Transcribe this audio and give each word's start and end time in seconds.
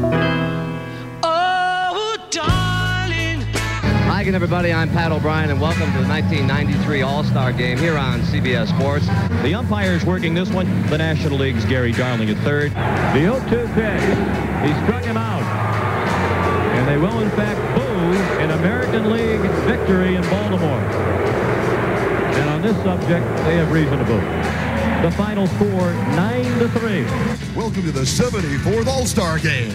Oh. 0.00 0.28
Hi 4.10 4.22
again, 4.22 4.34
everybody. 4.34 4.72
I'm 4.72 4.90
Pat 4.90 5.12
O'Brien, 5.12 5.50
and 5.50 5.60
welcome 5.60 5.92
to 5.92 5.98
the 5.98 6.08
1993 6.08 7.02
All-Star 7.02 7.52
Game 7.52 7.78
here 7.78 7.96
on 7.96 8.20
CBS 8.22 8.68
Sports. 8.68 9.06
The 9.42 9.54
umpire's 9.54 10.04
working 10.04 10.34
this 10.34 10.50
one. 10.50 10.66
The 10.88 10.98
National 10.98 11.38
League's 11.38 11.64
Gary 11.64 11.92
Darling 11.92 12.30
at 12.30 12.36
third. 12.38 12.72
The 12.72 12.76
0-2 12.76 13.74
pitch. 13.74 14.02
He 14.66 14.74
struck 14.84 15.04
him 15.04 15.16
out. 15.16 15.42
And 16.76 16.88
they 16.88 16.96
will, 16.96 17.20
in 17.20 17.30
fact, 17.30 17.60
boo 17.76 17.82
an 18.42 18.50
American 18.50 19.10
League 19.10 19.40
victory 19.66 20.16
in 20.16 20.22
Baltimore. 20.22 20.80
And 22.38 22.50
on 22.50 22.62
this 22.62 22.76
subject, 22.84 23.26
they 23.44 23.56
have 23.56 23.70
reason 23.72 23.98
to 23.98 24.04
boo. 24.04 24.77
The 25.02 25.12
final 25.12 25.46
score, 25.46 25.92
9 26.18 26.58
to 26.58 26.68
3. 26.70 27.04
Welcome 27.54 27.84
to 27.84 27.92
the 27.92 28.00
74th 28.00 28.88
All-Star 28.88 29.38
Game. 29.38 29.70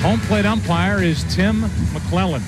Home 0.00 0.18
plate 0.20 0.46
umpire 0.46 1.02
is 1.02 1.22
Tim 1.24 1.60
McClelland, 1.92 2.42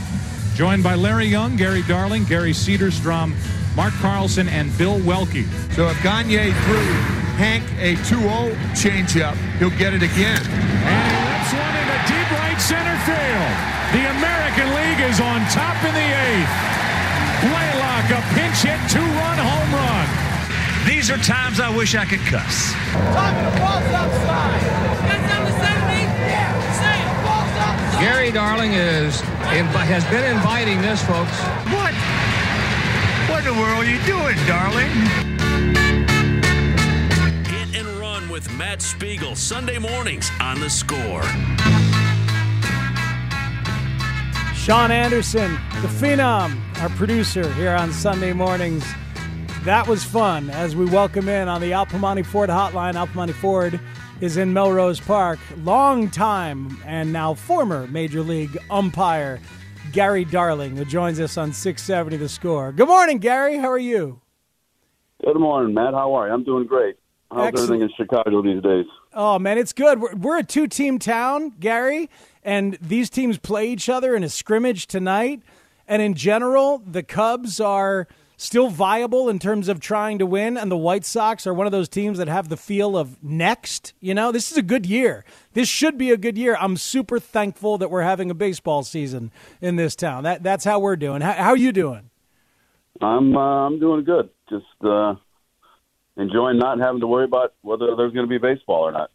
joined 0.57 0.83
by 0.83 0.95
Larry 0.95 1.27
Young, 1.27 1.57
Gary 1.57 1.83
Darling, 1.83 2.25
Gary 2.25 2.53
Cederstrom, 2.53 3.35
Mark 3.77 3.93
Carlson, 4.01 4.49
and 4.49 4.73
Bill 4.79 4.99
Welke. 5.01 5.45
So 5.75 5.89
if 5.89 6.03
Gagne 6.03 6.53
threw 6.65 6.89
Hank 7.37 7.65
a 7.79 7.97
2-0 8.09 8.55
changeup, 8.73 9.37
he'll 9.59 9.69
get 9.77 9.93
it 9.93 10.03
again. 10.03 10.41
And 10.41 11.03
he 11.05 11.21
rips 11.21 11.53
one 11.53 11.77
into 11.77 11.99
deep 12.09 12.31
right 12.33 12.57
center 12.59 12.97
field. 13.05 13.53
The 13.93 14.09
American 14.17 14.73
League 14.73 15.05
is 15.05 15.21
on 15.21 15.45
top 15.53 15.77
in 15.85 15.93
the 15.93 16.01
eighth. 16.01 16.77
Blalock, 17.45 18.09
a 18.09 18.23
pinch 18.33 18.65
hit, 18.65 18.81
two-run 18.91 19.05
home 19.05 19.15
run. 19.15 19.16
These 20.87 21.11
are 21.11 21.19
times 21.19 21.59
I 21.59 21.77
wish 21.77 21.97
I 21.97 22.05
could 22.05 22.21
cuss. 22.21 22.73
Gary 27.99 28.31
Darling 28.31 28.75
is 28.75 29.21
invi- 29.51 29.87
has 29.87 30.05
been 30.05 30.25
inviting 30.25 30.81
this, 30.83 31.03
folks. 31.03 31.37
What? 31.75 31.93
What 33.29 33.45
in 33.45 33.53
the 33.53 33.61
world 33.61 33.85
are 33.85 33.91
you 33.91 33.99
doing, 34.07 34.37
darling? 34.47 34.93
Hit 37.47 37.81
and 37.81 37.89
Run 37.99 38.29
with 38.29 38.49
Matt 38.57 38.81
Spiegel, 38.81 39.35
Sunday 39.35 39.79
mornings 39.79 40.31
on 40.41 40.61
the 40.61 40.71
score. 40.71 41.25
Sean 44.55 44.93
Anderson, 44.93 45.53
the 45.83 45.89
Phenom, 45.89 46.61
our 46.81 46.91
producer 46.91 47.53
here 47.55 47.75
on 47.75 47.93
Sunday 47.93 48.33
mornings. 48.33 48.85
That 49.67 49.89
was 49.89 50.05
fun 50.05 50.49
as 50.51 50.77
we 50.77 50.85
welcome 50.85 51.29
in 51.29 51.49
on 51.49 51.61
the 51.61 51.73
Al 51.73 51.87
Piemonte 51.87 52.25
Ford 52.25 52.49
hotline. 52.49 52.95
Al 52.95 53.09
Piemonte 53.09 53.35
Ford 53.35 53.81
is 54.21 54.37
in 54.37 54.53
Melrose 54.53 55.01
Park. 55.01 55.41
Long 55.65 56.09
time 56.09 56.81
and 56.87 57.13
now 57.13 57.35
former 57.35 57.89
Major 57.89 58.21
League 58.21 58.57
umpire 58.71 59.41
Gary 59.91 60.25
Darling, 60.25 60.77
who 60.77 60.85
joins 60.85 61.19
us 61.19 61.37
on 61.37 61.53
670 61.53 62.17
The 62.17 62.29
Score. 62.29 62.71
Good 62.71 62.87
morning, 62.87 63.19
Gary. 63.19 63.57
How 63.57 63.69
are 63.69 63.77
you? 63.77 64.21
Good 65.25 65.37
morning, 65.37 65.75
Matt. 65.75 65.95
How 65.95 66.15
are 66.15 66.29
you? 66.29 66.35
I'm 66.35 66.45
doing 66.45 66.69
great. 66.69 66.95
How's 67.33 67.49
Excellent. 67.49 67.65
everything 67.65 67.83
in 67.83 67.91
Chicago 67.97 68.43
these 68.43 68.63
days? 68.63 68.87
Oh 69.15 69.41
man, 69.41 69.59
it's 69.59 69.73
good. 69.73 70.01
We're, 70.01 70.15
we're 70.15 70.39
a 70.39 70.45
two-team 70.45 71.01
town, 71.01 71.55
Gary, 71.59 72.09
and 72.45 72.79
these 72.81 73.11
teams 73.11 73.37
play 73.37 73.69
each 73.73 73.89
other 73.89 74.15
in 74.15 74.23
a 74.23 74.29
scrimmage 74.29 74.87
tonight. 74.87 75.43
And 75.89 76.01
in 76.03 76.15
general, 76.15 76.85
the 76.87 77.03
Cubs 77.03 77.61
are 77.61 78.07
still 78.37 78.69
viable 78.69 79.29
in 79.29 79.39
terms 79.39 79.69
of 79.69 79.81
trying 79.81 80.19
to 80.19 80.27
win, 80.27 80.57
and 80.57 80.71
the 80.71 80.77
White 80.77 81.05
Sox 81.05 81.47
are 81.47 81.55
one 81.55 81.67
of 81.67 81.73
those 81.73 81.89
teams 81.89 82.19
that 82.19 82.29
have 82.29 82.49
the 82.49 82.57
feel 82.57 82.97
of 82.97 83.23
next. 83.23 83.95
You 84.01 84.15
know, 84.15 84.33
this 84.33 84.51
is 84.51 84.59
a 84.59 84.63
good 84.63 84.87
year. 84.87 85.25
This 85.55 85.69
should 85.69 85.97
be 85.97 86.11
a 86.11 86.17
good 86.17 86.37
year. 86.37 86.57
I'm 86.61 86.77
super 86.77 87.19
thankful 87.19 87.79
that 87.79 87.91
we're 87.91 88.03
having 88.03 88.31
a 88.31 88.35
baseball 88.35 88.83
season 88.83 89.33
in 89.61 89.77
this 89.77 89.97
town. 89.97 90.25
That 90.25 90.43
that's 90.43 90.65
how 90.65 90.79
we're 90.79 90.97
doing. 90.97 91.23
How, 91.23 91.33
how 91.33 91.51
are 91.51 91.57
you 91.57 91.73
doing? 91.73 92.11
I'm 93.01 93.37
uh, 93.37 93.67
I'm 93.67 93.79
doing 93.79 94.05
good. 94.05 94.31
Just 94.49 94.65
uh, 94.85 95.15
enjoying 96.17 96.59
not 96.59 96.79
having 96.79 97.01
to 97.01 97.07
worry 97.07 97.25
about 97.25 97.55
whether 97.63 97.95
there's 97.97 98.13
going 98.13 98.27
to 98.27 98.31
be 98.31 98.39
baseball 98.39 98.83
or 98.83 98.93
not. 98.93 99.11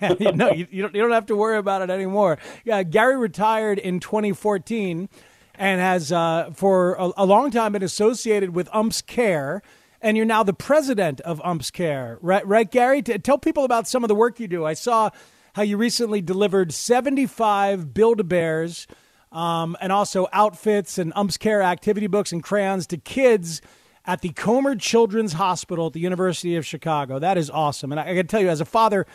no, 0.34 0.50
you, 0.50 0.66
you, 0.70 0.82
don't, 0.82 0.94
you 0.94 1.02
don't 1.02 1.12
have 1.12 1.26
to 1.26 1.36
worry 1.36 1.58
about 1.58 1.82
it 1.82 1.90
anymore. 1.90 2.38
Yeah, 2.64 2.82
Gary 2.82 3.16
retired 3.16 3.78
in 3.78 4.00
2014 4.00 5.08
and 5.56 5.80
has 5.80 6.12
uh, 6.12 6.50
for 6.54 6.94
a, 6.94 7.12
a 7.18 7.26
long 7.26 7.50
time 7.50 7.72
been 7.72 7.82
associated 7.82 8.54
with 8.54 8.68
Umps 8.72 9.02
Care. 9.02 9.62
And 10.00 10.16
you're 10.16 10.26
now 10.26 10.42
the 10.42 10.52
president 10.52 11.20
of 11.22 11.40
Umps 11.42 11.70
Care, 11.70 12.18
right? 12.20 12.46
Right, 12.46 12.70
Gary? 12.70 13.00
T- 13.00 13.16
tell 13.18 13.38
people 13.38 13.64
about 13.64 13.88
some 13.88 14.04
of 14.04 14.08
the 14.08 14.14
work 14.14 14.38
you 14.38 14.48
do. 14.48 14.64
I 14.64 14.74
saw 14.74 15.10
how 15.54 15.62
you 15.62 15.76
recently 15.76 16.20
delivered 16.20 16.72
75 16.72 17.94
Build-A-Bears 17.94 18.86
um, 19.32 19.76
and 19.80 19.92
also 19.92 20.28
outfits 20.32 20.98
and 20.98 21.12
Umps 21.16 21.38
Care 21.38 21.62
activity 21.62 22.06
books 22.06 22.32
and 22.32 22.42
crayons 22.42 22.86
to 22.88 22.98
kids 22.98 23.62
at 24.04 24.20
the 24.20 24.30
Comer 24.30 24.76
Children's 24.76 25.34
Hospital 25.34 25.86
at 25.86 25.92
the 25.92 26.00
University 26.00 26.56
of 26.56 26.66
Chicago. 26.66 27.18
That 27.18 27.38
is 27.38 27.48
awesome. 27.48 27.90
And 27.90 28.00
I, 28.00 28.10
I 28.10 28.14
can 28.14 28.26
tell 28.26 28.40
you, 28.40 28.50
as 28.50 28.60
a 28.60 28.66
father 28.66 29.06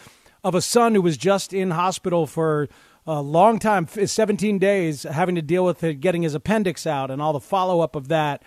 of 0.44 0.56
a 0.56 0.62
son 0.62 0.96
who 0.96 1.02
was 1.02 1.18
just 1.18 1.54
in 1.54 1.72
hospital 1.72 2.26
for 2.26 2.70
a 3.10 3.22
long 3.22 3.60
time, 3.60 3.88
f- 3.96 4.08
17 4.08 4.60
days, 4.60 5.04
having 5.04 5.36
to 5.36 5.42
deal 5.42 5.66
with 5.66 5.84
it, 5.84 5.96
getting 5.96 6.22
his 6.22 6.36
appendix 6.36 6.86
out 6.86 7.10
and 7.10 7.22
all 7.22 7.34
the 7.34 7.40
follow 7.40 7.82
up 7.82 7.96
of 7.96 8.08
that. 8.10 8.44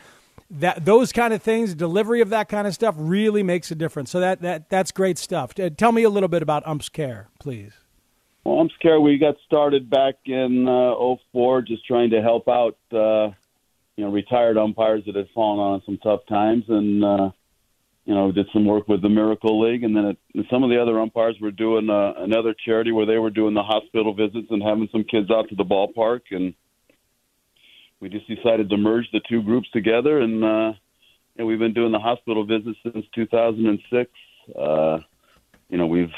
That 0.50 0.84
those 0.84 1.12
kind 1.12 1.32
of 1.32 1.42
things, 1.42 1.74
delivery 1.74 2.20
of 2.20 2.28
that 2.28 2.48
kind 2.48 2.66
of 2.66 2.74
stuff, 2.74 2.94
really 2.98 3.42
makes 3.42 3.70
a 3.70 3.74
difference. 3.74 4.10
So 4.10 4.20
that 4.20 4.42
that 4.42 4.68
that's 4.68 4.92
great 4.92 5.16
stuff. 5.18 5.58
Uh, 5.58 5.70
Tell 5.70 5.92
me 5.92 6.02
a 6.02 6.10
little 6.10 6.28
bit 6.28 6.42
about 6.42 6.66
Umps 6.66 6.90
Care, 6.90 7.28
please. 7.38 7.72
Well, 8.44 8.60
Umps 8.60 8.74
Care. 8.82 9.00
We 9.00 9.16
got 9.16 9.36
started 9.46 9.88
back 9.88 10.16
in 10.26 10.68
uh, 10.68 11.16
04, 11.32 11.62
just 11.62 11.86
trying 11.86 12.10
to 12.10 12.20
help 12.20 12.48
out, 12.48 12.76
uh, 12.92 13.32
you 13.96 14.04
know, 14.04 14.10
retired 14.10 14.58
umpires 14.58 15.04
that 15.06 15.16
had 15.16 15.28
fallen 15.34 15.58
on 15.58 15.82
some 15.86 15.98
tough 16.02 16.20
times, 16.28 16.64
and 16.68 17.02
uh, 17.02 17.30
you 18.04 18.14
know, 18.14 18.32
did 18.32 18.46
some 18.52 18.66
work 18.66 18.88
with 18.88 19.00
the 19.00 19.08
Miracle 19.08 19.60
League, 19.60 19.84
and 19.84 19.96
then 19.96 20.04
it, 20.06 20.18
and 20.34 20.44
some 20.50 20.64
of 20.64 20.70
the 20.70 20.80
other 20.80 20.98
umpires 20.98 21.36
were 21.40 21.52
doing 21.52 21.88
uh, 21.88 22.14
another 22.18 22.54
charity 22.64 22.90
where 22.90 23.06
they 23.06 23.18
were 23.18 23.30
doing 23.30 23.54
the 23.54 23.62
hospital 23.62 24.12
visits 24.12 24.48
and 24.50 24.62
having 24.62 24.88
some 24.90 25.04
kids 25.04 25.30
out 25.30 25.48
to 25.48 25.54
the 25.54 25.64
ballpark, 25.64 26.20
and 26.30 26.54
we 28.00 28.08
just 28.08 28.26
decided 28.26 28.68
to 28.70 28.76
merge 28.76 29.06
the 29.12 29.20
two 29.28 29.42
groups 29.42 29.70
together, 29.70 30.20
and 30.20 30.42
uh, 30.42 30.72
and 31.36 31.46
we've 31.46 31.60
been 31.60 31.74
doing 31.74 31.92
the 31.92 32.00
hospital 32.00 32.44
visits 32.44 32.78
since 32.82 33.06
2006. 33.14 34.10
Uh, 34.58 34.98
you 35.68 35.78
know, 35.78 35.86
we've 35.86 36.10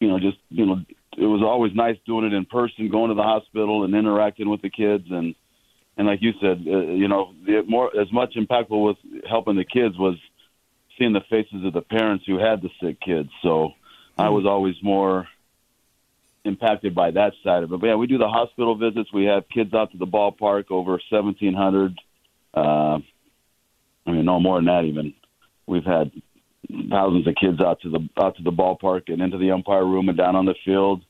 you 0.00 0.08
know 0.08 0.18
just 0.18 0.36
you 0.50 0.66
know 0.66 0.76
it 1.16 1.24
was 1.24 1.42
always 1.42 1.72
nice 1.74 1.96
doing 2.04 2.26
it 2.26 2.34
in 2.34 2.44
person, 2.44 2.90
going 2.90 3.08
to 3.08 3.14
the 3.14 3.22
hospital 3.22 3.84
and 3.84 3.94
interacting 3.94 4.50
with 4.50 4.60
the 4.60 4.68
kids, 4.68 5.04
and 5.10 5.34
and 5.96 6.06
like 6.06 6.20
you 6.20 6.32
said, 6.42 6.62
uh, 6.66 6.92
you 6.92 7.08
know, 7.08 7.32
the 7.46 7.62
more 7.66 7.90
as 7.98 8.12
much 8.12 8.34
impactful 8.36 8.86
with 8.86 8.96
helping 9.26 9.56
the 9.56 9.64
kids 9.64 9.96
was 9.96 10.16
seeing 10.98 11.12
the 11.12 11.20
faces 11.28 11.64
of 11.64 11.72
the 11.72 11.82
parents 11.82 12.24
who 12.26 12.38
had 12.38 12.62
the 12.62 12.70
sick 12.80 13.00
kids. 13.00 13.30
So 13.42 13.70
I 14.16 14.30
was 14.30 14.46
always 14.46 14.76
more 14.82 15.26
impacted 16.44 16.94
by 16.94 17.10
that 17.10 17.32
side 17.44 17.62
of 17.64 17.72
it. 17.72 17.80
But 17.80 17.86
yeah, 17.86 17.96
we 17.96 18.06
do 18.06 18.18
the 18.18 18.28
hospital 18.28 18.76
visits. 18.76 19.12
We 19.12 19.24
have 19.24 19.48
kids 19.52 19.74
out 19.74 19.92
to 19.92 19.98
the 19.98 20.06
ballpark 20.06 20.70
over 20.70 20.92
1,700. 21.10 21.98
Uh, 22.54 22.60
I 22.60 23.00
mean, 24.06 24.24
no 24.24 24.40
more 24.40 24.58
than 24.58 24.66
that 24.66 24.84
even. 24.84 25.14
We've 25.66 25.84
had 25.84 26.12
thousands 26.90 27.26
of 27.26 27.34
kids 27.34 27.60
out 27.60 27.80
to 27.82 27.90
the 27.90 28.08
out 28.20 28.36
to 28.36 28.42
the 28.42 28.52
ballpark 28.52 29.02
and 29.08 29.20
into 29.20 29.38
the 29.38 29.50
umpire 29.50 29.84
room 29.84 30.08
and 30.08 30.16
down 30.16 30.36
on 30.36 30.46
the 30.46 30.54
field. 30.64 31.02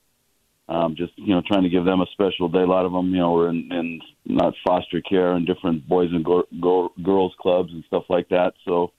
um, 0.68 0.96
just 0.96 1.12
you 1.16 1.34
know 1.34 1.42
trying 1.46 1.62
to 1.62 1.68
give 1.68 1.84
them 1.84 2.00
a 2.00 2.06
special 2.12 2.48
day. 2.48 2.60
A 2.60 2.66
lot 2.66 2.86
of 2.86 2.92
them, 2.92 3.10
you 3.10 3.18
know, 3.18 3.32
were 3.32 3.50
in, 3.50 3.68
in 3.70 4.00
not 4.24 4.54
foster 4.66 5.00
care 5.00 5.32
and 5.32 5.46
different 5.46 5.88
boys 5.88 6.10
and 6.12 6.24
go, 6.24 6.44
go, 6.60 6.92
girls 7.02 7.34
clubs 7.40 7.72
and 7.72 7.84
stuff 7.86 8.04
like 8.08 8.28
that. 8.30 8.54
So 8.64 8.92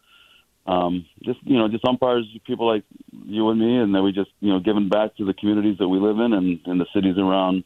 um, 0.67 1.05
just 1.23 1.39
you 1.43 1.57
know, 1.57 1.69
just 1.69 1.85
umpires, 1.85 2.25
people 2.45 2.67
like 2.67 2.83
you 3.25 3.49
and 3.49 3.59
me, 3.59 3.77
and 3.77 3.95
then 3.95 4.03
we 4.03 4.11
just 4.11 4.29
you 4.41 4.51
know 4.51 4.59
giving 4.59 4.89
back 4.89 5.15
to 5.15 5.25
the 5.25 5.33
communities 5.33 5.77
that 5.79 5.87
we 5.87 5.99
live 5.99 6.19
in 6.19 6.33
and, 6.33 6.59
and 6.65 6.79
the 6.79 6.85
cities 6.93 7.17
around 7.17 7.63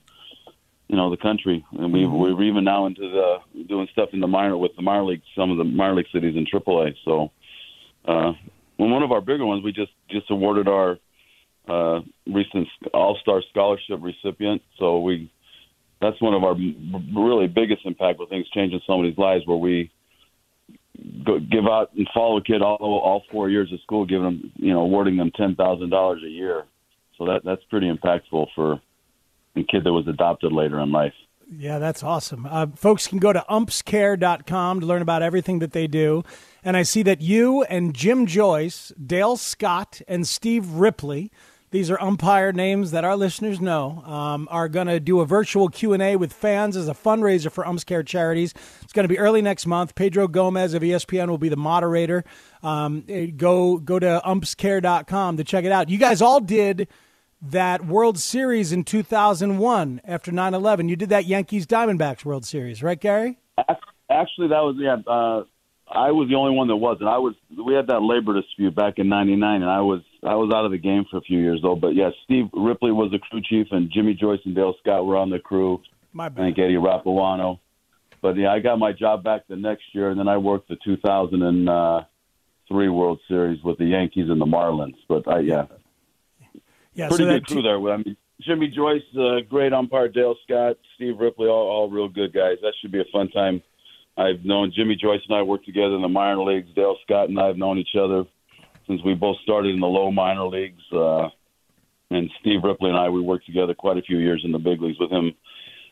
you 0.88 0.95
know 0.95 1.09
the 1.09 1.18
country. 1.18 1.65
And 1.71 1.92
we 1.92 2.06
we're 2.06 2.44
even 2.44 2.63
now 2.63 2.86
into 2.86 3.01
the 3.01 3.63
doing 3.63 3.88
stuff 3.92 4.09
in 4.13 4.19
the 4.19 4.27
minor 4.27 4.56
with 4.57 4.75
the 4.75 4.83
minor 4.83 5.06
league, 5.06 5.24
some 5.36 5.50
of 5.50 5.57
the 5.57 5.63
minor 5.63 5.95
league 5.95 6.07
cities 6.13 6.36
in 6.36 6.45
AAA. 6.45 6.94
So 7.03 7.31
uh, 8.06 8.33
one 8.77 9.04
of 9.04 9.12
our 9.12 9.21
bigger 9.21 9.45
ones, 9.45 9.63
we 9.63 9.71
just 9.71 9.92
just 10.09 10.30
awarded 10.30 10.68
our 10.68 11.00
uh, 11.68 12.01
recent 12.27 12.68
All 12.94 13.18
Star 13.21 13.42
Scholarship 13.50 14.00
recipient. 14.00 14.62
So 14.77 15.00
we 15.00 15.31
that's 16.01 16.21
one 16.21 16.36
of 16.36 16.44
our 16.44 16.56
really 17.15 17.47
biggest 17.47 17.86
impactful 17.86 18.30
things, 18.30 18.47
changing 18.54 18.81
somebody's 18.86 19.18
lives, 19.18 19.45
where 19.47 19.57
we 19.57 19.92
go, 21.26 21.40
give 21.40 21.66
out 21.66 21.92
and 21.96 22.08
follow 22.14 22.38
a 22.38 22.44
kid 22.44 22.62
all 22.62 22.78
all 22.80 23.24
four 23.32 23.50
years 23.50 23.72
of 23.72 23.80
school, 23.82 24.06
giving 24.06 24.24
them 24.24 24.52
you 24.56 24.74
know 24.74 24.82
awarding 24.82 25.18
them 25.18 25.32
ten 25.36 25.56
thousand 25.56 25.90
dollars 25.90 26.22
a 26.26 26.30
year. 26.30 26.66
So 27.18 27.26
that 27.26 27.42
that's 27.44 27.64
pretty 27.66 27.92
impactful 27.92 28.48
for 28.56 28.82
a 29.56 29.64
kid 29.64 29.84
that 29.84 29.94
was 29.94 30.08
adopted 30.08 30.52
later 30.52 30.80
in 30.80 30.92
life. 30.92 31.14
Yeah, 31.54 31.80
that's 31.80 32.02
awesome. 32.02 32.46
Uh, 32.50 32.68
folks 32.76 33.08
can 33.08 33.18
go 33.18 33.34
to 33.34 33.44
umpscare.com 33.50 34.80
to 34.80 34.86
learn 34.86 35.02
about 35.02 35.22
everything 35.22 35.60
that 35.60 35.74
they 35.74 35.86
do. 35.86 36.24
And 36.64 36.78
I 36.78 36.84
see 36.84 37.04
that 37.04 37.20
you 37.20 37.64
and 37.64 37.94
Jim 37.94 38.26
Joyce, 38.26 38.94
Dale 39.06 39.36
Scott, 39.36 40.02
and 40.08 40.26
Steve 40.26 40.66
Ripley 40.72 41.30
these 41.71 41.89
are 41.89 42.00
umpire 42.01 42.51
names 42.51 42.91
that 42.91 43.03
our 43.03 43.15
listeners 43.15 43.59
know. 43.59 44.03
Um, 44.06 44.47
are 44.51 44.68
going 44.68 44.88
to 44.88 45.00
do 45.00 45.21
a 45.21 45.25
virtual 45.25 45.69
Q 45.69 45.94
and 45.94 46.03
A 46.03 46.18
with 46.18 46.33
fans 46.33 46.75
as 46.75 46.88
a 46.88 46.94
fundraiser 46.94 47.51
for 47.51 47.63
UmpsCare 47.63 48.06
charities. 48.06 48.53
It's 48.81 48.94
going 48.94 49.06
to 49.06 49.09
be 49.09 49.18
early 49.18 49.41
next 49.41 49.65
month. 49.65 49.95
Pedro 49.95 50.27
Gomez 50.27 50.73
of 50.73 50.83
ESPN 50.83 51.29
will 51.29 51.38
be 51.38 51.50
the 51.50 51.57
moderator. 51.57 52.25
Um, 52.62 53.06
eh, 53.07 53.27
go 53.27 53.77
go 53.77 54.00
to 54.00 54.21
umpscare.com 54.25 55.38
to 55.38 55.44
check 55.44 55.63
it 55.63 55.71
out. 55.71 55.89
You 55.89 55.97
guys 55.97 56.21
all 56.21 56.41
did 56.41 56.89
that 57.41 57.85
World 57.85 58.19
Series 58.19 58.71
in 58.71 58.83
2001 58.83 60.01
after 60.03 60.31
9/11. 60.31 60.89
You 60.89 60.95
did 60.95 61.09
that 61.09 61.25
Yankees 61.25 61.65
Diamondbacks 61.65 62.25
World 62.25 62.45
Series, 62.45 62.83
right, 62.83 63.00
Gary? 63.00 63.39
Actually, 64.09 64.50
that 64.50 64.62
was 64.62 64.75
yeah. 64.77 64.97
Uh, 65.07 65.44
I 65.89 66.12
was 66.12 66.27
the 66.29 66.35
only 66.35 66.56
one 66.56 66.68
that 66.68 66.75
wasn't. 66.75 67.07
I 67.07 67.18
was. 67.18 67.33
We 67.50 67.73
had 67.73 67.88
that 67.88 68.01
labor 68.01 68.33
dispute 68.33 68.75
back 68.75 68.95
in 68.97 69.07
'99, 69.07 69.62
and 69.62 69.71
I 69.71 69.81
was. 69.81 70.01
I 70.23 70.35
was 70.35 70.53
out 70.53 70.65
of 70.65 70.71
the 70.71 70.77
game 70.77 71.06
for 71.09 71.18
a 71.18 71.21
few 71.21 71.39
years 71.39 71.62
though. 71.62 71.75
But 71.75 71.95
yeah, 71.95 72.12
Steve 72.25 72.50
Ripley 72.53 72.91
was 72.91 73.12
the 73.12 73.19
crew 73.19 73.41
chief, 73.41 73.68
and 73.71 73.91
Jimmy 73.91 74.13
Joyce 74.13 74.39
and 74.45 74.56
Dale 74.56 74.75
Scott 74.79 75.06
were 75.06 75.18
on 75.18 75.29
the 75.29 75.39
crew. 75.39 75.81
My 76.13 76.29
bad. 76.29 76.41
I 76.41 76.45
think 76.45 76.59
Eddie 76.59 76.75
Rapuano. 76.75 77.59
But 78.21 78.38
yeah, 78.38 78.53
I 78.53 78.59
got 78.59 78.77
my 78.77 78.91
job 78.91 79.23
back 79.23 79.47
the 79.47 79.56
next 79.56 79.85
year, 79.94 80.12
and 80.12 80.19
then 80.19 80.27
I 80.27 80.38
worked 80.38 80.69
the 80.69 80.77
2003 80.83 82.89
World 82.89 83.19
Series 83.27 83.63
with 83.63 83.79
the 83.79 83.85
Yankees 83.85 84.29
and 84.29 84.39
the 84.39 84.45
Marlins. 84.45 84.97
But 85.07 85.27
I 85.27 85.39
yeah, 85.39 85.65
yeah, 86.94 87.07
pretty 87.07 87.23
so 87.23 87.31
good 87.31 87.47
crew 87.47 87.63
there. 87.63 87.79
I 87.91 87.97
mean, 87.97 88.15
Jimmy 88.41 88.68
Joyce, 88.68 89.01
uh, 89.18 89.39
great 89.50 89.73
umpire. 89.73 90.07
Dale 90.07 90.35
Scott, 90.44 90.77
Steve 90.95 91.18
Ripley, 91.19 91.47
all, 91.47 91.68
all 91.68 91.89
real 91.89 92.09
good 92.09 92.31
guys. 92.31 92.57
That 92.62 92.73
should 92.79 92.91
be 92.91 93.01
a 93.01 93.06
fun 93.12 93.29
time. 93.29 93.63
I've 94.18 94.45
known 94.45 94.71
Jimmy 94.75 94.95
Joyce 94.95 95.21
and 95.27 95.35
I 95.35 95.41
worked 95.41 95.65
together 95.65 95.95
in 95.95 96.03
the 96.03 96.09
minor 96.09 96.44
leagues. 96.44 96.69
Dale 96.75 96.97
Scott 97.03 97.29
and 97.29 97.39
I 97.39 97.47
have 97.47 97.57
known 97.57 97.79
each 97.79 97.95
other 98.00 98.25
since 98.92 99.02
we 99.06 99.14
both 99.14 99.38
started 99.42 99.74
in 99.74 99.80
the 99.80 99.88
low 99.88 100.12
minor 100.12 100.46
leagues. 100.46 100.84
Uh, 100.92 101.30
and 102.10 102.30
Steve 102.42 102.60
Ripley 102.64 102.90
and 102.90 103.00
I, 103.00 103.08
we 103.08 103.22
worked 103.22 103.46
together 103.46 103.74
quite 103.74 103.98
a 103.98 104.02
few 104.02 104.18
years 104.18 104.42
in 104.44 104.52
the 104.52 104.60
big 104.60 104.82
leagues 104.82 105.00
with 105.00 105.12
him 105.12 105.32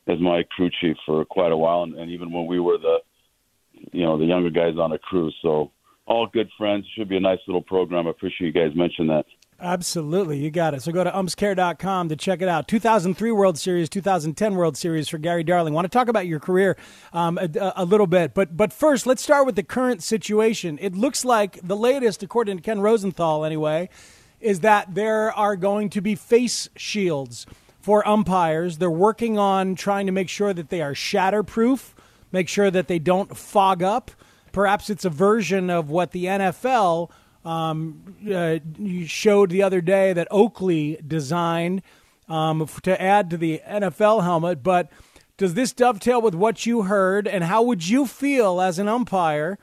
as 0.07 0.19
my 0.19 0.44
crew 0.56 0.69
chief 0.81 0.98
for 1.06 1.24
quite 1.24 1.54
a 1.54 1.57
while, 1.57 1.84
and, 1.84 1.96
and 1.96 2.12
even 2.12 2.31
when 2.31 2.46
we 2.46 2.60
were 2.60 2.78
the, 2.78 2.98
you 3.94 4.04
know, 4.04 4.18
the 4.18 4.25
younger 4.25 4.50
guys 4.50 4.74
on 4.78 4.90
the 4.90 4.98
crew. 4.98 5.31
So 5.42 5.72
all 6.06 6.28
good 6.28 6.50
friends. 6.57 6.86
Should 6.98 7.07
be 7.07 7.16
a 7.16 7.22
nice 7.22 7.40
little 7.48 7.62
program. 7.62 8.07
I 8.07 8.10
appreciate 8.10 8.48
you 8.48 8.54
guys 8.54 8.75
mentioning 8.75 9.10
that. 9.10 9.25
Absolutely, 9.61 10.38
you 10.38 10.51
got 10.51 10.73
it. 10.73 10.81
So 10.81 10.94
go 10.94 11.03
to 11.03 11.11
umpscare.com 11.11 12.09
to 12.09 12.15
check 12.15 12.41
it 12.41 12.47
out. 12.47 12.69
2003 12.69 13.31
World 13.31 13.57
Series, 13.57 13.89
2010 13.89 14.56
World 14.56 14.77
Series 14.77 15.09
for 15.09 15.17
Gary 15.17 15.44
Darling. 15.44 15.73
Want 15.73 15.83
to 15.83 15.89
talk 15.89 16.07
about 16.07 16.27
your 16.27 16.39
career 16.39 16.77
um, 17.11 17.38
a, 17.38 17.73
a 17.75 17.83
little 17.83 18.07
bit, 18.07 18.33
but 18.33 18.56
but 18.56 18.71
first, 18.71 19.06
let's 19.06 19.21
start 19.21 19.45
with 19.45 19.57
the 19.57 19.63
current 19.63 20.01
situation. 20.01 20.77
It 20.81 20.95
looks 20.95 21.25
like 21.25 21.59
the 21.61 21.75
latest, 21.75 22.23
according 22.23 22.57
to 22.57 22.63
Ken 22.63 22.79
Rosenthal, 22.79 23.44
anyway, 23.44 23.89
is 24.39 24.61
that 24.61 24.95
there 24.95 25.33
are 25.33 25.57
going 25.57 25.89
to 25.89 26.01
be 26.01 26.15
face 26.15 26.69
shields 26.77 27.45
for 27.81 28.07
umpires. 28.07 28.77
They're 28.77 28.89
working 28.89 29.38
on 29.38 29.75
trying 29.75 30.05
to 30.05 30.13
make 30.13 30.29
sure 30.29 30.53
that 30.53 30.69
they 30.69 30.81
are 30.81 30.94
shatterproof, 30.94 31.94
make 32.31 32.47
sure 32.47 32.71
that 32.71 32.88
they 32.88 33.00
don't 33.00 33.35
fog 33.35 33.83
up. 33.83 34.12
Perhaps 34.53 34.89
it's 34.89 35.03
a 35.03 35.09
version 35.09 35.69
of 35.69 35.89
what 35.89 36.12
the 36.12 36.25
NFL 36.25 37.09
um, 37.45 38.15
uh, 38.30 38.59
you 38.77 39.06
showed 39.06 39.50
the 39.50 39.63
other 39.63 39.81
day 39.81 40.13
that 40.13 40.27
Oakley 40.30 41.00
designed 41.06 41.81
um, 42.27 42.68
to 42.83 43.01
add 43.01 43.30
to 43.30 43.38
the 43.38 43.62
NFL 43.68 44.24
helmet. 44.24 44.62
But 44.63 44.91
does 45.38 45.53
this 45.53 45.71
dovetail 45.71 46.21
with 46.21 46.36
what 46.36 46.65
you 46.65 46.83
heard? 46.83 47.27
And 47.27 47.44
how 47.45 47.63
would 47.63 47.88
you 47.88 48.06
feel 48.06 48.62
as 48.62 48.77
an 48.77 48.88
umpire 48.88 49.57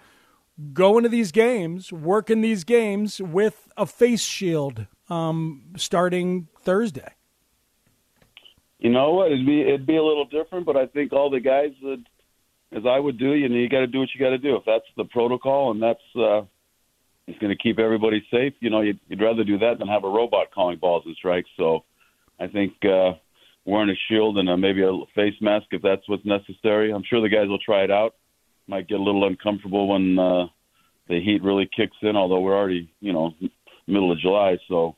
going 0.72 1.02
to 1.02 1.08
these 1.08 1.32
games, 1.32 1.92
working 1.92 2.40
these 2.40 2.64
games 2.64 3.20
with 3.20 3.68
a 3.76 3.86
face 3.86 4.22
shield 4.22 4.86
um, 5.08 5.62
starting 5.76 6.48
Thursday? 6.62 7.12
You 8.78 8.90
know 8.90 9.12
what? 9.12 9.32
It'd 9.32 9.46
be 9.46 9.62
it'd 9.62 9.86
be 9.86 9.96
a 9.96 10.02
little 10.02 10.26
different, 10.26 10.66
but 10.66 10.76
I 10.76 10.86
think 10.86 11.12
all 11.12 11.30
the 11.30 11.40
guys 11.40 11.72
that, 11.82 12.02
as 12.72 12.84
I 12.86 12.98
would 12.98 13.18
do, 13.18 13.32
you 13.32 13.48
know, 13.48 13.56
you 13.56 13.68
got 13.68 13.80
to 13.80 13.86
do 13.86 14.00
what 14.00 14.08
you 14.14 14.20
got 14.20 14.30
to 14.30 14.38
do. 14.38 14.56
If 14.56 14.64
that's 14.66 14.84
the 14.96 15.04
protocol 15.04 15.70
and 15.70 15.82
that's 15.82 16.00
uh, 16.14 16.42
it's 17.26 17.38
going 17.38 17.50
to 17.50 17.62
keep 17.62 17.78
everybody 17.78 18.24
safe, 18.30 18.54
you 18.60 18.70
know, 18.70 18.82
you'd, 18.82 19.00
you'd 19.08 19.22
rather 19.22 19.44
do 19.44 19.58
that 19.58 19.78
than 19.78 19.88
have 19.88 20.04
a 20.04 20.08
robot 20.08 20.52
calling 20.54 20.78
balls 20.78 21.02
and 21.06 21.16
strikes. 21.16 21.48
So, 21.56 21.84
I 22.38 22.46
think 22.46 22.72
uh, 22.84 23.12
wearing 23.64 23.90
a 23.90 23.98
shield 24.08 24.38
and 24.38 24.48
a, 24.48 24.56
maybe 24.56 24.82
a 24.82 24.92
face 25.14 25.34
mask 25.40 25.66
if 25.70 25.82
that's 25.82 26.08
what's 26.08 26.24
necessary. 26.24 26.92
I'm 26.92 27.02
sure 27.08 27.20
the 27.20 27.28
guys 27.28 27.48
will 27.48 27.58
try 27.58 27.82
it 27.82 27.90
out. 27.90 28.14
Might 28.68 28.88
get 28.88 29.00
a 29.00 29.02
little 29.02 29.26
uncomfortable 29.26 29.88
when 29.88 30.18
uh, 30.18 30.46
the 31.08 31.20
heat 31.20 31.42
really 31.42 31.68
kicks 31.74 31.96
in, 32.02 32.16
although 32.16 32.40
we're 32.40 32.56
already, 32.56 32.90
you 33.00 33.12
know, 33.12 33.32
middle 33.86 34.12
of 34.12 34.18
July, 34.18 34.58
so 34.68 34.96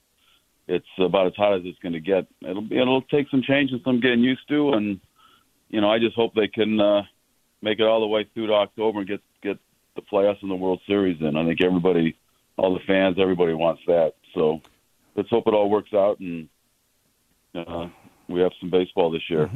it's 0.67 0.87
about 0.99 1.27
as 1.27 1.35
hot 1.37 1.55
as 1.55 1.63
it's 1.65 1.79
going 1.81 1.93
to 1.93 2.01
get. 2.01 2.27
It'll 2.43 2.63
be, 2.63 2.79
it'll 2.79 3.03
take 3.03 3.29
some 3.31 3.43
change 3.43 3.73
and 3.73 3.81
some 3.85 4.01
getting 4.01 4.21
used 4.21 4.49
to, 4.49 4.73
and 4.73 5.01
you 5.69 5.81
know, 5.81 5.91
I 5.91 5.99
just 5.99 6.17
hope 6.17 6.35
they 6.35 6.49
can 6.49 6.81
uh, 6.81 7.03
make 7.61 7.79
it 7.79 7.87
all 7.87 8.01
the 8.01 8.07
way 8.07 8.27
through 8.33 8.47
to 8.49 8.55
October 8.55 9.01
and 9.01 9.09
get 9.09 9.21
the 9.99 10.17
playoffs 10.17 10.43
in 10.43 10.49
the 10.49 10.57
World 10.57 10.81
Series. 10.87 11.21
In 11.21 11.37
I 11.37 11.45
think 11.45 11.63
everybody, 11.63 12.17
all 12.57 12.75
the 12.75 12.85
fans, 12.87 13.17
everybody 13.21 13.55
wants 13.55 13.83
that. 13.87 14.15
So 14.35 14.61
let's 15.17 15.29
hope 15.29 15.47
it 15.47 15.55
all 15.55 15.69
works 15.69 15.93
out 15.93 16.21
and 16.21 16.49
uh, 17.55 17.89
we 18.29 18.41
have 18.41 18.53
some 18.61 18.71
baseball 18.71 19.11
this 19.11 19.23
year. 19.29 19.51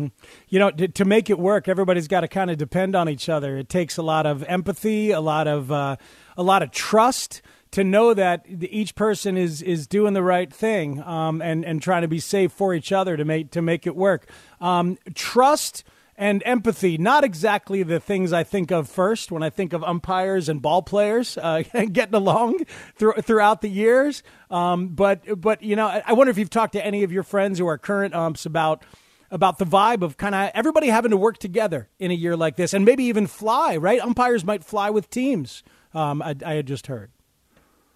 You 0.49 0.59
know, 0.59 0.71
to, 0.71 0.89
to 0.89 1.05
make 1.05 1.31
it 1.31 1.39
work, 1.39 1.69
everybody's 1.69 2.09
got 2.09 2.23
to 2.23 2.29
kind 2.29 2.51
of 2.51 2.59
depend 2.59 2.97
on 2.97 3.09
each 3.09 3.29
other. 3.29 3.59
It 3.59 3.69
takes 3.69 3.97
a 3.97 4.03
lot 4.03 4.27
of 4.27 4.43
empathy, 4.45 5.11
a 5.11 5.21
lot 5.21 5.47
of 5.47 5.71
uh, 5.71 5.97
a 6.37 6.43
lot 6.43 6.63
of 6.63 6.71
trust 6.71 7.43
to 7.73 7.85
know 7.85 8.13
that 8.15 8.45
each 8.49 8.95
person 8.95 9.37
is 9.37 9.63
is 9.63 9.87
doing 9.87 10.15
the 10.15 10.23
right 10.23 10.53
thing 10.53 11.03
um, 11.03 11.41
and 11.43 11.65
and 11.65 11.83
trying 11.83 12.03
to 12.03 12.09
be 12.09 12.19
safe 12.19 12.53
for 12.53 12.75
each 12.75 12.93
other 12.93 13.17
to 13.17 13.25
make 13.25 13.51
to 13.53 13.63
make 13.63 13.87
it 13.87 13.95
work. 13.95 14.29
Um, 14.61 14.99
trust 15.15 15.85
and 16.17 16.43
empathy, 16.45 16.99
not 16.99 17.25
exactly 17.25 17.83
the 17.83 17.99
things 17.99 18.33
I 18.33 18.45
think 18.45 18.71
of 18.71 18.89
first 18.89 19.33
when 19.33 19.43
I 19.43 19.51
think 19.51 19.73
of 19.73 19.83
umpires 19.83 20.49
and 20.49 20.61
ball 20.61 20.83
players 20.83 21.39
uh, 21.39 21.63
getting 21.93 22.15
along 22.15 22.61
through, 22.95 23.15
throughout 23.23 23.63
the 23.63 23.69
years. 23.69 24.23
Um, 24.51 24.89
but 24.89 25.41
but 25.41 25.63
you 25.63 25.77
know, 25.77 25.87
I, 25.87 26.13
wonder 26.13 26.31
if 26.31 26.39
you've 26.39 26.51
talked 26.51 26.75
to 26.75 26.85
any 26.85 27.03
of 27.03 27.13
your 27.13 27.23
friends 27.23 27.59
who 27.59 27.67
are 27.67 27.79
current 27.79 28.15
umps 28.15 28.45
about 28.45 28.85
about 29.31 29.59
the 29.59 29.65
vibe 29.65 30.03
of 30.03 30.19
kind 30.19 30.35
of 30.35 30.51
everybody 30.55 30.89
having 30.89 31.11
to 31.11 31.17
work 31.17 31.39
together 31.39 31.89
in 31.99 32.11
a 32.11 32.15
year 32.15 32.37
like 32.37 32.57
this, 32.57 32.75
and 32.75 32.85
maybe 32.85 33.05
even 33.05 33.27
fly. 33.27 33.77
Right, 33.77 34.01
umpires 34.01 34.45
might 34.45 34.63
fly 34.63 34.91
with 34.91 35.09
teams. 35.09 35.63
Um, 35.95 36.23
I, 36.23 36.37
I 36.45 36.55
had 36.55 36.67
just 36.67 36.87
heard. 36.87 37.11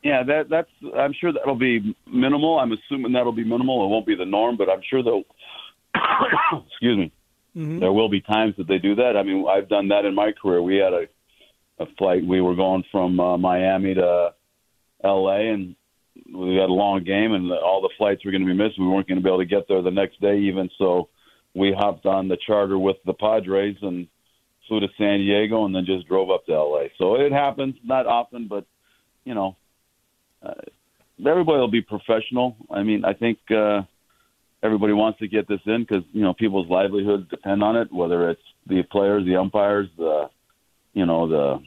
Yeah, 0.03 0.23
that 0.23 0.49
that's. 0.49 0.71
I'm 0.97 1.13
sure 1.13 1.33
that'll 1.33 1.57
be 1.57 1.95
minimal. 2.07 2.59
I'm 2.59 2.73
assuming 2.73 3.13
that'll 3.13 3.33
be 3.33 3.45
minimal. 3.45 3.85
It 3.85 3.89
won't 3.89 4.07
be 4.07 4.15
the 4.15 4.25
norm, 4.25 4.57
but 4.57 4.71
I'm 4.71 4.81
sure 4.89 5.03
they'll. 5.03 5.25
excuse 6.71 6.97
me. 6.97 7.13
There 7.81 7.93
will 7.93 8.09
be 8.09 8.21
times 8.21 8.55
that 8.59 8.69
they 8.69 8.79
do 8.79 8.95
that. 8.97 9.17
I 9.17 9.23
mean, 9.23 9.47
I've 9.49 9.69
done 9.69 9.89
that 9.89 10.05
in 10.05 10.15
my 10.15 10.33
career. 10.33 10.61
We 10.63 10.77
had 10.77 10.93
a 10.93 11.07
a 11.79 11.87
flight. 11.99 12.27
We 12.27 12.41
were 12.41 12.55
going 12.55 12.85
from 12.91 13.21
uh, 13.21 13.37
Miami 13.37 13.95
to 13.95 14.33
L.A. 15.05 15.51
and 15.51 15.77
we 16.35 16.57
had 16.57 16.71
a 16.71 16.73
long 16.73 17.05
game, 17.05 17.33
and 17.33 17.53
all 17.53 17.83
the 17.83 17.91
flights 17.99 18.25
were 18.25 18.31
going 18.31 18.47
to 18.47 18.47
be 18.47 18.55
missed. 18.55 18.79
We 18.79 18.87
weren't 18.87 19.07
going 19.07 19.19
to 19.19 19.23
be 19.23 19.29
able 19.29 19.41
to 19.41 19.45
get 19.45 19.69
there 19.69 19.83
the 19.83 19.91
next 19.91 20.21
day, 20.21 20.39
even. 20.39 20.71
So 20.79 21.09
we 21.55 21.75
hopped 21.77 22.07
on 22.07 22.29
the 22.29 22.39
charter 22.47 22.79
with 22.79 22.97
the 23.05 23.13
Padres 23.13 23.77
and 23.83 24.09
flew 24.67 24.81
to 24.81 24.89
San 24.99 25.19
Diego, 25.19 25.65
and 25.65 25.75
then 25.75 25.85
just 25.85 26.09
drove 26.09 26.31
up 26.31 26.47
to 26.47 26.53
L.A. 26.53 26.91
So 26.99 27.17
it 27.17 27.33
happens, 27.33 27.77
not 27.85 28.07
often, 28.07 28.49
but 28.49 28.65
you 29.25 29.35
know, 29.35 29.57
uh, 30.43 30.55
everybody 31.21 31.59
will 31.59 31.69
be 31.69 31.83
professional. 31.83 32.57
I 32.71 32.83
mean, 32.83 33.05
I 33.05 33.13
think 33.13 33.39
uh, 33.51 33.83
everybody 34.67 34.93
wants 34.93 35.19
to 35.21 35.29
get 35.29 35.49
this 35.49 35.61
in 35.65 35.83
because 35.83 36.05
you 36.13 36.23
know 36.23 36.35
people's 36.35 36.69
livelihoods 36.69 37.29
depend 37.31 37.63
on 37.63 37.77
it. 37.77 37.93
Whether 37.93 38.31
it's 38.31 38.43
the 38.67 38.83
players, 38.83 39.25
the 39.25 39.37
umpires, 39.37 39.89
the 39.97 40.29
you 40.93 41.07
know 41.07 41.29
the 41.29 41.63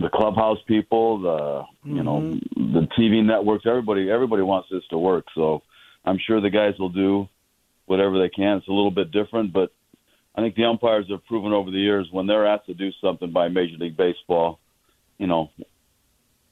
the 0.00 0.08
clubhouse 0.08 0.58
people, 0.66 1.18
the 1.20 1.64
you 1.84 2.02
know 2.02 2.20
mm-hmm. 2.20 2.72
the 2.72 2.88
TV 2.98 3.22
networks. 3.22 3.66
Everybody 3.66 4.10
everybody 4.10 4.42
wants 4.42 4.68
this 4.70 4.84
to 4.90 4.98
work. 4.98 5.26
So 5.34 5.62
I'm 6.04 6.18
sure 6.18 6.40
the 6.40 6.50
guys 6.50 6.78
will 6.78 6.88
do 6.88 7.28
whatever 7.86 8.18
they 8.18 8.30
can. 8.30 8.58
It's 8.58 8.68
a 8.68 8.72
little 8.72 8.90
bit 8.90 9.10
different, 9.10 9.52
but 9.52 9.70
I 10.34 10.40
think 10.40 10.54
the 10.56 10.64
umpires 10.64 11.06
have 11.10 11.24
proven 11.26 11.52
over 11.52 11.70
the 11.70 11.78
years 11.78 12.08
when 12.10 12.26
they're 12.26 12.46
asked 12.46 12.66
to 12.66 12.74
do 12.74 12.90
something 13.00 13.30
by 13.30 13.48
Major 13.48 13.76
League 13.76 13.96
Baseball, 13.96 14.58
you 15.18 15.26
know, 15.26 15.50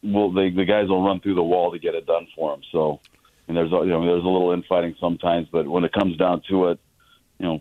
well, 0.02 0.30
they, 0.32 0.50
the 0.50 0.64
guys 0.64 0.88
will 0.88 1.04
run 1.04 1.20
through 1.20 1.34
the 1.34 1.42
wall 1.42 1.72
to 1.72 1.78
get 1.78 1.94
it 1.94 2.06
done 2.06 2.26
for 2.36 2.52
them. 2.52 2.62
So, 2.70 3.00
and 3.48 3.56
there's 3.56 3.70
you 3.70 3.86
know 3.86 4.06
there's 4.06 4.24
a 4.24 4.28
little 4.28 4.52
infighting 4.52 4.94
sometimes, 5.00 5.48
but 5.52 5.66
when 5.66 5.84
it 5.84 5.92
comes 5.92 6.16
down 6.16 6.42
to 6.48 6.68
it, 6.68 6.78
you 7.38 7.46
know, 7.46 7.60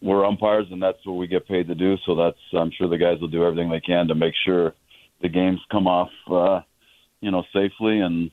we're 0.00 0.26
umpires 0.26 0.66
and 0.70 0.82
that's 0.82 0.98
what 1.04 1.14
we 1.14 1.26
get 1.26 1.46
paid 1.46 1.68
to 1.68 1.74
do. 1.74 1.96
So 2.04 2.14
that's 2.14 2.38
I'm 2.52 2.72
sure 2.76 2.88
the 2.88 2.98
guys 2.98 3.20
will 3.20 3.28
do 3.28 3.44
everything 3.44 3.70
they 3.70 3.80
can 3.80 4.08
to 4.08 4.14
make 4.14 4.34
sure 4.44 4.74
the 5.22 5.28
games 5.28 5.60
come 5.70 5.86
off, 5.86 6.10
uh, 6.30 6.60
you 7.20 7.30
know, 7.30 7.44
safely 7.52 8.00
and 8.00 8.30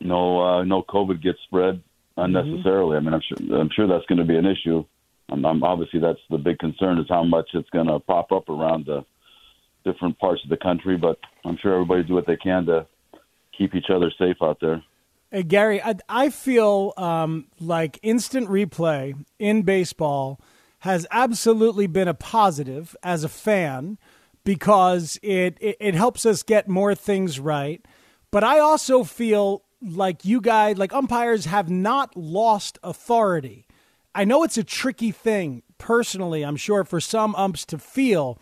no 0.00 0.40
uh, 0.40 0.64
no 0.64 0.82
COVID 0.82 1.22
gets 1.22 1.38
spread 1.46 1.82
unnecessarily. 2.16 2.96
I 2.96 3.00
mean, 3.00 3.14
I'm 3.14 3.20
sure 3.20 3.60
I'm 3.60 3.70
sure 3.74 3.86
that's 3.86 4.06
going 4.06 4.18
to 4.18 4.24
be 4.24 4.36
an 4.36 4.46
issue. 4.46 4.84
I'm, 5.30 5.44
I'm 5.44 5.62
obviously 5.62 6.00
that's 6.00 6.20
the 6.30 6.38
big 6.38 6.58
concern 6.58 6.98
is 6.98 7.06
how 7.08 7.24
much 7.24 7.50
it's 7.54 7.70
going 7.70 7.86
to 7.86 8.00
pop 8.00 8.32
up 8.32 8.48
around 8.48 8.86
the 8.86 9.04
different 9.84 10.18
parts 10.18 10.42
of 10.44 10.50
the 10.50 10.56
country. 10.56 10.96
But 10.96 11.18
I'm 11.44 11.58
sure 11.60 11.74
everybody 11.74 12.02
do 12.02 12.14
what 12.14 12.26
they 12.26 12.36
can 12.36 12.66
to 12.66 12.86
keep 13.56 13.74
each 13.74 13.90
other 13.94 14.10
safe 14.18 14.36
out 14.42 14.58
there. 14.60 14.82
Hey, 15.34 15.44
Gary, 15.44 15.82
I, 15.82 15.94
I 16.10 16.28
feel 16.28 16.92
um, 16.98 17.46
like 17.58 17.98
instant 18.02 18.50
replay 18.50 19.14
in 19.38 19.62
baseball 19.62 20.38
has 20.80 21.06
absolutely 21.10 21.86
been 21.86 22.06
a 22.06 22.12
positive 22.12 22.94
as 23.02 23.24
a 23.24 23.30
fan 23.30 23.96
because 24.44 25.18
it, 25.22 25.56
it, 25.58 25.78
it 25.80 25.94
helps 25.94 26.26
us 26.26 26.42
get 26.42 26.68
more 26.68 26.94
things 26.94 27.40
right. 27.40 27.82
But 28.30 28.44
I 28.44 28.58
also 28.58 29.04
feel 29.04 29.64
like 29.80 30.26
you 30.26 30.38
guys, 30.42 30.76
like 30.76 30.92
umpires, 30.92 31.46
have 31.46 31.70
not 31.70 32.14
lost 32.14 32.78
authority. 32.82 33.66
I 34.14 34.24
know 34.24 34.42
it's 34.42 34.58
a 34.58 34.64
tricky 34.64 35.12
thing, 35.12 35.62
personally, 35.78 36.44
I'm 36.44 36.56
sure, 36.56 36.84
for 36.84 37.00
some 37.00 37.34
umps 37.36 37.64
to 37.66 37.78
feel 37.78 38.38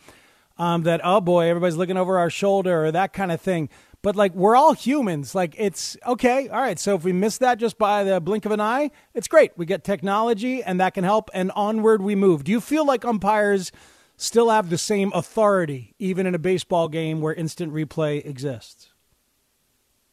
um, 0.59 0.83
that, 0.83 1.01
oh 1.05 1.21
boy, 1.21 1.49
everybody's 1.49 1.77
looking 1.77 1.97
over 1.97 2.19
our 2.19 2.31
shoulder 2.31 2.85
or 2.85 2.91
that 2.91 3.13
kind 3.13 3.31
of 3.31 3.41
thing. 3.41 3.69
But 4.03 4.17
like, 4.17 4.35
we're 4.35 4.57
all 4.57 4.73
humans. 4.73 5.35
Like, 5.35 5.55
it's 5.59 5.97
okay. 6.07 6.49
All 6.49 6.61
right. 6.61 6.79
So 6.79 6.95
if 6.95 7.05
we 7.05 7.13
miss 7.13 7.39
that 7.39 7.59
just 7.59 7.79
by 7.79 8.05
the 8.05 8.21
blink 8.21 8.47
of 8.47 8.53
an 8.53 8.61
eye, 8.61 8.91
it's 9.15 9.29
great. 9.29 9.53
We 9.57 9.67
get 9.67 9.85
technology 9.85 10.63
and 10.63 10.81
that 10.81 10.95
can 10.95 11.05
help, 11.05 11.31
and 11.35 11.51
onward 11.55 12.03
we 12.03 12.15
move. 12.15 12.45
Do 12.45 12.53
you 12.53 12.61
feel 12.61 12.87
like 12.87 13.05
umpires 13.05 13.73
still 14.17 14.51
have 14.51 14.71
the 14.71 14.79
same 14.79 15.11
authority, 15.15 15.95
even 15.99 16.27
in 16.27 16.35
a 16.35 16.39
baseball 16.39 16.89
game 16.89 17.21
where 17.21 17.35
instant 17.35 17.73
replay 17.73 18.25
exists? 18.25 18.91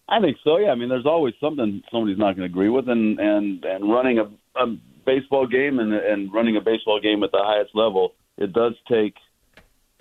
I 0.10 0.22
think 0.22 0.38
so. 0.44 0.58
Yeah, 0.58 0.70
I 0.70 0.76
mean, 0.76 0.90
there's 0.90 1.06
always 1.06 1.34
something 1.40 1.82
somebody's 1.92 2.18
not 2.18 2.36
going 2.36 2.48
to 2.48 2.54
agree 2.54 2.70
with, 2.70 2.88
and 2.88 3.20
and 3.20 3.64
and 3.66 3.92
running 3.92 4.20
a, 4.20 4.24
a 4.56 4.78
baseball 5.06 5.48
game 5.48 5.80
and 5.80 5.94
and 5.94 6.34
running 6.34 6.56
a 6.56 6.62
baseball 6.62 7.00
game 7.02 7.24
at 7.24 7.32
the 7.32 7.42
highest 7.42 7.72
level, 7.76 8.14
it 8.38 8.54
does 8.54 8.74
take. 8.90 9.16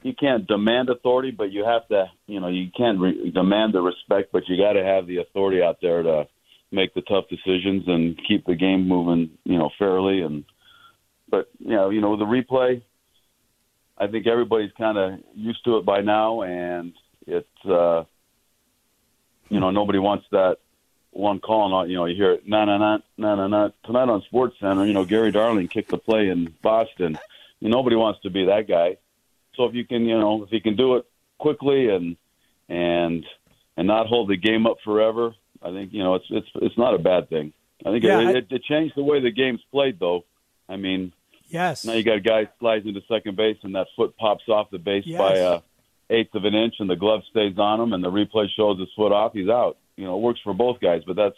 You 0.06 0.14
can't 0.14 0.46
demand 0.46 0.88
authority, 0.88 1.32
but 1.32 1.50
you 1.50 1.64
have 1.64 1.88
to. 1.88 2.10
You 2.26 2.40
know, 2.40 2.48
you 2.48 2.70
can't 2.76 3.00
re- 3.00 3.30
demand 3.30 3.74
the 3.74 3.82
respect, 3.82 4.30
but 4.32 4.48
you 4.48 4.56
got 4.56 4.74
to 4.74 4.84
have 4.84 5.06
the 5.06 5.18
authority 5.18 5.62
out 5.62 5.78
there 5.82 6.02
to 6.02 6.28
make 6.70 6.94
the 6.94 7.02
tough 7.02 7.24
decisions 7.28 7.84
and 7.88 8.16
keep 8.28 8.46
the 8.46 8.54
game 8.54 8.86
moving. 8.86 9.30
You 9.44 9.58
know, 9.58 9.70
fairly 9.78 10.20
and. 10.22 10.44
But 11.28 11.50
you 11.58 11.74
know, 11.74 11.90
you 11.90 12.00
know 12.00 12.16
the 12.16 12.24
replay. 12.24 12.82
I 13.98 14.06
think 14.06 14.26
everybody's 14.26 14.70
kind 14.78 14.96
of 14.96 15.20
used 15.34 15.64
to 15.64 15.78
it 15.78 15.84
by 15.84 16.00
now, 16.02 16.42
and 16.42 16.92
it's. 17.26 17.64
uh 17.64 18.04
you 19.48 19.60
know, 19.60 19.70
nobody 19.70 19.98
wants 19.98 20.26
that 20.32 20.58
one 21.10 21.38
call. 21.38 21.80
And, 21.80 21.90
you 21.90 21.96
know, 21.96 22.06
you 22.06 22.16
hear 22.16 22.32
it, 22.32 22.48
na 22.48 22.64
na 22.64 22.78
na 22.78 22.98
na 23.16 23.34
na 23.34 23.46
na. 23.46 23.70
Tonight 23.84 24.08
on 24.08 24.22
Sports 24.22 24.56
Center, 24.60 24.84
you 24.86 24.92
know, 24.92 25.04
Gary 25.04 25.30
Darling 25.30 25.68
kicked 25.68 25.90
the 25.90 25.98
play 25.98 26.28
in 26.28 26.54
Boston. 26.62 27.18
You 27.60 27.68
nobody 27.68 27.96
wants 27.96 28.20
to 28.22 28.30
be 28.30 28.46
that 28.46 28.68
guy. 28.68 28.98
So 29.56 29.64
if 29.64 29.74
you 29.74 29.84
can, 29.84 30.02
you 30.06 30.18
know, 30.18 30.42
if 30.44 30.52
you 30.52 30.60
can 30.60 30.76
do 30.76 30.96
it 30.96 31.04
quickly 31.38 31.88
and 31.88 32.16
and 32.68 33.24
and 33.76 33.86
not 33.86 34.06
hold 34.06 34.28
the 34.30 34.36
game 34.36 34.66
up 34.66 34.78
forever, 34.84 35.34
I 35.62 35.70
think 35.70 35.92
you 35.92 36.02
know 36.02 36.14
it's 36.14 36.26
it's 36.30 36.48
it's 36.56 36.78
not 36.78 36.94
a 36.94 36.98
bad 36.98 37.28
thing. 37.28 37.52
I 37.84 37.90
think 37.90 38.04
Yeah, 38.04 38.20
it, 38.20 38.26
I- 38.26 38.38
it, 38.38 38.46
it 38.50 38.62
changed 38.64 38.94
the 38.96 39.02
way 39.02 39.20
the 39.20 39.30
game's 39.30 39.60
played, 39.70 39.98
though. 40.00 40.24
I 40.68 40.76
mean, 40.76 41.12
Yes. 41.48 41.84
now 41.84 41.92
you 41.92 42.02
got 42.02 42.16
a 42.16 42.20
guy 42.20 42.48
slides 42.58 42.86
into 42.86 43.00
second 43.06 43.36
base 43.36 43.58
and 43.62 43.74
that 43.76 43.86
foot 43.94 44.16
pops 44.16 44.48
off 44.48 44.70
the 44.70 44.78
base 44.78 45.04
Yes. 45.06 45.18
by 45.18 45.34
a 45.36 45.60
eighth 46.10 46.34
of 46.34 46.44
an 46.44 46.54
inch, 46.54 46.74
and 46.78 46.88
the 46.88 46.96
glove 46.96 47.20
stays 47.30 47.58
on 47.58 47.80
him, 47.80 47.92
and 47.92 48.02
the 48.02 48.10
replay 48.10 48.46
shows 48.56 48.78
his 48.78 48.88
foot 48.96 49.12
off. 49.12 49.32
He's 49.32 49.48
out. 49.48 49.76
You 49.96 50.04
know, 50.04 50.16
it 50.16 50.20
works 50.22 50.40
for 50.42 50.54
both 50.54 50.80
guys, 50.80 51.02
but 51.06 51.16
that's 51.16 51.36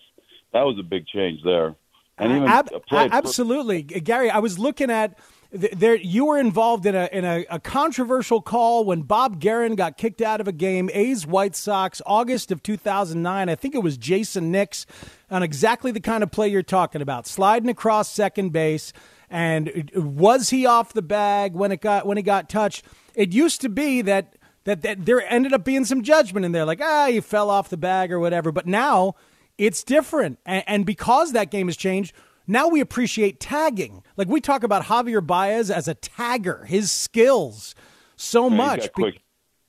that 0.53 0.63
was 0.63 0.77
a 0.79 0.83
big 0.83 1.07
change 1.07 1.43
there. 1.43 1.75
And 2.17 2.33
even 2.33 2.49
Ab- 2.49 2.71
a 2.75 2.81
play 2.81 3.07
a- 3.07 3.11
absolutely, 3.15 3.83
Gary. 3.83 4.31
I 4.31 4.39
was 4.39 4.59
looking 4.59 4.91
at 4.91 5.19
there. 5.51 5.95
You 5.95 6.27
were 6.27 6.39
involved 6.39 6.85
in 6.87 6.95
a 6.95 7.09
in 7.11 7.25
a, 7.25 7.47
a 7.51 7.59
controversial 7.59 8.43
call 8.43 8.85
when 8.85 9.03
Bob 9.03 9.41
Geren 9.41 9.77
got 9.77 9.97
kicked 9.97 10.21
out 10.21 10.41
of 10.41 10.49
a 10.49 10.53
game. 10.53 10.91
A's 10.93 11.27
White 11.27 11.57
Sox, 11.57 12.03
August 12.05 12.53
of 12.53 12.63
2009. 12.63 13.49
I 13.49 13.55
think 13.55 13.75
it 13.75 13.83
was 13.83 13.97
Jayson 13.97 14.51
Nix 14.51 14.87
on 15.31 15.43
exactly 15.43 15.91
the 15.91 16.01
kind 16.01 16.23
of 16.23 16.31
play 16.31 16.49
you're 16.49 16.63
talking 16.63 17.01
about, 17.01 17.27
sliding 17.27 17.71
across 17.71 18.11
second 18.11 18.53
base. 18.53 18.93
And 19.31 19.91
was 19.95 20.51
he 20.51 20.67
off 20.67 20.93
the 20.93 21.03
bag 21.03 21.55
when 21.55 21.73
it 21.73 21.81
got 21.81 22.07
when 22.07 22.17
he 22.17 22.23
got 22.23 22.49
touched? 22.49 22.85
It 23.15 23.33
used 23.33 23.61
to 23.63 23.69
be 23.69 24.03
that 24.03 24.37
that, 24.65 24.83
that 24.83 25.07
there 25.07 25.23
ended 25.33 25.55
up 25.55 25.65
being 25.65 25.87
some 25.87 26.03
judgment 26.03 26.45
in 26.45 26.53
there, 26.53 26.67
like 26.67 26.81
ah, 26.83 27.07
you 27.07 27.23
fell 27.23 27.49
off 27.49 27.69
the 27.69 27.77
bag 27.77 28.13
or 28.13 28.21
whatever. 28.21 28.53
But 28.53 28.67
now 28.67 29.15
it's 29.57 29.83
different, 29.83 30.39
and, 30.45 30.65
and 30.67 30.87
because 30.87 31.33
that 31.33 31.51
game 31.51 31.69
has 31.69 31.77
changed, 31.77 32.15
now 32.49 32.67
we 32.69 32.81
appreciate 32.81 33.39
tagging. 33.39 34.03
Like 34.17 34.29
we 34.29 34.41
talk 34.41 34.63
about 34.65 34.85
Javier 34.85 35.25
Baez 35.25 35.71
as 35.71 35.87
a 35.87 35.95
tagger, 35.95 36.67
his 36.67 36.91
skills 36.91 37.75
so 38.17 38.51
much, 38.51 38.89
be- 38.97 39.21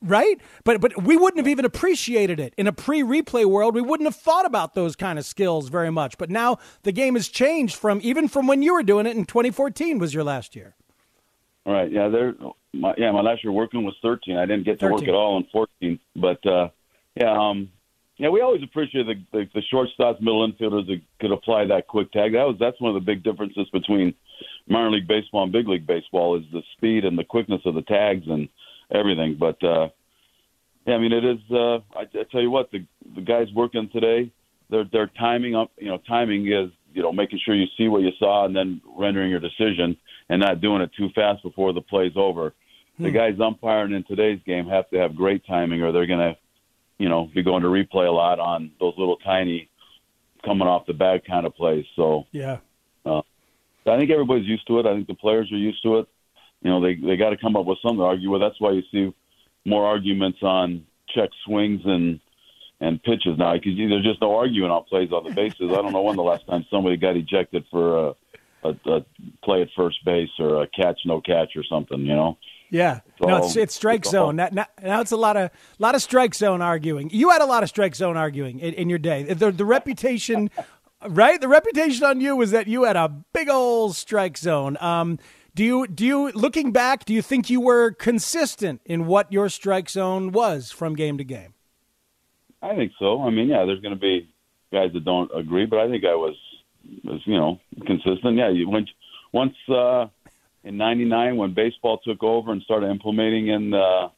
right? 0.01 0.39
But 0.63 0.81
but 0.81 1.03
we 1.03 1.17
wouldn't 1.17 1.38
have 1.38 1.48
even 1.48 1.65
appreciated 1.65 2.39
it 2.39 2.53
in 2.57 2.65
a 2.67 2.71
pre-replay 2.71 3.45
world. 3.45 3.75
We 3.75 3.81
wouldn't 3.81 4.07
have 4.07 4.15
thought 4.15 4.45
about 4.45 4.74
those 4.74 4.95
kind 4.95 5.19
of 5.19 5.25
skills 5.25 5.69
very 5.69 5.91
much. 5.91 6.17
But 6.17 6.29
now 6.29 6.57
the 6.83 6.91
game 6.91 7.15
has 7.15 7.27
changed 7.27 7.75
from 7.75 8.00
even 8.01 8.27
from 8.27 8.48
when 8.48 8.62
you 8.62 8.74
were 8.74 8.83
doing 8.83 9.05
it 9.05 9.15
in 9.15 9.25
2014 9.25 10.00
was 10.00 10.13
your 10.13 10.24
last 10.24 10.55
year. 10.55 10.75
All 11.65 11.74
right. 11.74 11.91
Yeah, 11.91 12.07
there. 12.07 12.33
My, 12.74 12.93
yeah, 12.98 13.12
my 13.12 13.21
last 13.21 13.43
year 13.43 13.51
working 13.51 13.83
was 13.83 13.95
13. 14.01 14.38
I 14.38 14.45
didn't 14.45 14.63
get 14.63 14.79
to 14.79 14.88
work 14.88 15.03
at 15.03 15.13
all 15.13 15.38
in 15.38 15.45
14. 15.51 16.00
But 16.15 16.45
uh, 16.45 16.69
yeah, 17.15 17.31
um, 17.31 17.69
yeah, 18.19 18.29
we 18.29 18.41
always 18.41 18.61
appreciate 18.61 19.07
the, 19.07 19.15
the 19.31 19.49
the 19.53 19.61
shortstops, 19.73 20.19
middle 20.19 20.45
infielders 20.47 20.88
that 20.88 21.01
could 21.19 21.31
apply 21.31 21.65
that 21.65 21.88
quick 21.88 22.11
tag. 22.11 22.33
That 22.33 22.43
was 22.43 22.57
that's 22.59 22.79
one 22.79 22.95
of 22.95 23.01
the 23.01 23.05
big 23.05 23.23
differences 23.23 23.67
between 23.71 24.13
minor 24.67 24.91
league 24.91 25.07
baseball 25.07 25.43
and 25.43 25.51
big 25.51 25.67
league 25.67 25.88
baseball 25.88 26.38
is 26.38 26.43
the 26.51 26.61
speed 26.75 27.05
and 27.05 27.17
the 27.17 27.23
quickness 27.23 27.61
of 27.65 27.75
the 27.75 27.81
tags 27.81 28.27
and 28.27 28.49
everything. 28.93 29.38
But 29.39 29.63
uh, 29.63 29.88
yeah, 30.85 30.95
I 30.95 30.97
mean, 30.97 31.13
it 31.13 31.23
is. 31.23 31.39
Uh, 31.49 31.77
I, 31.95 32.01
I 32.13 32.23
tell 32.29 32.41
you 32.41 32.51
what, 32.51 32.69
the 32.71 32.85
the 33.15 33.21
guys 33.21 33.47
working 33.55 33.89
today, 33.89 34.31
their 34.69 34.83
their 34.83 35.07
timing 35.07 35.55
up. 35.55 35.71
You 35.77 35.88
know, 35.88 35.99
timing 36.05 36.45
is 36.47 36.71
you 36.93 37.01
know 37.01 37.13
making 37.13 37.39
sure 37.45 37.55
you 37.55 37.67
see 37.77 37.88
what 37.88 38.01
you 38.01 38.11
saw 38.19 38.45
and 38.45 38.53
then 38.55 38.81
rendering 38.97 39.31
your 39.31 39.39
decision 39.39 39.95
and 40.27 40.41
not 40.41 40.59
doing 40.59 40.81
it 40.81 40.91
too 40.97 41.09
fast 41.15 41.41
before 41.41 41.71
the 41.73 41.81
play's 41.81 42.13
over. 42.15 42.53
The 42.99 43.11
guys 43.11 43.39
umpiring 43.39 43.93
in 43.93 44.03
today's 44.03 44.41
game 44.45 44.67
have 44.67 44.89
to 44.89 44.97
have 44.97 45.15
great 45.15 45.45
timing, 45.47 45.81
or 45.81 45.93
they're 45.93 46.05
going 46.05 46.19
to, 46.19 46.38
you 46.99 47.09
know, 47.09 47.29
be 47.33 47.41
going 47.41 47.63
to 47.63 47.69
replay 47.69 48.07
a 48.07 48.11
lot 48.11 48.39
on 48.39 48.71
those 48.79 48.93
little 48.97 49.17
tiny 49.17 49.69
coming 50.45 50.67
off 50.67 50.85
the 50.85 50.93
bag 50.93 51.21
kind 51.25 51.45
of 51.45 51.55
plays. 51.55 51.85
So 51.95 52.27
Yeah. 52.31 52.57
uh, 53.05 53.21
I 53.87 53.97
think 53.97 54.11
everybody's 54.11 54.45
used 54.45 54.67
to 54.67 54.79
it. 54.79 54.85
I 54.85 54.93
think 54.93 55.07
the 55.07 55.15
players 55.15 55.51
are 55.51 55.57
used 55.57 55.81
to 55.83 55.99
it. 55.99 56.07
You 56.61 56.69
know, 56.69 56.81
they 56.81 56.95
they 56.95 57.15
got 57.15 57.29
to 57.31 57.37
come 57.37 57.55
up 57.55 57.65
with 57.65 57.79
something 57.81 57.99
to 57.99 58.03
argue 58.03 58.29
with. 58.29 58.41
That's 58.41 58.59
why 58.59 58.71
you 58.71 58.83
see 58.91 59.13
more 59.65 59.85
arguments 59.85 60.39
on 60.43 60.85
check 61.15 61.29
swings 61.45 61.81
and 61.85 62.19
and 62.81 63.01
pitches 63.01 63.37
now 63.37 63.53
because 63.53 63.77
there's 63.77 64.03
just 64.03 64.21
no 64.21 64.35
arguing 64.35 64.69
on 64.69 64.83
plays 64.83 65.11
on 65.11 65.23
the 65.23 65.31
bases. 65.31 65.71
I 65.71 65.81
don't 65.81 65.93
know 65.93 66.01
when 66.01 66.17
the 66.17 66.21
last 66.23 66.45
time 66.47 66.65
somebody 66.69 66.97
got 66.97 67.17
ejected 67.17 67.65
for 67.71 68.09
a, 68.09 68.13
a, 68.63 68.69
a 68.85 69.05
play 69.43 69.61
at 69.61 69.69
first 69.75 70.03
base 70.05 70.29
or 70.37 70.63
a 70.63 70.67
catch 70.67 70.99
no 71.05 71.21
catch 71.21 71.55
or 71.55 71.63
something. 71.63 72.01
You 72.01 72.15
know. 72.15 72.37
Yeah, 72.71 72.99
It's 73.17 73.21
no, 73.21 73.38
it's, 73.38 73.55
it's 73.55 73.75
strike 73.75 74.01
it's 74.01 74.11
zone. 74.11 74.35
Now, 74.35 74.49
now, 74.51 75.01
it's 75.01 75.11
a 75.11 75.17
lot 75.17 75.38
of 75.38 75.49
lot 75.79 75.95
of 75.95 76.01
strike 76.01 76.35
zone 76.35 76.61
arguing. 76.61 77.09
You 77.11 77.31
had 77.31 77.41
a 77.41 77.45
lot 77.45 77.63
of 77.63 77.69
strike 77.69 77.95
zone 77.95 78.15
arguing 78.15 78.59
in, 78.59 78.73
in 78.75 78.89
your 78.89 78.99
day. 78.99 79.23
The, 79.23 79.51
the 79.51 79.65
reputation, 79.65 80.49
right? 81.07 81.41
The 81.41 81.47
reputation 81.47 82.03
on 82.03 82.21
you 82.21 82.35
was 82.35 82.51
that 82.51 82.67
you 82.67 82.83
had 82.83 82.95
a 82.95 83.09
big 83.33 83.49
old 83.49 83.95
strike 83.95 84.38
zone. 84.38 84.77
Um, 84.79 85.17
do 85.55 85.63
you 85.63 85.88
do 85.88 86.05
you 86.05 86.31
looking 86.31 86.71
back? 86.71 87.05
Do 87.05 87.13
you 87.13 87.21
think 87.21 87.49
you 87.49 87.59
were 87.59 87.91
consistent 87.91 88.81
in 88.85 89.07
what 89.07 89.31
your 89.33 89.49
strike 89.49 89.89
zone 89.89 90.31
was 90.31 90.71
from 90.71 90.95
game 90.95 91.17
to 91.17 91.23
game? 91.23 91.53
I 92.61 92.75
think 92.75 92.91
so. 92.99 93.21
I 93.21 93.29
mean, 93.29 93.47
yeah, 93.47 93.65
there's 93.65 93.81
going 93.81 93.95
to 93.95 93.99
be 93.99 94.29
guys 94.71 94.91
that 94.93 95.05
don't 95.05 95.31
agree, 95.35 95.65
but 95.65 95.79
I 95.79 95.89
think 95.89 96.05
I 96.05 96.15
was 96.15 96.35
was 97.03 97.21
you 97.25 97.38
know 97.38 97.59
consistent. 97.85 98.38
Yeah, 98.38 98.49
you 98.49 98.69
went 98.69 98.89
once 99.33 99.55
uh, 99.67 100.07
in 100.69 100.77
'99 100.77 101.35
when 101.35 101.53
baseball 101.53 101.97
took 101.97 102.23
over 102.23 102.51
and 102.51 102.61
started 102.61 102.89
implementing 102.89 103.49
and 103.49 103.73
uh, 103.73 104.09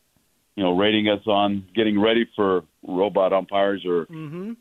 you 0.55 0.63
know 0.63 0.77
rating 0.77 1.07
us 1.07 1.25
on 1.25 1.65
getting 1.73 1.99
ready 1.99 2.29
for 2.35 2.63
robot 2.87 3.33
umpires 3.33 3.83
or 3.85 4.05
Mm-hmm. 4.05 4.51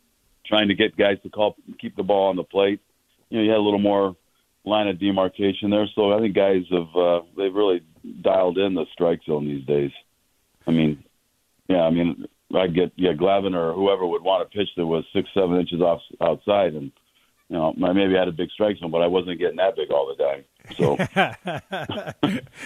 trying 0.47 0.69
to 0.69 0.75
get 0.75 0.97
guys 0.97 1.19
to 1.25 1.29
call 1.29 1.57
keep 1.81 1.97
the 1.97 2.03
ball 2.03 2.29
on 2.29 2.37
the 2.37 2.45
plate. 2.45 2.81
You 3.29 3.39
know, 3.39 3.45
you 3.45 3.51
had 3.51 3.59
a 3.59 3.63
little 3.69 3.79
more 3.81 4.17
line 4.65 4.89
of 4.89 4.99
demarcation 5.01 5.71
there. 5.71 5.87
So 5.95 6.13
I 6.13 6.21
think 6.21 6.35
guys 6.35 6.63
have 6.71 6.97
uh, 6.97 7.21
they've 7.37 7.55
really 7.55 7.83
dialed 8.23 8.59
in 8.59 8.75
the 8.75 8.87
strike 8.93 9.21
zone 9.27 9.47
these 9.47 9.67
days. 9.67 9.91
I 10.67 10.71
mean, 10.71 11.03
yeah, 11.69 11.83
I 11.83 11.91
mean, 11.91 12.27
I'd 12.55 12.75
get 12.75 12.93
yeah, 12.97 13.13
Glavine 13.13 13.55
or 13.57 13.73
whoever 13.75 14.07
would 14.07 14.23
want 14.23 14.43
a 14.43 14.47
pitch 14.47 14.69
that 14.77 14.87
was 14.87 15.05
six 15.13 15.29
seven 15.35 15.59
inches 15.59 15.81
off 15.81 16.01
outside, 16.21 16.75
and 16.75 16.93
you 17.49 17.57
know, 17.57 17.75
I 17.85 17.93
maybe 17.93 18.15
had 18.15 18.29
a 18.29 18.33
big 18.33 18.51
strike 18.51 18.79
zone, 18.79 18.93
but 18.93 19.03
I 19.03 19.09
wasn't 19.09 19.41
getting 19.41 19.57
that 19.57 19.75
big 19.77 19.91
all 19.91 20.07
the 20.07 20.23
time. 20.23 20.45
So 20.77 20.97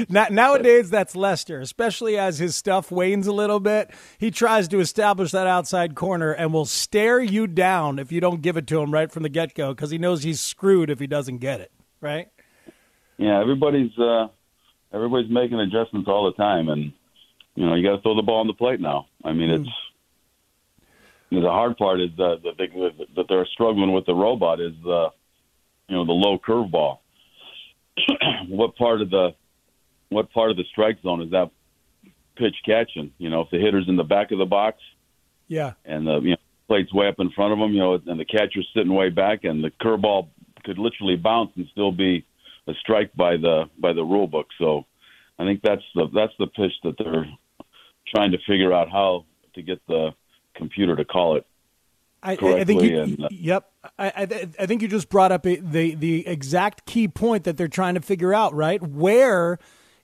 Nowadays, 0.30 0.90
that's 0.90 1.16
Lester, 1.16 1.60
especially 1.60 2.18
as 2.18 2.38
his 2.38 2.54
stuff 2.54 2.90
wanes 2.90 3.26
a 3.26 3.32
little 3.32 3.60
bit. 3.60 3.90
He 4.18 4.30
tries 4.30 4.68
to 4.68 4.80
establish 4.80 5.30
that 5.32 5.46
outside 5.46 5.94
corner 5.94 6.32
and 6.32 6.52
will 6.52 6.66
stare 6.66 7.20
you 7.20 7.46
down 7.46 7.98
if 7.98 8.12
you 8.12 8.20
don't 8.20 8.42
give 8.42 8.56
it 8.56 8.66
to 8.68 8.80
him 8.80 8.92
right 8.92 9.10
from 9.10 9.22
the 9.22 9.28
get 9.28 9.54
go 9.54 9.74
because 9.74 9.90
he 9.90 9.98
knows 9.98 10.22
he's 10.22 10.40
screwed 10.40 10.90
if 10.90 10.98
he 10.98 11.06
doesn't 11.06 11.38
get 11.38 11.60
it. 11.60 11.72
Right? 12.00 12.28
yeah, 13.16 13.40
everybody's 13.40 13.96
uh, 13.98 14.28
everybody's 14.92 15.30
making 15.30 15.60
adjustments 15.60 16.08
all 16.08 16.24
the 16.24 16.42
time, 16.42 16.68
and 16.68 16.92
you 17.54 17.66
know, 17.66 17.74
you 17.74 17.88
got 17.88 17.96
to 17.96 18.02
throw 18.02 18.16
the 18.16 18.22
ball 18.22 18.40
on 18.40 18.46
the 18.46 18.54
plate 18.54 18.80
now. 18.80 19.06
I 19.24 19.32
mean, 19.32 19.48
hmm. 19.48 19.62
it's 19.62 19.70
you 21.30 21.38
know, 21.38 21.44
the 21.44 21.52
hard 21.52 21.76
part 21.76 22.00
is 22.00 22.10
uh, 22.18 22.36
that 22.42 22.42
that, 22.44 22.56
they, 22.58 23.06
that 23.16 23.26
they're 23.28 23.46
struggling 23.46 23.92
with 23.92 24.06
the 24.06 24.14
robot 24.14 24.60
is 24.60 24.72
the 24.82 25.08
you 25.88 25.96
know 25.96 26.04
the 26.04 26.12
low 26.12 26.38
curveball. 26.38 26.98
what 28.48 28.76
part 28.76 29.00
of 29.02 29.10
the 29.10 29.34
what 30.08 30.30
part 30.32 30.50
of 30.50 30.56
the 30.56 30.64
strike 30.70 30.98
zone 31.02 31.22
is 31.22 31.30
that 31.30 31.50
pitch 32.36 32.56
catching? 32.64 33.12
You 33.18 33.30
know, 33.30 33.42
if 33.42 33.50
the 33.50 33.58
hitter's 33.58 33.88
in 33.88 33.96
the 33.96 34.04
back 34.04 34.30
of 34.32 34.38
the 34.38 34.44
box 34.44 34.78
Yeah. 35.48 35.72
and 35.84 36.06
the 36.06 36.20
you 36.20 36.30
know 36.30 36.36
plate's 36.68 36.92
way 36.92 37.08
up 37.08 37.16
in 37.18 37.30
front 37.30 37.52
of 37.52 37.58
them, 37.58 37.72
you 37.72 37.80
know, 37.80 37.94
and 38.06 38.18
the 38.18 38.24
catcher's 38.24 38.68
sitting 38.74 38.94
way 38.94 39.10
back, 39.10 39.44
and 39.44 39.62
the 39.62 39.70
curveball 39.82 40.28
could 40.64 40.78
literally 40.78 41.16
bounce 41.16 41.50
and 41.56 41.66
still 41.72 41.92
be 41.92 42.24
a 42.66 42.72
strike 42.80 43.14
by 43.14 43.36
the 43.36 43.64
by 43.78 43.92
the 43.92 44.02
rule 44.02 44.26
book. 44.26 44.46
So, 44.58 44.86
I 45.38 45.44
think 45.44 45.60
that's 45.62 45.82
the 45.94 46.08
that's 46.14 46.32
the 46.38 46.46
pitch 46.46 46.72
that 46.84 46.96
they're 46.98 47.26
trying 48.14 48.32
to 48.32 48.38
figure 48.46 48.72
out 48.72 48.90
how 48.90 49.24
to 49.54 49.62
get 49.62 49.80
the 49.86 50.10
computer 50.54 50.96
to 50.96 51.04
call 51.04 51.36
it. 51.36 51.46
I, 52.24 52.32
I 52.32 52.64
think 52.64 52.82
you, 52.82 53.00
and, 53.00 53.24
uh, 53.24 53.28
yep. 53.30 53.70
I, 53.98 54.06
I, 54.06 54.48
I 54.60 54.66
think 54.66 54.80
you 54.80 54.88
just 54.88 55.10
brought 55.10 55.30
up 55.30 55.42
the 55.42 55.94
the 55.94 56.26
exact 56.26 56.86
key 56.86 57.06
point 57.06 57.44
that 57.44 57.56
they're 57.56 57.68
trying 57.68 57.94
to 57.94 58.00
figure 58.00 58.32
out. 58.32 58.54
Right, 58.54 58.82
where 58.82 59.58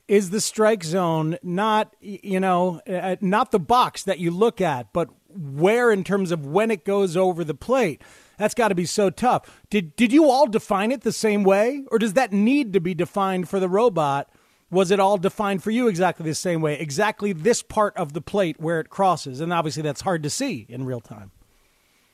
is 0.07 0.31
the 0.31 0.41
strike 0.41 0.85
zone? 0.85 1.39
Not 1.43 1.97
you 2.01 2.39
know, 2.39 2.81
uh, 2.87 3.17
not 3.23 3.53
the 3.53 3.59
box 3.59 4.03
that 4.03 4.19
you 4.19 4.31
look 4.31 4.61
at, 4.61 4.93
but 4.93 5.09
where 5.35 5.91
in 5.91 6.05
terms 6.05 6.31
of 6.31 6.45
when 6.45 6.71
it 6.71 6.85
goes 6.85 7.17
over 7.17 7.43
the 7.43 7.55
plate. 7.55 8.03
That's 8.37 8.55
got 8.55 8.69
to 8.69 8.75
be 8.75 8.87
so 8.87 9.11
tough. 9.11 9.63
Did 9.69 9.97
did 9.97 10.13
you 10.13 10.31
all 10.31 10.47
define 10.47 10.93
it 10.93 11.03
the 11.03 11.13
same 11.13 11.43
way, 11.43 11.85
or 11.91 11.99
does 11.99 12.15
that 12.15 12.33
need 12.33 12.73
to 12.73 12.81
be 12.81 12.95
defined 12.95 13.51
for 13.51 13.61
the 13.61 13.69
robot? 13.69 14.31
Was 14.71 14.91
it 14.91 15.01
all 15.01 15.19
defined 15.19 15.63
for 15.63 15.71
you 15.71 15.89
exactly 15.89 16.25
the 16.25 16.35
same 16.35 16.63
way? 16.63 16.79
Exactly 16.79 17.35
this 17.35 17.63
part 17.63 17.95
of 17.97 18.13
the 18.15 18.23
plate 18.23 18.59
where 18.59 18.81
it 18.81 18.89
crosses, 18.89 19.41
and 19.41 19.53
obviously 19.53 19.83
that's 19.83 20.01
hard 20.01 20.23
to 20.23 20.31
see 20.31 20.65
in 20.71 20.85
real 20.87 21.01
time. 21.01 21.33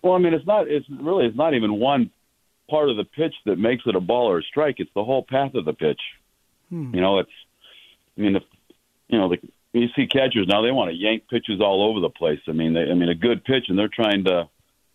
Well, 0.07 0.15
I 0.15 0.19
mean, 0.19 0.35
it's 0.35 0.47
not. 0.47 0.69
It's 0.69 0.87
really. 0.89 1.27
It's 1.27 1.37
not 1.37 1.55
even 1.55 1.81
one 1.81 2.13
part 2.71 2.91
of 2.91 2.97
the 2.97 3.03
pitch 3.03 3.35
that 3.45 3.59
makes 3.59 3.83
it 3.87 3.97
a 3.97 4.01
ball 4.01 4.31
or 4.31 4.39
a 4.39 4.43
strike. 4.45 4.77
It's 4.79 4.91
the 4.95 5.03
whole 5.03 5.25
path 5.25 5.55
of 5.57 5.65
the 5.65 5.73
pitch. 5.73 6.01
Hmm. 6.71 6.95
You 6.95 7.01
know, 7.01 7.19
it's. 7.19 7.31
I 8.17 8.21
mean, 8.21 8.37
if 8.37 8.45
you 9.09 9.19
know 9.19 9.29
the 9.29 9.39
you 9.73 9.89
see 9.97 10.07
catchers 10.07 10.47
now, 10.47 10.63
they 10.63 10.71
want 10.71 10.93
to 10.93 10.97
yank 10.97 11.25
pitches 11.29 11.61
all 11.61 11.91
over 11.91 11.99
the 11.99 12.09
place. 12.09 12.39
I 12.47 12.53
mean, 12.53 12.73
they, 12.73 12.83
I 12.83 12.95
mean, 12.95 13.09
a 13.09 13.17
good 13.17 13.45
pitch, 13.45 13.65
and 13.69 13.77
they're 13.77 13.89
trying 13.89 14.23
to 14.27 14.49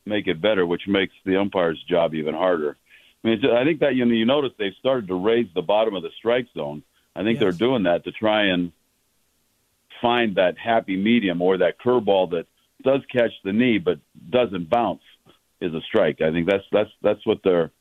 make 0.06 0.28
it 0.28 0.40
better, 0.42 0.66
which 0.66 0.84
makes 0.88 1.14
the 1.26 1.36
umpire's 1.36 1.84
job 1.90 2.14
even 2.14 2.34
harder. 2.34 2.78
I 3.22 3.28
mean, 3.28 3.38
it's, 3.38 3.44
I 3.54 3.66
think 3.66 3.82
that 3.82 3.96
you 3.96 4.06
know, 4.06 4.14
you 4.14 4.26
notice 4.26 4.54
they've 4.58 4.72
started 4.80 5.10
to 5.10 5.16
raise 5.16 5.48
the 5.54 5.62
bottom 5.62 5.94
of 5.94 6.04
the 6.04 6.12
strike 6.18 6.48
zone. 6.56 6.84
I 7.18 7.24
think 7.24 7.38
they're 7.38 7.52
doing 7.52 7.84
that 7.84 8.06
to 8.06 8.14
try 8.14 8.46
and 8.46 8.72
find 10.02 10.36
that 10.36 10.58
happy 10.58 10.96
medium 10.96 11.42
or 11.42 11.58
that 11.58 11.82
curveball 11.82 12.32
that 12.32 12.48
does 12.84 13.02
catch 13.12 13.32
the 13.44 13.54
knee 13.54 13.78
but 13.78 14.00
doesn't 14.30 14.70
bounce 14.70 15.02
is 15.60 15.74
a 15.74 15.82
strike. 15.82 16.22
I 16.22 16.32
think 16.32 16.48
that's 16.50 16.64
that's 16.72 16.90
that's 17.02 17.26
what 17.26 17.40
they're 17.44 17.72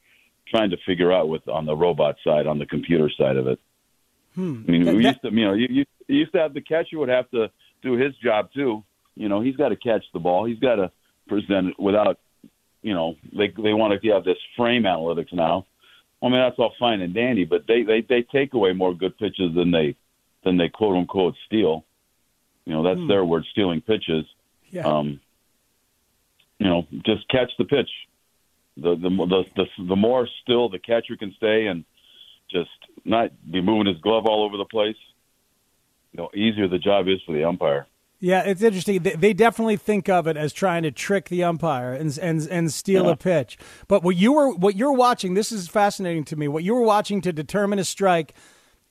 trying 0.48 0.70
to 0.70 0.76
figure 0.86 1.12
out 1.12 1.28
with 1.28 1.46
on 1.48 1.64
the 1.66 1.76
robot 1.76 2.16
side, 2.24 2.46
on 2.46 2.58
the 2.58 2.66
computer 2.66 3.08
side 3.16 3.36
of 3.36 3.46
it. 3.46 3.60
Hmm. 4.34 4.62
I 4.66 4.70
mean, 4.70 4.84
That- 4.84 4.94
we 4.96 5.06
used 5.06 5.22
to, 5.22 5.30
you 5.30 5.44
know, 5.44 5.54
you, 5.54 5.66
you 5.70 5.84
you 6.08 6.16
used 6.18 6.32
to 6.32 6.38
have 6.40 6.54
the 6.54 6.60
catcher 6.60 6.98
would 6.98 7.08
have 7.08 7.30
to 7.30 7.50
do 7.82 7.92
his 7.94 8.14
job 8.16 8.50
too. 8.52 8.84
You 9.16 9.28
know, 9.28 9.40
he's 9.40 9.56
got 9.56 9.68
to 9.70 9.76
catch 9.76 10.04
the 10.12 10.18
ball. 10.20 10.44
He's 10.44 10.58
got 10.58 10.76
to 10.76 10.90
present 11.28 11.68
it 11.68 11.78
without, 11.78 12.18
you 12.82 12.94
know, 12.94 13.16
they 13.36 13.48
they 13.48 13.72
want 13.74 14.00
to 14.00 14.08
have 14.12 14.24
this 14.24 14.38
frame 14.56 14.84
analytics 14.84 15.32
now. 15.32 15.66
I 16.22 16.26
mean, 16.28 16.38
that's 16.38 16.58
all 16.58 16.74
fine 16.78 17.00
and 17.00 17.14
dandy, 17.14 17.44
but 17.44 17.66
they 17.66 17.82
they 17.82 18.02
they 18.02 18.22
take 18.22 18.54
away 18.54 18.72
more 18.72 18.94
good 18.94 19.16
pitches 19.18 19.54
than 19.54 19.70
they 19.70 19.96
than 20.44 20.56
they 20.56 20.68
quote 20.68 20.96
unquote 20.96 21.34
steal. 21.46 21.84
You 22.66 22.74
know, 22.74 22.82
that's 22.82 23.00
Hmm. 23.00 23.08
their 23.08 23.24
word, 23.24 23.44
stealing 23.50 23.80
pitches. 23.80 24.24
Yeah. 24.70 24.86
Um, 24.86 25.20
you 26.58 26.66
know, 26.66 26.86
just 27.06 27.28
catch 27.28 27.50
the 27.58 27.64
pitch. 27.64 27.88
The 28.76 28.94
the 28.94 29.08
the 29.10 29.44
the, 29.56 29.84
the 29.88 29.96
more 29.96 30.28
still 30.42 30.68
the 30.68 30.78
catcher 30.78 31.16
can 31.16 31.32
stay 31.36 31.66
and 31.66 31.84
just 32.50 32.70
not 33.04 33.30
be 33.50 33.60
moving 33.60 33.86
his 33.86 34.00
glove 34.02 34.26
all 34.26 34.44
over 34.44 34.56
the 34.56 34.64
place, 34.64 34.96
you 36.12 36.18
know, 36.18 36.30
easier 36.34 36.68
the 36.68 36.78
job 36.78 37.06
is 37.08 37.20
for 37.26 37.32
the 37.32 37.44
umpire. 37.44 37.86
Yeah, 38.22 38.42
it's 38.42 38.60
interesting. 38.62 39.02
They, 39.02 39.12
they 39.14 39.32
definitely 39.32 39.76
think 39.76 40.08
of 40.10 40.26
it 40.26 40.36
as 40.36 40.52
trying 40.52 40.82
to 40.82 40.90
trick 40.90 41.28
the 41.30 41.42
umpire 41.44 41.94
and 41.94 42.16
and 42.18 42.46
and 42.48 42.70
steal 42.72 43.06
Yeah. 43.06 43.12
a 43.12 43.16
pitch. 43.16 43.56
But 43.88 44.02
what 44.02 44.16
you 44.16 44.32
were 44.34 44.50
what 44.54 44.76
you're 44.76 44.92
watching, 44.92 45.34
this 45.34 45.50
is 45.50 45.68
fascinating 45.68 46.24
to 46.26 46.36
me. 46.36 46.46
What 46.46 46.62
you 46.62 46.74
were 46.74 46.82
watching 46.82 47.20
to 47.22 47.32
determine 47.32 47.78
a 47.78 47.84
strike 47.84 48.34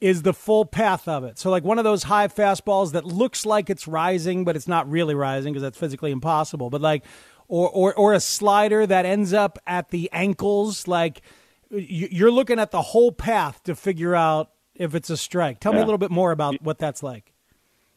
is 0.02 0.22
the 0.22 0.34
full 0.34 0.66
path 0.66 1.08
of 1.08 1.24
it. 1.24 1.38
So 1.38 1.50
like 1.50 1.64
one 1.64 1.78
of 1.78 1.84
those 1.84 2.04
high 2.04 2.28
fastballs 2.28 2.94
that 2.94 3.06
looks 3.06 3.46
like 3.46 3.70
it's 3.70 3.88
rising, 3.88 4.46
but 4.46 4.56
it's 4.56 4.68
not 4.68 4.90
really 4.90 5.14
rising 5.16 5.52
because 5.54 5.62
that's 5.64 5.78
physically 5.78 6.12
impossible. 6.12 6.70
But 6.70 6.82
like 6.82 7.04
or 7.48 7.70
or 7.70 7.94
or 7.96 8.14
a 8.14 8.20
slider 8.20 8.86
that 8.88 9.06
ends 9.06 9.34
up 9.34 9.60
at 9.68 9.90
the 9.90 10.10
ankles, 10.14 10.88
like 10.88 11.22
you- 11.70 12.08
you're 12.12 12.32
looking 12.32 12.60
at 12.60 12.72
the 12.72 12.82
whole 12.82 13.12
path 13.12 13.62
to 13.64 13.76
figure 13.76 14.16
out 14.16 14.52
if 14.76 14.96
it's 14.96 15.10
a 15.10 15.18
strike. 15.18 15.60
Tell 15.60 15.74
me 15.74 15.80
a 15.80 15.86
little 15.86 15.98
bit 15.98 16.12
more 16.12 16.32
about 16.32 16.56
what 16.62 16.78
that's 16.80 17.04
like. 17.04 17.34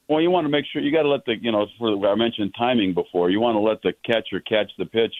Well, 0.08 0.20
you 0.20 0.30
want 0.30 0.44
to 0.46 0.48
make 0.50 0.64
sure 0.66 0.82
you 0.82 0.90
got 0.92 1.02
to 1.04 1.08
let 1.08 1.24
the 1.24 1.36
you 1.40 1.52
know 1.52 1.66
for 1.78 2.06
I 2.08 2.16
mentioned 2.16 2.54
timing 2.58 2.92
before. 2.94 3.30
You 3.30 3.40
want 3.40 3.54
to 3.54 3.60
let 3.60 3.80
the 3.82 3.92
catcher 4.04 4.40
catch 4.40 4.72
the 4.76 4.86
pitch 4.86 5.14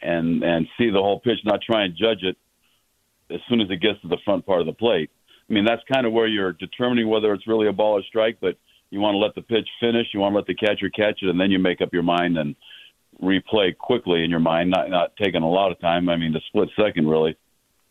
and 0.00 0.42
and 0.42 0.66
see 0.78 0.88
the 0.88 1.02
whole 1.02 1.20
pitch, 1.20 1.40
not 1.44 1.60
try 1.60 1.84
and 1.84 1.94
judge 1.94 2.22
it 2.22 2.36
as 3.30 3.40
soon 3.48 3.60
as 3.60 3.68
it 3.70 3.76
gets 3.82 4.00
to 4.00 4.08
the 4.08 4.16
front 4.24 4.46
part 4.46 4.60
of 4.60 4.66
the 4.66 4.72
plate. 4.72 5.10
I 5.48 5.52
mean, 5.52 5.64
that's 5.64 5.82
kind 5.92 6.06
of 6.06 6.12
where 6.12 6.26
you're 6.26 6.52
determining 6.52 7.08
whether 7.08 7.32
it's 7.32 7.46
really 7.46 7.68
a 7.68 7.72
ball 7.72 7.98
or 7.98 8.02
strike. 8.02 8.38
But 8.40 8.56
you 8.90 9.00
want 9.00 9.14
to 9.14 9.18
let 9.18 9.34
the 9.34 9.42
pitch 9.42 9.68
finish. 9.80 10.08
You 10.12 10.20
want 10.20 10.32
to 10.32 10.36
let 10.36 10.46
the 10.46 10.54
catcher 10.54 10.90
catch 10.90 11.22
it, 11.22 11.28
and 11.28 11.40
then 11.40 11.50
you 11.50 11.58
make 11.58 11.80
up 11.80 11.92
your 11.92 12.02
mind 12.02 12.38
and 12.38 12.54
replay 13.22 13.76
quickly 13.76 14.24
in 14.24 14.30
your 14.30 14.40
mind, 14.40 14.70
not 14.70 14.90
not 14.90 15.16
taking 15.16 15.42
a 15.42 15.50
lot 15.50 15.72
of 15.72 15.80
time. 15.80 16.08
I 16.08 16.16
mean, 16.16 16.32
the 16.32 16.40
split 16.48 16.68
second 16.80 17.08
really 17.08 17.36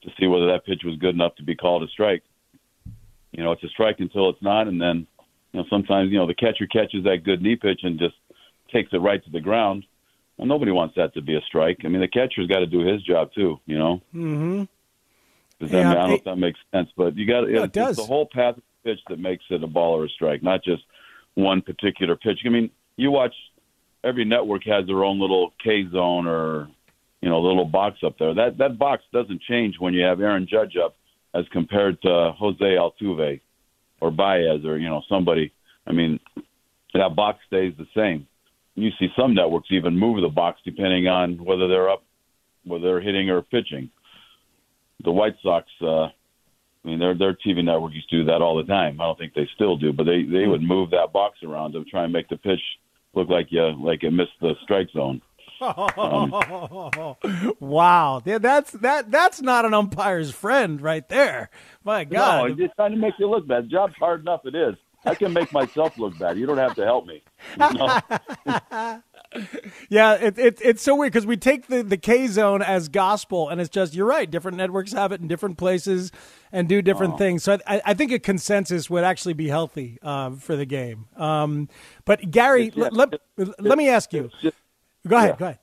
to 0.04 0.10
see 0.20 0.28
whether 0.28 0.48
that 0.48 0.66
pitch 0.66 0.82
was 0.86 0.96
good 0.98 1.16
enough 1.16 1.36
to 1.36 1.44
be 1.44 1.56
called 1.56 1.84
a 1.84 1.88
strike. 1.88 2.24
You 3.32 3.44
know, 3.44 3.52
it's 3.52 3.64
a 3.64 3.70
strike 3.70 4.00
until 4.00 4.30
it's 4.30 4.42
not, 4.42 4.68
and 4.68 4.80
then 4.80 5.08
you 5.52 5.60
know 5.60 5.66
sometimes 5.70 6.12
you 6.12 6.18
know 6.18 6.28
the 6.28 6.36
catcher 6.36 6.68
catches 6.68 7.04
that 7.04 7.24
good 7.24 7.42
knee 7.42 7.56
pitch 7.56 7.82
and 7.84 8.00
just 8.00 8.16
takes 8.72 8.92
it 8.94 8.98
right 8.98 9.24
to 9.24 9.32
the 9.32 9.42
ground. 9.42 9.86
Well, 10.38 10.48
nobody 10.48 10.72
wants 10.72 10.96
that 10.96 11.14
to 11.16 11.22
be 11.22 11.36
a 11.36 11.42
strike. 11.42 11.80
I 11.84 11.88
mean, 11.88 12.02
the 12.02 12.08
catcher's 12.08 12.48
got 12.48 12.60
to 12.60 12.68
do 12.68 12.86
his 12.86 13.02
job 13.04 13.32
too. 13.34 13.60
You 13.66 13.78
know, 13.78 14.02
Mm-hmm. 14.16 14.64
Does 15.60 15.72
Yeah, 15.72 15.92
I 15.92 15.94
don't 15.94 16.10
know 16.10 16.16
if 16.16 16.24
that 16.26 16.36
makes 16.36 16.60
sense, 16.72 16.90
but 16.96 17.16
you 17.16 17.26
got 17.26 17.50
No, 17.50 17.64
it 17.64 17.76
it's 17.76 17.98
the 17.98 18.06
whole 18.06 18.28
path 18.32 18.58
of 18.58 18.64
the 18.84 18.92
pitch 18.92 19.00
that 19.10 19.20
makes 19.20 19.44
it 19.50 19.64
a 19.64 19.68
ball 19.68 20.00
or 20.00 20.06
a 20.06 20.10
strike, 20.10 20.44
not 20.44 20.64
just 20.64 20.84
one 21.36 21.62
particular 21.62 22.16
pitch. 22.16 22.40
I 22.46 22.50
mean, 22.50 22.70
you 22.96 23.12
watch 23.12 23.34
every 24.04 24.26
network 24.26 24.64
has 24.66 24.86
their 24.86 25.04
own 25.04 25.20
little 25.20 25.54
K 25.64 25.88
zone 25.92 26.28
or 26.28 26.70
you 27.22 27.30
know 27.30 27.42
little 27.42 27.66
box 27.66 27.98
up 28.06 28.18
there. 28.20 28.34
That 28.34 28.58
that 28.60 28.78
box 28.78 29.04
doesn't 29.12 29.42
change 29.42 29.76
when 29.80 29.94
you 29.94 30.04
have 30.04 30.22
Aaron 30.22 30.48
Judge 30.50 30.76
up 30.78 30.96
as 31.34 31.46
compared 31.52 32.02
to 32.04 32.34
Jose 32.38 32.60
Altuve 32.60 33.42
or 34.00 34.12
Baez 34.12 34.64
or 34.64 34.78
you 34.78 34.90
know 34.90 35.02
somebody. 35.10 35.54
I 35.88 35.92
mean, 35.92 36.20
that 36.94 37.16
box 37.16 37.40
stays 37.48 37.74
the 37.78 37.88
same. 37.96 38.28
You 38.76 38.92
see 39.00 39.08
some 39.18 39.34
networks 39.34 39.70
even 39.72 39.98
move 39.98 40.22
the 40.22 40.30
box 40.30 40.60
depending 40.64 41.08
on 41.08 41.44
whether 41.44 41.68
they're 41.68 41.90
up, 41.90 42.04
whether 42.64 42.86
they're 42.86 43.02
hitting 43.02 43.30
or 43.30 43.42
pitching 43.42 43.90
the 45.04 45.12
White 45.12 45.36
Sox. 45.42 45.68
Uh, 45.82 46.06
I 46.06 46.12
mean, 46.84 47.00
their 47.00 47.16
their 47.16 47.34
TV 47.34 47.64
network 47.64 47.94
used 47.94 48.10
to 48.10 48.20
do 48.20 48.26
that 48.26 48.42
all 48.42 48.58
the 48.58 48.64
time. 48.64 49.02
I 49.02 49.06
don't 49.06 49.18
think 49.18 49.34
they 49.34 49.50
still 49.56 49.78
do, 49.78 49.94
but 49.94 50.06
they 50.06 50.24
they 50.24 50.48
would 50.48 50.62
move 50.62 50.92
that 50.92 51.12
box 51.12 51.40
around 51.44 51.74
to 51.74 51.84
try 51.86 52.04
and 52.04 52.14
make 52.14 52.30
the 52.30 52.38
pitch 52.38 52.62
look 53.14 53.30
like 53.30 53.48
you 53.50 53.76
like 53.84 54.04
it 54.04 54.12
missed 54.12 54.32
the 54.42 54.54
strike 54.64 54.90
zone. 54.92 55.22
wow, 57.60 58.22
yeah, 58.26 58.38
that's 58.38 58.72
that 58.74 59.10
that's 59.10 59.42
not 59.42 59.66
an 59.66 59.74
umpire's 59.74 60.32
friend 60.32 60.82
right 60.82 61.08
there. 61.10 61.50
My 61.84 62.04
God, 62.04 62.52
I'm 62.52 62.58
just 62.58 62.76
trying 62.76 62.92
to 62.92 62.98
make 62.98 63.16
you 63.18 63.28
look 63.28 63.48
bad. 63.48 63.66
The 63.66 63.70
job's 63.70 63.96
hard 63.98 64.22
enough 64.22 64.42
it 64.46 64.54
is. 64.54 64.76
I 65.06 65.16
can 65.16 65.34
make 65.34 65.52
myself 65.52 65.98
look 65.98 66.18
bad. 66.20 66.38
You 66.38 66.46
don't 66.46 66.58
have 66.58 66.76
to 66.76 66.86
help 66.86 67.06
me. 67.06 67.24
You 67.60 67.74
know? 67.74 68.00
yeah, 69.90 70.14
it, 70.16 70.38
it, 70.38 70.62
it's 70.64 70.82
so 70.82 70.96
weird 70.96 71.12
because 71.14 71.26
we 71.26 71.38
take 71.38 71.68
the, 71.68 71.84
the 71.84 71.98
K 71.98 72.28
zone 72.28 72.62
as 72.62 72.88
gospel, 72.90 73.50
and 73.50 73.60
it's 73.62 73.70
just 73.70 73.94
you're 73.94 74.06
right. 74.08 74.30
Different 74.30 74.58
networks 74.58 74.94
have 74.94 75.12
it 75.12 75.22
in 75.22 75.28
different 75.28 75.58
places 75.58 76.12
and 76.52 76.68
do 76.70 76.82
different 76.82 77.16
Oh. 77.16 77.18
things. 77.18 77.44
So 77.44 77.58
I, 77.68 77.82
I 77.86 77.94
think 77.94 78.12
a 78.12 78.20
consensus 78.20 78.90
would 78.90 79.04
actually 79.04 79.34
be 79.34 79.48
healthy 79.50 80.00
uh, 80.02 80.32
for 80.32 80.56
the 80.56 80.66
game. 80.66 81.06
Um, 81.16 81.70
but 82.06 82.32
Gary, 82.32 82.72
let, 82.76 82.94
let, 82.94 83.14
let 83.60 83.78
me 83.78 83.90
ask 83.90 84.14
you. 84.14 84.30
Go 85.08 85.18
ahead. 85.18 85.30
yeah. 85.30 85.36
Go 85.38 85.46
ahead. 85.46 85.60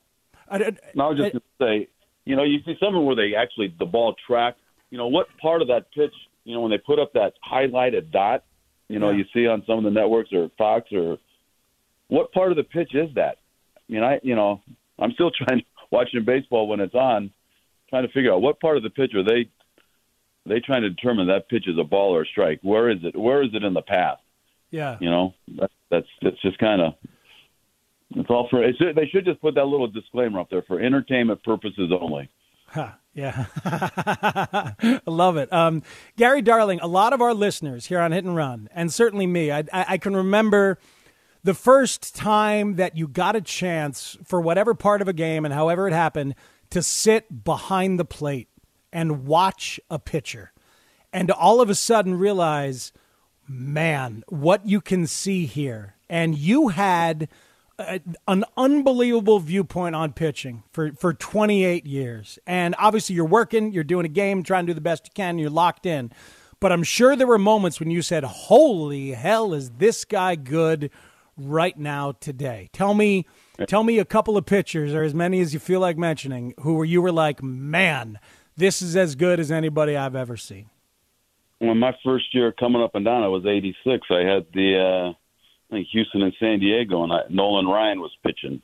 I, 0.47 0.55
I, 0.57 0.71
No, 0.93 1.05
I 1.05 1.09
was 1.09 1.17
just 1.17 1.31
going 1.33 1.41
to 1.41 1.41
say, 1.85 1.87
you 2.25 2.35
know, 2.35 2.43
you 2.43 2.59
see 2.65 2.75
something 2.79 3.03
where 3.05 3.15
they 3.15 3.35
actually 3.35 3.73
the 3.79 3.85
ball 3.85 4.15
track. 4.27 4.55
You 4.91 4.97
know, 4.97 5.07
what 5.07 5.27
part 5.41 5.61
of 5.61 5.67
that 5.69 5.91
pitch? 5.93 6.13
You 6.43 6.53
know, 6.53 6.61
when 6.61 6.71
they 6.71 6.77
put 6.77 6.99
up 6.99 7.13
that 7.13 7.33
highlighted 7.51 8.11
dot, 8.11 8.43
you 8.87 8.99
know, 8.99 9.09
Yeah. 9.09 9.17
you 9.17 9.25
see 9.33 9.47
on 9.47 9.63
some 9.65 9.79
of 9.79 9.83
the 9.83 9.89
networks 9.91 10.29
or 10.31 10.49
Fox 10.57 10.91
or 10.91 11.17
what 12.07 12.31
part 12.31 12.51
of 12.51 12.55
the 12.57 12.63
pitch 12.63 12.93
is 12.93 13.09
that? 13.15 13.37
I 13.89 13.93
mean, 13.93 14.03
I, 14.03 14.19
you 14.23 14.35
know, 14.35 14.61
I'm 14.99 15.11
still 15.11 15.31
trying 15.45 15.59
to, 15.59 15.65
watching 15.91 16.25
baseball 16.25 16.67
when 16.67 16.79
it's 16.79 16.95
on, 16.95 17.31
trying 17.89 18.05
to 18.05 18.11
figure 18.11 18.33
out 18.33 18.41
what 18.41 18.59
part 18.59 18.77
of 18.77 18.83
the 18.83 18.89
pitch 18.89 19.13
are 19.13 19.23
they 19.23 19.49
they 20.47 20.59
trying 20.59 20.83
to 20.83 20.89
determine 20.89 21.27
that 21.27 21.49
pitch 21.49 21.67
is 21.67 21.77
a 21.79 21.83
ball 21.83 22.15
or 22.15 22.21
a 22.21 22.25
strike. 22.25 22.59
Where 22.61 22.89
is 22.89 22.99
it? 23.03 23.17
Where 23.17 23.41
is 23.41 23.49
it 23.53 23.63
in 23.63 23.73
the 23.73 23.81
path? 23.81 24.19
yeah. 24.75 24.97
You 24.99 25.09
know, 25.09 25.33
that, 25.57 25.71
that's 25.89 26.07
that's 26.21 26.41
just 26.41 26.57
kind 26.57 26.81
of 26.81 26.93
it's 28.11 28.29
all 28.29 28.47
for. 28.49 28.63
It 28.63 28.75
should, 28.77 28.95
they 28.95 29.07
should 29.07 29.25
just 29.25 29.41
put 29.41 29.55
that 29.55 29.65
little 29.65 29.87
disclaimer 29.87 30.39
up 30.39 30.49
there 30.49 30.61
for 30.63 30.79
entertainment 30.79 31.43
purposes 31.43 31.91
only. 31.99 32.29
Huh, 32.67 32.91
yeah. 33.13 33.45
I 33.63 35.01
love 35.05 35.37
it. 35.37 35.51
Um, 35.53 35.83
Gary 36.17 36.41
Darling, 36.41 36.79
a 36.81 36.87
lot 36.87 37.13
of 37.13 37.21
our 37.21 37.33
listeners 37.33 37.85
here 37.85 37.99
on 37.99 38.11
Hit 38.11 38.25
and 38.25 38.35
Run, 38.35 38.69
and 38.73 38.91
certainly 38.91 39.27
me, 39.27 39.51
I, 39.51 39.59
I, 39.71 39.85
I 39.89 39.97
can 39.97 40.15
remember 40.15 40.77
the 41.45 41.53
first 41.53 42.15
time 42.15 42.75
that 42.75 42.97
you 42.97 43.07
got 43.07 43.35
a 43.35 43.41
chance 43.41 44.17
for 44.25 44.41
whatever 44.41 44.73
part 44.73 44.99
of 44.99 45.07
a 45.07 45.13
game 45.13 45.45
and 45.45 45.53
however 45.53 45.87
it 45.87 45.93
happened 45.93 46.33
to 46.71 46.81
sit 46.81 47.43
behind 47.43 47.99
the 47.99 48.05
plate 48.05 48.49
and 48.91 49.27
watch 49.27 49.79
a 49.87 49.99
pitcher 49.99 50.51
and 51.13 51.29
all 51.29 51.61
of 51.61 51.69
a 51.69 51.75
sudden 51.75 52.15
realize, 52.15 52.91
man, 53.47 54.23
what 54.27 54.65
you 54.65 54.81
can 54.81 55.05
see 55.05 55.45
here. 55.45 55.95
And 56.09 56.35
you 56.35 56.69
had 56.69 57.29
a, 57.77 58.01
an 58.27 58.43
unbelievable 58.57 59.37
viewpoint 59.37 59.95
on 59.95 60.13
pitching 60.13 60.63
for, 60.71 60.93
for 60.93 61.13
28 61.13 61.85
years. 61.85 62.39
And 62.47 62.73
obviously, 62.79 63.15
you're 63.15 63.23
working, 63.23 63.71
you're 63.71 63.83
doing 63.83 64.07
a 64.07 64.09
game, 64.09 64.41
trying 64.41 64.65
to 64.65 64.71
do 64.71 64.73
the 64.73 64.81
best 64.81 65.05
you 65.05 65.11
can, 65.13 65.37
you're 65.37 65.51
locked 65.51 65.85
in. 65.85 66.11
But 66.59 66.71
I'm 66.71 66.83
sure 66.83 67.15
there 67.15 67.27
were 67.27 67.37
moments 67.37 67.79
when 67.79 67.91
you 67.91 68.01
said, 68.01 68.23
Holy 68.23 69.11
hell, 69.11 69.53
is 69.53 69.69
this 69.71 70.05
guy 70.05 70.35
good 70.35 70.89
right 71.37 71.77
now 71.77 72.13
today? 72.13 72.69
Tell 72.73 72.93
me. 72.93 73.25
Tell 73.67 73.85
me 73.85 73.99
a 73.99 74.05
couple 74.05 74.35
of 74.35 74.45
pitchers, 74.45 74.93
or 74.93 75.03
as 75.03 75.13
many 75.13 75.39
as 75.39 75.53
you 75.53 75.61
feel 75.61 75.79
like 75.79 75.97
mentioning, 75.97 76.53
who 76.59 76.73
were 76.73 76.83
you 76.83 77.01
were 77.01 77.11
like, 77.11 77.41
man, 77.41 78.19
this 78.57 78.81
is 78.81 78.97
as 78.97 79.15
good 79.15 79.39
as 79.39 79.49
anybody 79.49 79.95
I've 79.95 80.15
ever 80.15 80.35
seen. 80.35 80.69
When 81.59 81.77
my 81.79 81.95
first 82.03 82.25
year 82.33 82.51
coming 82.51 82.81
up 82.81 82.95
and 82.95 83.05
down, 83.05 83.23
I 83.23 83.29
was 83.29 83.45
86. 83.45 84.07
I 84.09 84.19
had 84.19 84.45
the 84.53 84.77
uh, 84.77 85.09
I 85.11 85.75
think 85.75 85.87
Houston 85.91 86.21
and 86.21 86.33
San 86.39 86.59
Diego, 86.59 87.03
and 87.03 87.13
I, 87.13 87.21
Nolan 87.29 87.65
Ryan 87.65 87.99
was 87.99 88.11
pitching. 88.25 88.61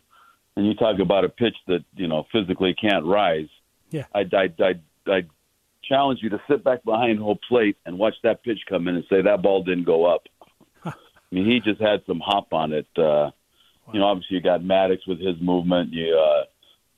And 0.56 0.68
you 0.68 0.74
talk 0.76 1.00
about 1.00 1.24
a 1.24 1.30
pitch 1.30 1.56
that 1.68 1.84
you 1.96 2.08
know 2.08 2.26
physically 2.32 2.74
can't 2.74 3.06
rise. 3.06 3.48
Yeah. 3.90 4.06
I 4.14 4.22
I 4.34 4.50
I 4.60 4.74
I 5.08 5.22
challenge 5.84 6.20
you 6.22 6.30
to 6.30 6.42
sit 6.50 6.64
back 6.64 6.84
behind 6.84 7.20
home 7.20 7.40
plate 7.48 7.78
and 7.86 7.98
watch 7.98 8.16
that 8.24 8.44
pitch 8.44 8.60
come 8.68 8.88
in 8.88 8.96
and 8.96 9.06
say 9.10 9.22
that 9.22 9.42
ball 9.42 9.64
didn't 9.64 9.86
go 9.86 10.06
up. 10.06 10.24
I 11.32 11.36
mean, 11.36 11.46
he 11.50 11.60
just 11.60 11.82
had 11.82 12.02
some 12.06 12.20
hop 12.20 12.54
on 12.54 12.74
it. 12.74 12.88
Uh, 12.98 13.32
You 13.94 14.00
know, 14.00 14.06
obviously 14.08 14.38
you 14.38 14.41
got 14.41 14.62
Maddux 14.62 15.00
with 15.08 15.20
his 15.20 15.36
movement. 15.41 15.91
You 15.94 16.15
uh, 16.17 16.44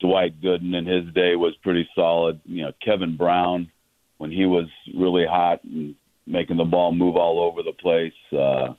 Dwight 0.00 0.40
Gooden 0.40 0.74
in 0.76 0.86
his 0.86 1.12
day 1.14 1.34
was 1.36 1.54
pretty 1.62 1.88
solid. 1.94 2.40
You 2.44 2.64
know, 2.64 2.72
Kevin 2.84 3.16
Brown 3.16 3.70
when 4.18 4.30
he 4.30 4.46
was 4.46 4.66
really 4.94 5.26
hot 5.26 5.62
and 5.64 5.94
making 6.26 6.56
the 6.56 6.64
ball 6.64 6.92
move 6.92 7.16
all 7.16 7.40
over 7.40 7.62
the 7.62 7.72
place. 7.72 8.12
Uh, 8.32 8.74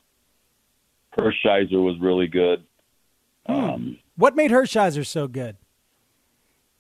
Hershiser 1.18 1.82
was 1.84 1.98
really 2.00 2.28
good. 2.28 2.63
Um, 3.46 3.98
What 4.18 4.36
made 4.36 4.52
Hershiser 4.52 5.06
so 5.06 5.28
good? 5.28 5.56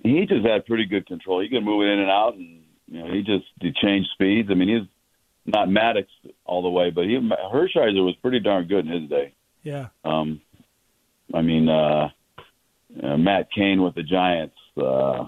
he 0.03 0.25
just 0.27 0.45
had 0.45 0.65
pretty 0.67 0.85
good 0.85 1.05
control. 1.07 1.41
He 1.41 1.49
could 1.49 1.63
move 1.63 1.81
it 1.83 1.89
in 1.91 1.99
and 1.99 2.11
out, 2.11 2.35
and 2.35 2.61
you 2.87 2.99
know, 2.99 3.11
he 3.11 3.23
just 3.23 3.45
he 3.59 3.71
changed 3.73 4.09
speeds. 4.13 4.49
I 4.51 4.53
mean, 4.53 4.67
he's 4.69 4.87
not 5.45 5.67
Maddux 5.69 6.07
all 6.45 6.61
the 6.63 6.69
way, 6.69 6.89
but 6.89 7.05
he 7.05 7.15
Hershiser 7.17 8.03
was 8.03 8.15
pretty 8.21 8.39
darn 8.39 8.67
good 8.67 8.85
in 8.85 9.01
his 9.01 9.09
day. 9.09 9.33
Yeah. 9.63 9.87
Um, 10.03 10.41
I 11.33 11.41
mean, 11.41 11.69
uh, 11.69 12.09
uh, 13.01 13.17
Matt 13.17 13.49
Cain 13.51 13.81
with 13.81 13.95
the 13.95 14.03
Giants. 14.03 14.55
Uh, 14.77 15.25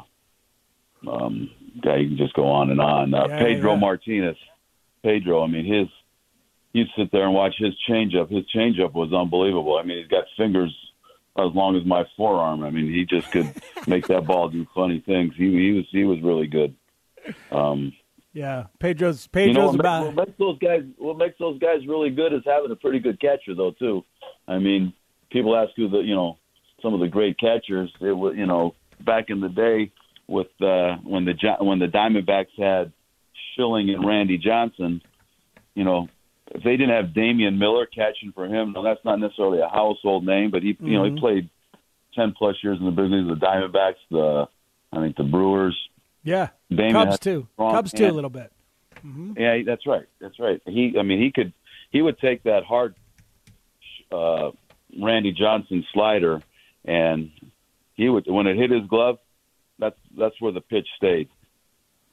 um, 1.08 1.50
guy, 1.84 1.98
you 1.98 2.10
can 2.10 2.18
just 2.18 2.34
go 2.34 2.46
on 2.48 2.70
and 2.72 2.80
on. 2.82 3.14
Uh, 3.14 3.28
Yeah, 3.28 3.40
Pedro 3.40 3.74
yeah. 3.74 3.80
Martinez. 3.80 4.38
Pedro. 5.04 5.44
I 5.44 5.48
mean, 5.48 5.66
his. 5.66 5.88
You 6.74 6.86
sit 6.96 7.12
there 7.12 7.24
and 7.26 7.34
watch 7.34 7.56
his 7.58 7.74
changeup. 7.90 8.30
His 8.30 8.46
changeup 8.56 8.94
was 8.94 9.12
unbelievable. 9.12 9.78
I 9.78 9.84
mean, 9.84 9.98
he's 10.00 10.08
got 10.08 10.26
fingers 10.36 10.76
as 11.38 11.52
long 11.54 11.76
as 11.76 11.86
my 11.86 12.04
forearm. 12.16 12.64
I 12.64 12.70
mean, 12.70 12.92
he 12.92 13.06
just 13.06 13.32
could 13.32 13.52
make 13.88 14.08
that 14.08 14.26
ball 14.28 14.50
do 14.50 14.68
funny 14.76 15.00
things. 15.00 15.34
He, 15.36 15.52
he 15.52 15.72
was 15.72 15.86
he 15.92 16.04
was 16.04 16.22
really 16.22 16.48
good. 16.48 16.76
Um, 17.52 17.94
Yeah. 18.38 18.66
Pedro's 18.80 19.28
you 19.34 19.48
know, 19.48 19.48
Pedro's 19.48 19.72
what, 19.72 19.80
about 19.80 20.04
makes, 20.04 20.16
what 20.16 20.28
makes 20.28 20.38
those 20.38 20.60
guys 20.60 20.82
what 21.00 21.18
makes 21.18 21.40
those 21.40 21.60
guys 21.60 21.88
really 21.88 22.12
good 22.12 22.34
is 22.34 22.44
having 22.46 22.70
a 22.70 22.76
pretty 22.76 23.00
good 23.00 23.20
catcher, 23.20 23.56
though. 23.56 23.72
Too. 23.72 24.04
I 24.48 24.60
mean, 24.60 24.94
people 25.32 25.56
ask 25.56 25.72
who 25.76 25.90
the 25.90 26.00
you 26.00 26.14
know 26.14 26.38
some 26.84 26.94
of 26.94 27.00
the 27.00 27.08
great 27.08 27.40
catchers. 27.40 27.92
It 28.00 28.12
was 28.12 28.36
you 28.38 28.46
know 28.46 28.76
back 29.04 29.26
in 29.30 29.42
the 29.42 29.50
day 29.50 29.92
with 30.28 30.48
uh, 30.62 30.98
when 31.04 31.26
the 31.26 31.34
when 31.60 31.80
the 31.80 31.88
Diamondbacks 31.88 32.54
had 32.60 32.94
Schilling 33.56 33.90
and 33.90 34.06
Randy 34.06 34.38
Johnson. 34.38 35.02
You 35.74 35.84
know, 35.84 36.08
if 36.52 36.64
they 36.64 36.78
didn't 36.78 36.96
have 36.96 37.16
Damian 37.16 37.58
Miller 37.58 37.88
catching 37.88 38.34
for 38.34 38.46
him, 38.46 38.74
now 38.74 38.84
that's 38.84 39.04
not 39.04 39.20
necessarily 39.20 39.62
a 39.62 39.68
household 39.68 40.28
name, 40.28 40.52
but 40.52 40.62
he 40.62 40.78
you 40.80 40.94
know 40.94 41.06
he 41.06 41.20
played 41.20 41.50
ten 42.14 42.36
plus 42.38 42.56
years 42.64 42.78
in 42.80 42.86
the 42.86 42.92
business. 42.92 43.26
The 43.28 43.44
Diamondbacks, 43.44 43.96
the 44.12 44.46
I 44.94 45.02
think 45.02 45.18
the 45.18 45.24
Brewers. 45.24 45.76
Yeah. 46.24 46.50
Damon 46.70 46.94
Cubs 46.94 47.20
too. 47.20 47.48
Cubs 47.58 47.92
too 47.92 48.08
a 48.08 48.12
little 48.12 48.30
bit. 48.30 48.52
Mm-hmm. 49.06 49.34
Yeah, 49.38 49.62
that's 49.66 49.86
right. 49.86 50.06
That's 50.20 50.40
right. 50.40 50.62
He, 50.66 50.96
I 51.00 51.04
mean, 51.04 51.22
he 51.22 51.32
could, 51.32 51.54
he 51.92 52.02
would 52.02 52.20
take 52.20 52.44
that 52.44 52.64
hard, 52.64 52.96
uh, 54.12 54.52
Randy 55.00 55.32
Johnson 55.32 55.86
slider, 55.94 56.42
and 56.86 57.32
he 57.96 58.10
would 58.10 58.26
when 58.28 58.48
it 58.48 58.58
hit 58.58 58.72
his 58.72 58.86
glove, 58.88 59.20
that's 59.80 59.98
that's 60.18 60.40
where 60.42 60.52
the 60.52 60.62
pitch 60.62 60.88
stayed. 60.98 61.30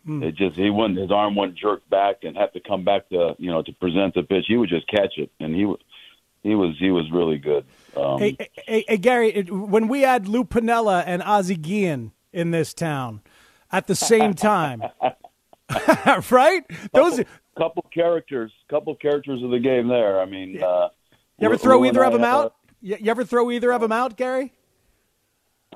Hmm. 0.05 0.23
It 0.23 0.35
just 0.35 0.57
he 0.57 0.69
wouldn't 0.71 0.99
his 0.99 1.11
arm 1.11 1.35
wouldn't 1.37 1.57
jerk 1.59 1.88
back 1.88 2.25
and 2.25 2.37
have 2.37 2.53
to 2.53 2.61
come 2.61 2.85
back 2.85 3.09
to 3.11 3.35
you 3.38 3.51
know 3.51 3.62
to 3.62 3.73
present 3.73 4.14
the 4.14 4.23
pitch. 4.23 4.45
He 4.49 4.57
would 4.57 4.69
just 4.69 4.87
catch 4.88 5.14
it, 5.17 5.31
and 5.40 5.55
he 5.55 5.64
wa- 5.64 5.77
he 6.43 6.55
was 6.55 6.77
he 6.79 6.90
was 6.90 7.11
really 7.11 7.38
good. 7.38 7.64
Um, 7.97 8.19
Hey, 8.19 8.37
hey, 8.38 8.49
hey, 8.67 8.85
hey, 8.88 8.97
Gary, 8.99 9.31
it, 9.33 9.51
when 9.51 9.88
we 9.88 10.03
had 10.03 10.29
Lou 10.29 10.45
Piniella 10.45 11.03
and 11.07 11.23
Ozzie 11.23 11.57
Guillen 11.57 12.12
in 12.33 12.51
this 12.51 12.75
town 12.75 13.23
at 13.72 13.87
the 13.87 13.94
same 13.94 14.35
time, 14.35 14.83
right? 16.31 16.64
Those 16.92 17.18
couple, 17.18 17.24
couple 17.57 17.87
characters, 17.92 18.53
couple 18.70 18.94
characters 18.96 19.42
of 19.42 19.50
the 19.50 19.59
game 19.59 19.88
there. 19.88 20.20
I 20.20 20.24
mean, 20.27 20.62
uh, 20.62 20.88
you 21.38 21.46
ever 21.46 21.57
throw 21.57 21.85
either 21.85 22.05
of 22.05 22.12
them 22.12 22.22
a- 22.24 22.27
out? 22.27 22.55
You, 22.81 22.96
you 23.00 23.11
ever 23.11 23.24
throw 23.24 23.50
either 23.50 23.72
of 23.72 23.81
them 23.81 23.92
out, 23.92 24.16
Gary? 24.16 24.53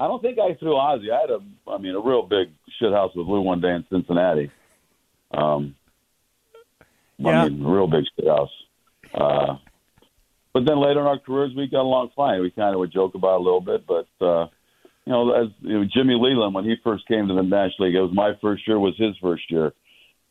I 0.01 0.07
don't 0.07 0.23
think 0.23 0.39
I 0.39 0.55
threw 0.55 0.77
Ozzie. 0.77 1.11
I 1.11 1.21
had 1.23 1.31
a, 1.31 1.41
I 1.69 1.79
mean, 1.79 1.95
a 1.97 2.01
real 2.01 2.23
big 2.23 2.49
shit 2.79 2.93
house 2.93 3.11
with 3.17 3.27
Lou 3.27 3.41
one 3.41 3.61
day 3.61 3.71
in 3.75 3.85
Cincinnati. 3.91 4.51
Um, 5.33 5.75
Yeah. 7.19 7.43
I 7.45 7.49
mean, 7.49 7.65
real 7.65 7.89
big 7.89 8.05
shit 8.15 8.29
house. 8.29 8.51
Uh, 9.13 9.57
but 10.53 10.65
then 10.67 10.79
later 10.81 11.01
in 11.01 11.07
our 11.07 11.19
careers, 11.19 11.53
we 11.57 11.67
got 11.67 11.81
along 11.83 12.11
fine. 12.15 12.41
We 12.43 12.51
kind 12.51 12.75
of 12.75 12.79
would 12.79 12.93
joke 12.93 13.15
about 13.17 13.35
it 13.37 13.41
a 13.41 13.45
little 13.45 13.61
bit, 13.61 13.85
but 13.89 14.07
uh, 14.25 14.47
you 15.09 15.15
know, 15.15 15.33
as 15.33 15.49
you 15.61 15.73
know, 15.73 15.89
Jimmy 15.91 16.17
Leyland 16.21 16.55
when 16.55 16.67
he 16.67 16.75
first 16.85 17.09
came 17.09 17.29
to 17.29 17.35
the 17.35 17.41
National 17.41 17.89
League, 17.89 17.95
it 17.95 18.03
was 18.03 18.13
my 18.13 18.33
first 18.43 18.69
year, 18.69 18.79
was 18.79 18.95
his 18.99 19.17
first 19.23 19.51
year, 19.51 19.73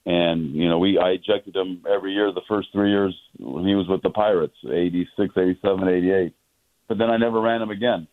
and 0.06 0.54
you 0.54 0.70
know, 0.70 0.78
we 0.78 1.00
I 1.00 1.18
ejected 1.18 1.56
him 1.56 1.84
every 1.90 2.14
year 2.14 2.32
the 2.32 2.46
first 2.48 2.68
three 2.74 2.92
years 2.92 3.20
when 3.40 3.66
he 3.66 3.74
was 3.74 3.88
with 3.88 4.04
the 4.04 4.12
Pirates, 4.12 4.54
eighty 4.72 5.10
six, 5.18 5.34
eighty 5.36 5.58
seven, 5.64 5.88
eighty 5.88 6.12
eight. 6.12 6.36
But 6.88 7.00
then 7.00 7.10
I 7.10 7.18
never 7.18 7.42
ran 7.42 7.64
him 7.64 7.72
again. 7.72 8.08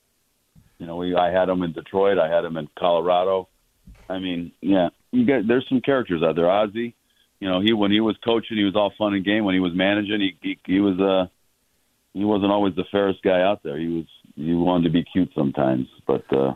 You 0.79 0.87
know, 0.87 0.97
we 0.97 1.15
I 1.15 1.31
had 1.31 1.51
him 1.51 1.63
in 1.63 1.75
Detroit, 1.75 2.17
I 2.17 2.35
had 2.35 2.47
him 2.47 2.57
in 2.57 2.67
Colorado. 2.79 3.47
I 4.09 4.19
mean, 4.19 4.51
yeah, 4.63 4.89
you 5.13 5.27
got 5.27 5.47
there's 5.47 5.67
some 5.69 5.83
characters 5.83 6.23
out 6.27 6.35
there. 6.35 6.51
Ozzie, 6.51 6.95
you 7.41 7.49
know, 7.51 7.61
he 7.61 7.75
when 7.75 7.91
he 7.91 8.01
was 8.01 8.17
coaching, 8.25 8.57
he 8.57 8.65
was 8.65 8.75
all 8.75 8.95
fun 8.97 9.13
and 9.13 9.23
game. 9.23 9.45
When 9.45 9.55
he 9.55 9.61
was 9.61 9.73
managing, 9.75 10.21
he 10.23 10.39
he, 10.41 10.59
he 10.65 10.81
was 10.81 10.99
uh 10.99 11.29
he 12.15 12.25
wasn't 12.25 12.53
always 12.53 12.75
the 12.75 12.85
fairest 12.91 13.23
guy 13.23 13.43
out 13.43 13.63
there. 13.63 13.79
He 13.79 13.89
was 13.89 14.07
he 14.37 14.55
wanted 14.55 14.85
to 14.85 14.91
be 14.91 15.05
cute 15.05 15.31
sometimes, 15.35 15.87
but 16.07 16.25
uh 16.33 16.55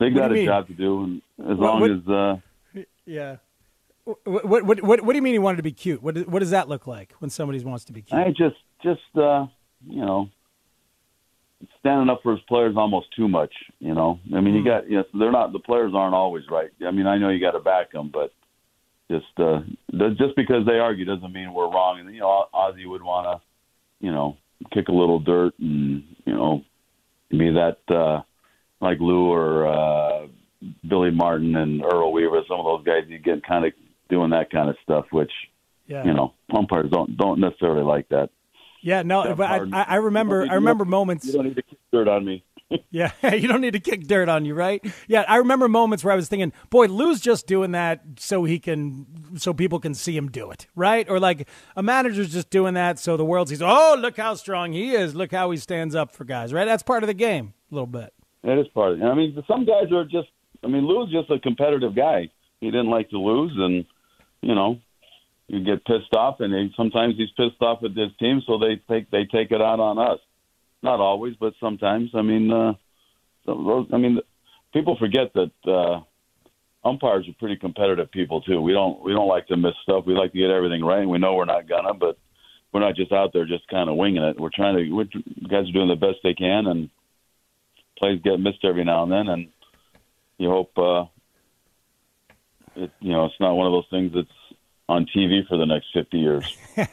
they 0.00 0.10
got 0.10 0.30
a 0.30 0.34
mean? 0.34 0.46
job 0.46 0.68
to 0.68 0.74
do, 0.74 1.02
and 1.04 1.22
as 1.40 1.56
What- 1.56 1.60
long 1.60 1.80
what- 1.80 1.90
as 1.90 2.08
uh, 2.08 2.36
Yeah. 3.04 3.36
What, 4.24 4.44
what, 4.46 4.64
what, 4.64 4.82
what, 4.82 5.00
what 5.02 5.12
do 5.12 5.16
you 5.16 5.22
mean 5.22 5.34
he 5.34 5.38
wanted 5.38 5.58
to 5.58 5.62
be 5.62 5.72
cute? 5.72 6.02
What, 6.02 6.16
what 6.28 6.38
does 6.38 6.48
that 6.50 6.66
look 6.66 6.86
like 6.86 7.12
when 7.18 7.28
somebody 7.28 7.62
wants 7.62 7.84
to 7.86 7.92
be 7.92 8.00
cute? 8.00 8.18
I 8.18 8.30
just 8.30 8.56
just 8.82 9.00
uh, 9.16 9.46
you 9.86 10.00
know 10.00 10.30
standing 11.80 12.08
up 12.08 12.20
for 12.22 12.32
his 12.32 12.40
players 12.48 12.74
almost 12.76 13.08
too 13.16 13.28
much. 13.28 13.52
You 13.80 13.94
know, 13.94 14.18
I 14.34 14.40
mean, 14.40 14.54
you 14.54 14.64
got 14.64 14.88
yes, 14.90 15.04
they're 15.18 15.32
not 15.32 15.52
the 15.52 15.58
players 15.58 15.92
aren't 15.94 16.14
always 16.14 16.44
right. 16.50 16.70
I 16.86 16.90
mean, 16.90 17.06
I 17.06 17.18
know 17.18 17.28
you 17.28 17.40
got 17.40 17.50
to 17.52 17.60
back 17.60 17.92
them, 17.92 18.10
but 18.12 18.32
just 19.10 19.26
uh, 19.38 19.60
just 20.16 20.36
because 20.36 20.64
they 20.66 20.78
argue 20.78 21.04
doesn't 21.04 21.32
mean 21.32 21.52
we're 21.52 21.70
wrong. 21.70 22.00
And 22.00 22.14
you 22.14 22.20
know, 22.20 22.46
Ozzie 22.54 22.86
would 22.86 23.02
want 23.02 23.26
to 23.40 24.04
you 24.06 24.12
know 24.12 24.36
kick 24.72 24.88
a 24.88 24.92
little 24.92 25.18
dirt 25.18 25.52
and 25.58 26.02
you 26.24 26.32
know 26.34 26.62
be 27.30 27.50
that 27.50 27.78
uh, 27.88 28.22
like 28.80 28.98
Lou 29.00 29.30
or 29.32 29.66
uh, 29.66 30.26
Billy 30.88 31.10
Martin 31.10 31.56
and 31.56 31.82
Earl 31.84 32.12
Weaver. 32.12 32.42
Some 32.48 32.60
of 32.60 32.64
those 32.64 32.84
guys 32.84 33.04
you 33.08 33.18
get 33.18 33.44
kind 33.46 33.64
of 33.66 33.72
doing 34.08 34.30
that 34.30 34.50
kind 34.50 34.68
of 34.70 34.76
stuff, 34.82 35.06
which 35.10 35.32
Yeah. 35.86 36.04
you 36.04 36.14
know 36.14 36.34
umpires 36.54 36.90
don't 36.90 37.16
don't 37.16 37.40
necessarily 37.40 37.82
like 37.82 38.08
that. 38.08 38.30
Yeah, 38.80 39.02
no, 39.02 39.34
but 39.34 39.50
I. 39.72 39.82
I 39.82 39.96
remember 39.96 40.46
I 40.48 40.54
remember 40.54 40.84
moments. 40.84 41.26
You 41.26 41.32
don't 41.32 41.46
need 41.46 41.56
to 41.56 41.62
kick 41.62 41.78
dirt 41.92 42.06
on 42.08 42.24
me. 42.24 42.44
Yeah, 42.90 43.12
you 43.34 43.48
don't 43.48 43.60
need 43.60 43.72
to 43.72 43.80
kick 43.80 44.06
dirt 44.06 44.28
on 44.28 44.44
you, 44.44 44.54
right? 44.54 44.84
Yeah, 45.06 45.24
I 45.28 45.36
remember 45.36 45.68
moments 45.68 46.04
where 46.04 46.12
I 46.12 46.16
was 46.16 46.28
thinking, 46.28 46.52
boy, 46.70 46.86
Lou's 46.86 47.20
just 47.20 47.46
doing 47.46 47.72
that 47.72 48.02
so 48.18 48.44
he 48.44 48.58
can, 48.58 49.06
so 49.36 49.54
people 49.54 49.80
can 49.80 49.94
see 49.94 50.16
him 50.16 50.30
do 50.30 50.50
it, 50.50 50.66
right? 50.74 51.08
Or 51.08 51.18
like 51.18 51.48
a 51.76 51.82
manager's 51.82 52.32
just 52.32 52.50
doing 52.50 52.74
that 52.74 52.98
so 52.98 53.16
the 53.16 53.24
world 53.24 53.48
sees, 53.48 53.62
oh, 53.62 53.96
look 53.98 54.16
how 54.16 54.34
strong 54.34 54.72
he 54.72 54.94
is, 54.94 55.14
look 55.14 55.32
how 55.32 55.50
he 55.50 55.56
stands 55.56 55.94
up 55.94 56.14
for 56.14 56.24
guys, 56.24 56.52
right? 56.52 56.66
That's 56.66 56.82
part 56.82 57.02
of 57.02 57.06
the 57.06 57.14
game, 57.14 57.54
a 57.70 57.74
little 57.74 57.86
bit. 57.86 58.12
It 58.42 58.58
is 58.58 58.68
part 58.68 58.92
of 58.92 59.00
it. 59.00 59.04
I 59.04 59.14
mean, 59.14 59.42
some 59.46 59.64
guys 59.64 59.92
are 59.92 60.04
just. 60.04 60.28
I 60.62 60.66
mean, 60.66 60.86
Lou's 60.86 61.12
just 61.12 61.30
a 61.30 61.38
competitive 61.38 61.94
guy. 61.94 62.30
He 62.60 62.66
didn't 62.66 62.90
like 62.90 63.10
to 63.10 63.18
lose, 63.18 63.52
and 63.56 63.84
you 64.42 64.54
know, 64.54 64.80
you 65.46 65.64
get 65.64 65.84
pissed 65.84 66.14
off, 66.14 66.40
and 66.40 66.52
he, 66.52 66.72
sometimes 66.76 67.16
he's 67.16 67.30
pissed 67.36 67.60
off 67.60 67.82
at 67.84 67.96
his 67.96 68.10
team, 68.18 68.42
so 68.46 68.58
they 68.58 68.80
take 68.88 69.10
they 69.10 69.24
take 69.24 69.50
it 69.50 69.60
out 69.60 69.80
on 69.80 69.98
us. 69.98 70.18
Not 70.82 71.00
always, 71.00 71.34
but 71.40 71.54
sometimes. 71.60 72.10
I 72.14 72.22
mean, 72.22 72.52
uh, 72.52 72.74
those. 73.46 73.86
I 73.92 73.96
mean, 73.96 74.20
people 74.72 74.96
forget 74.98 75.32
that 75.34 75.50
uh, 75.66 76.88
umpires 76.88 77.26
are 77.28 77.34
pretty 77.38 77.56
competitive 77.56 78.10
people 78.10 78.40
too. 78.42 78.60
We 78.60 78.72
don't 78.72 79.02
we 79.02 79.12
don't 79.12 79.28
like 79.28 79.46
to 79.48 79.56
miss 79.56 79.74
stuff. 79.82 80.04
We 80.06 80.14
like 80.14 80.32
to 80.32 80.38
get 80.38 80.50
everything 80.50 80.84
right. 80.84 81.08
We 81.08 81.18
know 81.18 81.34
we're 81.34 81.44
not 81.46 81.68
gonna, 81.68 81.94
but 81.94 82.18
we're 82.72 82.80
not 82.80 82.96
just 82.96 83.12
out 83.12 83.32
there 83.32 83.46
just 83.46 83.66
kind 83.68 83.88
of 83.88 83.96
winging 83.96 84.22
it. 84.22 84.38
We're 84.38 84.50
trying 84.54 84.76
to. 84.76 84.92
We're, 84.92 85.04
guys 85.48 85.68
are 85.68 85.72
doing 85.72 85.88
the 85.88 85.96
best 85.96 86.18
they 86.22 86.34
can, 86.34 86.66
and 86.66 86.90
plays 87.98 88.20
get 88.22 88.38
missed 88.38 88.64
every 88.64 88.84
now 88.84 89.02
and 89.02 89.12
then, 89.12 89.28
and 89.28 89.48
you 90.38 90.48
hope 90.48 90.70
uh, 90.78 91.04
it, 92.76 92.90
you 93.00 93.12
know 93.12 93.26
it's 93.26 93.40
not 93.40 93.54
one 93.54 93.66
of 93.66 93.72
those 93.72 93.88
things 93.90 94.12
that's 94.14 94.28
on 94.88 95.06
TV 95.14 95.46
for 95.46 95.56
the 95.56 95.66
next 95.66 95.86
fifty 95.92 96.18
years. 96.18 96.56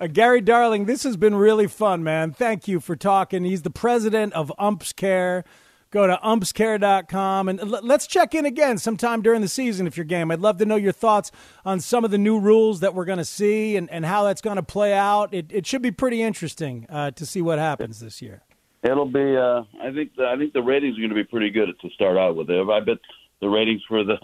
Uh, 0.00 0.06
Gary 0.06 0.40
Darling, 0.40 0.84
this 0.84 1.02
has 1.02 1.16
been 1.16 1.34
really 1.34 1.66
fun, 1.66 2.02
man. 2.02 2.32
Thank 2.32 2.68
you 2.68 2.80
for 2.80 2.96
talking. 2.96 3.44
He's 3.44 3.62
the 3.62 3.70
president 3.70 4.32
of 4.32 4.52
Umps 4.58 4.92
Care. 4.92 5.44
Go 5.90 6.06
to 6.08 6.18
umpscare.com 6.24 7.48
and 7.48 7.60
l- 7.60 7.80
let's 7.82 8.06
check 8.06 8.34
in 8.34 8.44
again 8.44 8.78
sometime 8.78 9.22
during 9.22 9.40
the 9.40 9.48
season 9.48 9.86
if 9.86 9.96
you're 9.96 10.04
game. 10.04 10.30
I'd 10.30 10.40
love 10.40 10.58
to 10.58 10.64
know 10.64 10.76
your 10.76 10.92
thoughts 10.92 11.30
on 11.64 11.78
some 11.80 12.04
of 12.04 12.10
the 12.10 12.18
new 12.18 12.38
rules 12.38 12.80
that 12.80 12.94
we're 12.94 13.04
going 13.04 13.18
to 13.18 13.24
see 13.24 13.76
and, 13.76 13.88
and 13.90 14.04
how 14.04 14.24
that's 14.24 14.40
going 14.40 14.56
to 14.56 14.62
play 14.62 14.92
out. 14.92 15.32
It, 15.32 15.46
it 15.50 15.66
should 15.66 15.82
be 15.82 15.92
pretty 15.92 16.20
interesting 16.20 16.86
uh, 16.90 17.12
to 17.12 17.24
see 17.24 17.40
what 17.42 17.60
happens 17.60 18.00
this 18.00 18.20
year. 18.20 18.42
It'll 18.82 19.06
be. 19.06 19.36
Uh, 19.36 19.62
I 19.80 19.92
think. 19.92 20.16
The, 20.16 20.26
I 20.26 20.36
think 20.36 20.52
the 20.52 20.62
ratings 20.62 20.98
are 20.98 21.00
going 21.00 21.10
to 21.10 21.14
be 21.14 21.24
pretty 21.24 21.50
good 21.50 21.68
to 21.80 21.90
start 21.90 22.18
out 22.18 22.34
with. 22.36 22.50
I 22.50 22.80
bet 22.80 22.98
the 23.40 23.48
ratings 23.48 23.82
for 23.88 24.02
the 24.02 24.16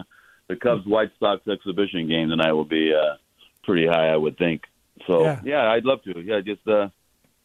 the 0.47 0.55
Cubs 0.55 0.85
White 0.85 1.11
Sox 1.19 1.47
exhibition 1.47 2.07
game 2.07 2.29
tonight 2.29 2.51
will 2.51 2.65
be 2.65 2.93
uh, 2.93 3.15
pretty 3.63 3.87
high. 3.87 4.07
I 4.09 4.17
would 4.17 4.37
think. 4.37 4.63
So 5.07 5.23
Yeah. 5.23 5.39
yeah, 5.43 5.71
I'd 5.71 5.85
love 5.85 6.03
to. 6.03 6.19
Yeah, 6.19 6.41
just 6.41 6.67
uh, 6.67 6.89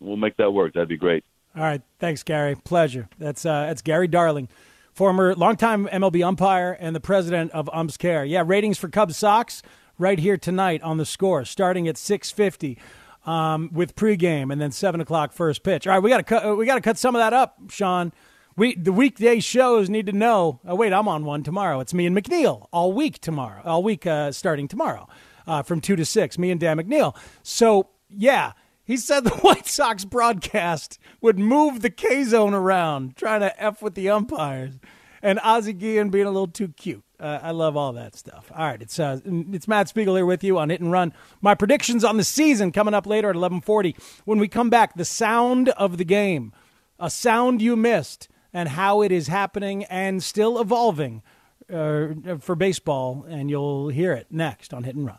we'll 0.01 0.17
make 0.17 0.37
that 0.39 0.51
work. 0.51 0.75
That'd 0.75 0.89
be 0.89 0.97
great. 0.97 1.25
All 1.57 1.63
right, 1.63 1.81
thanks, 1.99 2.23
Gary. 2.23 2.55
Pleasure. 2.55 3.09
That's 3.19 3.47
uh, 3.47 3.67
that's 3.67 3.81
Gary 3.83 4.09
Darling, 4.09 4.49
former 4.93 5.35
longtime 5.35 5.87
MLB 5.87 6.23
umpire 6.27 6.77
and 6.79 6.95
the 6.95 7.01
president 7.01 7.51
of 7.53 7.71
Umps 7.73 7.97
Care. 7.97 8.25
Yeah, 8.25 8.43
ratings 8.45 8.77
for 8.79 8.89
Cubs 8.89 9.17
Sox 9.17 9.63
right 9.99 10.19
here 10.19 10.37
tonight 10.37 10.83
on 10.83 10.99
the 10.99 11.07
score, 11.07 11.45
starting 11.47 11.89
at 11.89 11.97
six 11.97 12.31
fifty. 12.31 12.79
Um, 13.25 13.71
with 13.73 13.97
pregame 13.97 14.53
and 14.53 14.61
then 14.61 14.71
seven 14.71 15.01
o'clock 15.01 15.33
first 15.33 15.65
pitch. 15.65 15.89
All 15.89 15.93
right, 15.95 15.99
we 16.01 16.11
got 16.11 16.19
to 16.19 16.23
cut. 16.23 16.47
uh, 16.47 16.55
We 16.55 16.65
got 16.65 16.77
to 16.77 16.81
cut 16.81 16.97
some 16.97 17.17
of 17.17 17.19
that 17.21 17.33
up, 17.33 17.57
Sean. 17.71 18.13
We 18.59 18.75
the 18.75 18.93
weekday 18.93 19.41
shows 19.41 19.91
need 19.91 20.07
to 20.07 20.13
know. 20.13 20.61
Oh 20.67 20.75
wait, 20.75 20.95
I'm 20.95 21.09
on 21.09 21.27
one 21.27 21.43
tomorrow. 21.43 21.81
It's 21.81 21.93
me 21.93 22.07
and 22.07 22.17
McNeil 22.17 22.69
all 22.73 22.91
week 22.91 23.21
tomorrow. 23.21 23.61
All 23.67 23.83
week 23.83 24.07
uh, 24.07 24.33
starting 24.33 24.67
tomorrow, 24.67 25.09
uh, 25.47 25.63
from 25.63 25.83
two 25.83 25.95
to 25.95 26.07
six. 26.07 26.39
Me 26.39 26.51
and 26.51 26.59
Dan 26.59 26.79
McNeil. 26.79 27.15
So 27.43 27.91
yeah, 28.09 28.53
he 28.83 28.97
said 28.97 29.25
the 29.25 29.31
White 29.43 29.67
Sox 29.67 30.07
broadcast 30.07 30.99
would 31.21 31.39
move 31.39 31.83
the 31.83 31.91
K 31.91 32.25
zone 32.25 32.55
around, 32.55 33.15
trying 33.17 33.41
to 33.41 33.63
f 33.63 33.83
with 33.83 33.95
the 33.95 34.09
umpires, 34.09 34.79
and 35.21 35.39
Ozzie 35.41 35.75
Guillen 35.75 36.09
being 36.09 36.27
a 36.27 36.31
little 36.31 36.49
too 36.49 36.69
cute. 36.69 37.05
Uh, 37.21 37.41
I 37.43 37.51
love 37.51 37.77
all 37.77 37.93
that 37.93 38.17
stuff. 38.17 38.51
All 38.55 38.65
right, 38.65 38.81
it's 38.81 38.99
uh, 38.99 39.21
it's 39.27 39.69
Matt 39.69 39.91
Spiegel 39.91 40.17
here 40.17 40.25
with 40.25 40.43
you 40.43 40.57
on 40.57 40.71
Hit 40.71 40.81
and 40.81 40.91
Run. 40.91 41.13
My 41.43 41.55
predictions 41.55 42.05
on 42.05 42.17
the 42.17 42.25
season 42.25 42.73
coming 42.73 42.95
up 42.95 43.07
later 43.07 43.29
at 43.29 43.37
11:40. 43.37 43.95
When 44.25 44.39
we 44.39 44.49
come 44.49 44.71
back, 44.71 44.95
the 44.95 45.05
sound 45.05 45.69
of 45.71 45.99
the 45.99 46.05
game, 46.05 46.55
a 46.99 47.11
sound 47.11 47.61
you 47.61 47.77
missed, 47.77 48.31
and 48.57 48.71
how 48.71 49.03
it 49.03 49.13
is 49.13 49.27
happening 49.27 49.85
and 49.85 50.23
still 50.23 50.59
evolving 50.59 51.23
uh, 51.71 52.07
for 52.41 52.55
baseball, 52.55 53.27
and 53.29 53.51
you'll 53.51 53.89
hear 53.89 54.15
it 54.15 54.29
next 54.31 54.73
on 54.73 54.85
Hit 54.85 54.95
and 54.95 55.05
Run. 55.05 55.19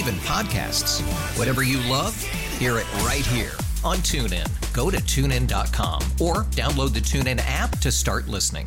even 0.00 0.14
podcasts. 0.20 1.02
Whatever 1.38 1.62
you 1.62 1.78
love, 1.90 2.16
hear 2.58 2.78
it 2.78 2.90
right 3.04 3.26
here 3.26 3.52
on 3.84 3.98
TuneIn. 3.98 4.48
Go 4.72 4.90
to 4.90 4.96
tunein.com 4.96 6.00
or 6.18 6.44
download 6.44 6.94
the 6.94 7.00
TuneIn 7.00 7.38
app 7.44 7.78
to 7.80 7.92
start 7.92 8.26
listening. 8.26 8.66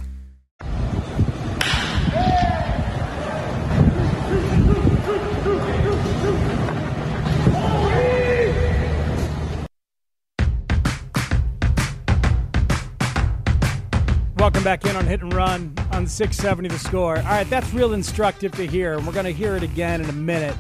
Welcome 14.38 14.63
back 14.63 14.86
in 14.86 14.96
on 14.96 15.08
Hit 15.08 15.22
and 15.22 15.34
Run 15.34 15.74
on 15.93 16.06
670 16.06 16.67
The 16.67 16.78
Score. 16.78 17.17
All 17.17 17.24
right, 17.24 17.50
that's 17.50 17.74
real 17.74 17.93
instructive 17.93 18.52
to 18.52 18.67
hear, 18.67 19.00
we're 19.00 19.13
going 19.13 19.26
to 19.26 19.32
hear 19.32 19.56
it 19.56 19.63
again 19.63 20.02
in 20.02 20.10
a 20.10 20.13
minute 20.13 20.56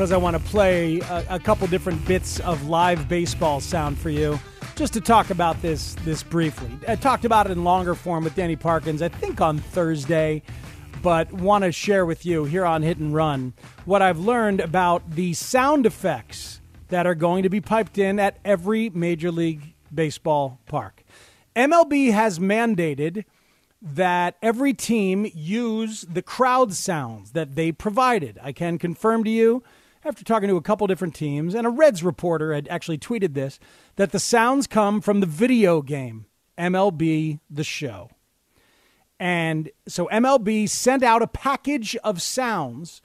because 0.00 0.12
I 0.12 0.16
want 0.16 0.34
to 0.34 0.42
play 0.44 1.00
a, 1.00 1.26
a 1.28 1.38
couple 1.38 1.66
different 1.66 2.02
bits 2.06 2.40
of 2.40 2.68
live 2.68 3.06
baseball 3.06 3.60
sound 3.60 3.98
for 3.98 4.08
you 4.08 4.40
just 4.74 4.94
to 4.94 5.00
talk 5.02 5.28
about 5.28 5.60
this 5.60 5.94
this 6.06 6.22
briefly. 6.22 6.70
I 6.88 6.96
talked 6.96 7.26
about 7.26 7.44
it 7.44 7.52
in 7.52 7.64
longer 7.64 7.94
form 7.94 8.24
with 8.24 8.34
Danny 8.34 8.56
Parkins, 8.56 9.02
I 9.02 9.08
think 9.08 9.42
on 9.42 9.58
Thursday, 9.58 10.42
but 11.02 11.30
want 11.34 11.64
to 11.64 11.70
share 11.70 12.06
with 12.06 12.24
you 12.24 12.46
here 12.46 12.64
on 12.64 12.80
Hit 12.80 12.96
and 12.96 13.12
Run 13.12 13.52
what 13.84 14.00
I've 14.00 14.18
learned 14.18 14.60
about 14.60 15.10
the 15.10 15.34
sound 15.34 15.84
effects 15.84 16.62
that 16.88 17.06
are 17.06 17.14
going 17.14 17.42
to 17.42 17.50
be 17.50 17.60
piped 17.60 17.98
in 17.98 18.18
at 18.18 18.38
every 18.42 18.88
Major 18.88 19.30
League 19.30 19.74
Baseball 19.94 20.60
park. 20.64 21.04
MLB 21.54 22.10
has 22.10 22.38
mandated 22.38 23.26
that 23.82 24.38
every 24.40 24.72
team 24.72 25.30
use 25.34 26.06
the 26.08 26.22
crowd 26.22 26.72
sounds 26.72 27.32
that 27.32 27.54
they 27.54 27.70
provided. 27.70 28.38
I 28.42 28.52
can 28.52 28.78
confirm 28.78 29.24
to 29.24 29.30
you, 29.30 29.62
after 30.04 30.24
talking 30.24 30.48
to 30.48 30.56
a 30.56 30.62
couple 30.62 30.86
different 30.86 31.14
teams, 31.14 31.54
and 31.54 31.66
a 31.66 31.70
Reds 31.70 32.02
reporter 32.02 32.54
had 32.54 32.68
actually 32.68 32.98
tweeted 32.98 33.34
this, 33.34 33.58
that 33.96 34.12
the 34.12 34.18
sounds 34.18 34.66
come 34.66 35.00
from 35.00 35.20
the 35.20 35.26
video 35.26 35.82
game 35.82 36.26
MLB 36.58 37.40
The 37.50 37.64
Show. 37.64 38.10
And 39.18 39.70
so 39.86 40.08
MLB 40.10 40.68
sent 40.68 41.02
out 41.02 41.20
a 41.20 41.26
package 41.26 41.94
of 41.96 42.22
sounds 42.22 43.02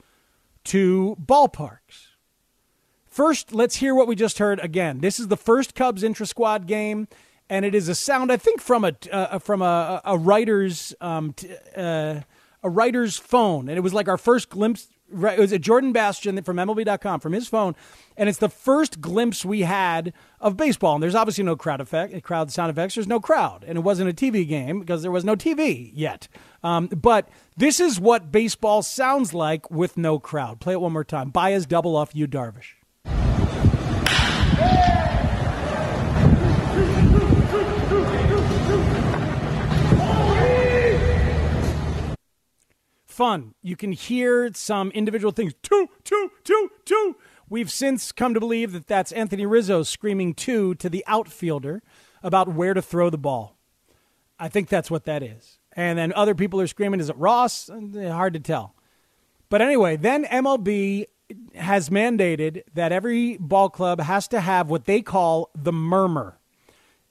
to 0.64 1.16
ballparks. 1.22 2.08
First, 3.04 3.52
let's 3.52 3.76
hear 3.76 3.94
what 3.94 4.08
we 4.08 4.14
just 4.14 4.38
heard 4.38 4.58
again. 4.60 5.00
This 5.00 5.20
is 5.20 5.28
the 5.28 5.36
first 5.36 5.74
Cubs 5.74 6.02
intra 6.02 6.26
squad 6.26 6.66
game, 6.66 7.08
and 7.48 7.64
it 7.64 7.74
is 7.74 7.88
a 7.88 7.94
sound 7.94 8.32
I 8.32 8.36
think 8.36 8.60
from 8.60 8.84
a 8.84 8.92
uh, 9.10 9.38
from 9.38 9.62
a, 9.62 10.00
a 10.04 10.18
writer's 10.18 10.94
um, 11.00 11.32
t- 11.32 11.48
uh, 11.76 12.20
a 12.62 12.70
writer's 12.70 13.16
phone, 13.16 13.68
and 13.68 13.78
it 13.78 13.80
was 13.80 13.94
like 13.94 14.08
our 14.08 14.18
first 14.18 14.50
glimpse. 14.50 14.88
It 15.12 15.38
was 15.38 15.52
a 15.52 15.58
Jordan 15.58 15.92
Bastian 15.92 16.42
from 16.42 16.56
MLB.com 16.56 17.20
from 17.20 17.32
his 17.32 17.46
phone, 17.48 17.76
and 18.16 18.28
it's 18.28 18.38
the 18.38 18.48
first 18.48 19.00
glimpse 19.00 19.44
we 19.44 19.60
had 19.62 20.12
of 20.40 20.56
baseball. 20.56 20.94
And 20.94 21.02
there's 21.02 21.14
obviously 21.14 21.44
no 21.44 21.56
crowd 21.56 21.80
effect, 21.80 22.22
crowd 22.24 22.50
sound 22.50 22.70
effects. 22.70 22.96
There's 22.96 23.06
no 23.06 23.20
crowd, 23.20 23.64
and 23.66 23.78
it 23.78 23.82
wasn't 23.82 24.10
a 24.10 24.12
TV 24.12 24.46
game 24.46 24.80
because 24.80 25.02
there 25.02 25.12
was 25.12 25.24
no 25.24 25.36
TV 25.36 25.90
yet. 25.94 26.28
Um, 26.64 26.88
but 26.88 27.28
this 27.56 27.78
is 27.78 28.00
what 28.00 28.32
baseball 28.32 28.82
sounds 28.82 29.32
like 29.32 29.70
with 29.70 29.96
no 29.96 30.18
crowd. 30.18 30.60
Play 30.60 30.72
it 30.74 30.80
one 30.80 30.92
more 30.92 31.04
time. 31.04 31.30
Baez 31.30 31.66
double 31.66 31.96
off 31.96 32.14
Yu 32.14 32.26
Darvish. 32.26 32.74
Fun. 43.16 43.54
You 43.62 43.76
can 43.76 43.92
hear 43.92 44.50
some 44.52 44.90
individual 44.90 45.32
things. 45.32 45.54
Two, 45.62 45.88
two, 46.04 46.32
two, 46.44 46.70
two. 46.84 47.16
We've 47.48 47.70
since 47.70 48.12
come 48.12 48.34
to 48.34 48.40
believe 48.40 48.72
that 48.72 48.88
that's 48.88 49.10
Anthony 49.10 49.46
Rizzo 49.46 49.84
screaming 49.84 50.34
two 50.34 50.74
to 50.74 50.90
the 50.90 51.02
outfielder 51.06 51.82
about 52.22 52.52
where 52.52 52.74
to 52.74 52.82
throw 52.82 53.08
the 53.08 53.16
ball. 53.16 53.56
I 54.38 54.50
think 54.50 54.68
that's 54.68 54.90
what 54.90 55.06
that 55.06 55.22
is. 55.22 55.58
And 55.72 55.98
then 55.98 56.12
other 56.12 56.34
people 56.34 56.60
are 56.60 56.66
screaming, 56.66 57.00
is 57.00 57.08
it 57.08 57.16
Ross? 57.16 57.70
Eh, 57.70 58.10
hard 58.10 58.34
to 58.34 58.38
tell. 58.38 58.74
But 59.48 59.62
anyway, 59.62 59.96
then 59.96 60.26
MLB 60.26 61.06
has 61.54 61.88
mandated 61.88 62.64
that 62.74 62.92
every 62.92 63.38
ball 63.38 63.70
club 63.70 63.98
has 63.98 64.28
to 64.28 64.40
have 64.40 64.68
what 64.68 64.84
they 64.84 65.00
call 65.00 65.48
the 65.54 65.72
murmur. 65.72 66.38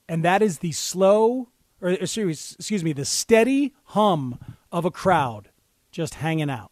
And 0.08 0.24
that 0.24 0.44
is 0.44 0.60
the 0.60 0.72
slow, 0.72 1.50
or 1.82 1.90
excuse 1.90 2.84
me, 2.84 2.94
the 2.94 3.06
steady 3.06 3.74
hum 3.86 4.38
of 4.72 4.86
a 4.86 4.92
crowd 4.92 5.50
just 5.96 6.16
hanging 6.16 6.50
out. 6.50 6.72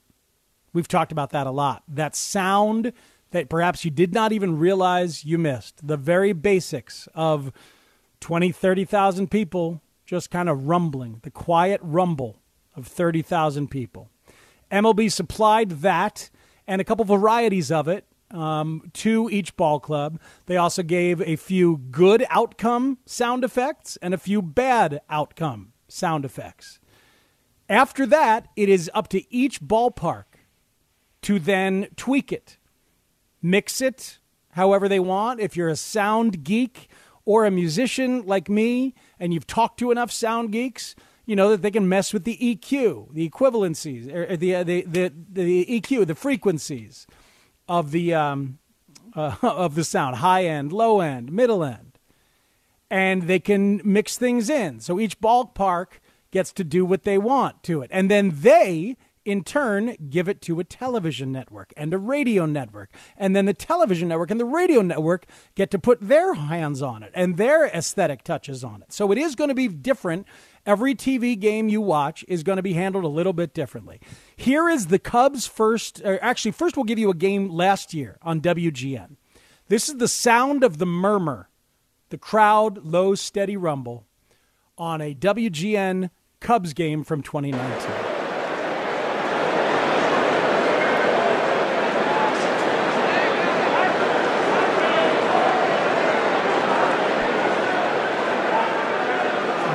We've 0.74 0.88
talked 0.88 1.14
about 1.14 1.30
that 1.30 1.48
a 1.48 1.52
lot. 1.52 1.84
That 1.88 2.14
sound 2.14 2.92
that 3.32 3.48
perhaps 3.48 3.86
you 3.86 3.90
did 3.90 4.14
not 4.14 4.34
even 4.34 4.60
realize 4.60 5.24
you 5.24 5.38
missed. 5.38 5.88
The 5.88 5.96
very 5.96 6.34
basics 6.34 7.08
of 7.16 7.54
20, 8.20 8.52
30,000 8.52 9.32
people 9.32 9.82
just 10.06 10.30
kind 10.30 10.50
of 10.50 10.68
rumbling, 10.68 11.20
the 11.24 11.32
quiet 11.32 11.80
rumble 11.82 12.42
of 12.76 12.86
30,000 12.86 13.70
people. 13.70 14.10
MLB 14.70 15.10
supplied 15.10 15.70
that 15.70 16.30
and 16.68 16.82
a 16.82 16.84
couple 16.84 17.06
varieties 17.06 17.72
of 17.72 17.88
it 17.88 18.06
um, 18.30 18.92
to 18.94 19.30
each 19.32 19.56
ball 19.56 19.80
club. 19.80 20.20
They 20.48 20.58
also 20.58 20.84
gave 20.84 21.22
a 21.22 21.38
few 21.38 21.78
good 21.92 22.26
outcome 22.30 22.98
sound 23.06 23.46
effects 23.46 23.98
and 24.02 24.14
a 24.14 24.18
few 24.18 24.42
bad 24.42 25.00
outcome 25.10 25.72
sound 25.88 26.26
effects. 26.26 26.80
After 27.69 28.06
that, 28.06 28.47
it 28.56 28.69
is 28.69 28.89
up 28.93 29.08
to 29.10 29.34
each 29.34 29.62
ballpark 29.62 30.26
to 31.23 31.39
then 31.39 31.88
tweak 31.95 32.32
it, 32.32 32.58
mix 33.41 33.82
it 33.82 34.19
however 34.52 34.88
they 34.88 34.99
want. 34.99 35.39
If 35.39 35.56
you're 35.56 35.69
a 35.69 35.76
sound 35.76 36.43
geek 36.43 36.89
or 37.26 37.45
a 37.45 37.52
musician 37.52 38.26
like 38.26 38.49
me 38.49 38.93
and 39.19 39.34
you've 39.34 39.47
talked 39.47 39.80
to 39.80 39.91
enough 39.91 40.12
sound 40.12 40.52
geeks, 40.52 40.95
you 41.26 41.36
know 41.36 41.49
that 41.52 41.62
they 41.62 41.71
can 41.71 41.88
mess 41.88 42.13
with 42.13 42.26
the 42.26 42.38
EQ, 42.38 43.13
the 43.13 43.30
equivalencies, 43.30 44.13
or 44.13 44.36
the 44.36 44.56
uh, 44.56 44.63
the, 44.63 44.82
the 44.82 45.13
the 45.32 45.65
EQ, 45.65 46.06
the 46.06 46.15
frequencies 46.15 47.08
of 47.67 47.91
the 47.91 48.13
um, 48.13 48.60
uh, 49.15 49.36
of 49.41 49.76
the 49.76 49.86
sound, 49.86 50.17
high 50.17 50.45
end, 50.45 50.73
low 50.73 50.99
end, 50.99 51.32
middle 51.32 51.63
end, 51.63 51.97
and 52.91 53.23
they 53.23 53.39
can 53.39 53.80
mix 53.86 54.17
things 54.17 54.49
in. 54.49 54.82
So 54.82 54.99
each 54.99 55.21
ballpark 55.21 55.99
gets 56.34 56.52
to 56.52 56.65
do 56.65 56.84
what 56.84 57.04
they 57.04 57.17
want 57.17 57.63
to 57.63 57.82
it, 57.82 57.89
and 57.93 58.12
then 58.12 58.32
they 58.41 58.98
in 59.24 59.41
turn 59.41 59.96
give 60.10 60.28
it 60.28 60.41
to 60.41 60.60
a 60.60 60.65
television 60.65 61.32
network 61.32 61.72
and 61.78 61.93
a 61.93 61.98
radio 61.98 62.46
network. 62.46 62.89
And 63.15 63.34
then 63.34 63.46
the 63.46 63.54
television 63.54 64.10
network 64.10 64.30
and 64.30 64.38
the 64.38 64.43
radio 64.43 64.82
network 64.82 65.26
get 65.56 65.72
to 65.72 65.80
put 65.80 66.02
their 66.02 66.34
hands 66.34 66.82
on 66.82 67.04
it 67.04 67.12
and 67.15 67.38
their 67.38 67.67
aesthetic 67.67 68.26
touches 68.26 68.65
on 68.65 68.82
it. 68.82 68.91
So 68.91 69.13
it 69.13 69.17
is 69.17 69.36
going 69.36 69.48
to 69.48 69.56
be 69.56 69.69
different 69.69 70.28
Every 70.65 70.96
TV 70.96 71.38
game 71.38 71.67
you 71.67 71.82
watch 71.82 72.24
is 72.30 72.41
going 72.41 72.56
to 72.56 72.63
be 72.63 72.74
handled 72.74 73.04
a 73.04 73.10
little 73.10 73.34
bit 73.34 73.54
differently. 73.54 74.00
Here 74.36 74.69
is 74.69 74.88
the 74.88 75.00
Cubs' 75.00 75.46
first, 75.46 76.02
actually, 76.04 76.52
first 76.52 76.78
we'll 76.78 76.86
give 76.86 77.00
you 77.00 77.10
a 77.10 77.15
game 77.15 77.50
last 77.50 77.93
year 77.93 78.17
on 78.22 78.39
WGN. 78.39 79.17
This 79.67 79.89
is 79.89 79.98
the 79.98 80.08
sound 80.08 80.63
of 80.63 80.78
the 80.78 80.86
murmur, 80.86 81.50
the 82.10 82.17
crowd, 82.17 82.86
low, 82.86 83.13
steady 83.13 83.58
rumble 83.58 84.06
on 84.78 85.02
a 85.02 85.13
WGN 85.13 86.10
Cubs 86.43 86.73
game 86.73 87.03
from 87.03 87.23
2019. 87.23 88.23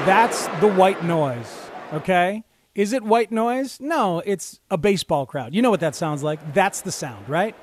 That's 0.04 0.46
the 0.60 0.68
white 0.68 1.02
noise, 1.04 1.70
okay? 1.92 2.44
Is 2.74 2.92
it 2.92 3.02
white 3.02 3.32
noise? 3.32 3.80
No, 3.80 4.22
it's 4.24 4.60
a 4.70 4.78
baseball 4.78 5.26
crowd. 5.26 5.54
You 5.54 5.62
know 5.62 5.70
what 5.70 5.80
that 5.80 5.94
sounds 5.94 6.22
like. 6.22 6.54
That's 6.54 6.82
the 6.82 6.92
sound, 6.92 7.28
right? 7.28 7.54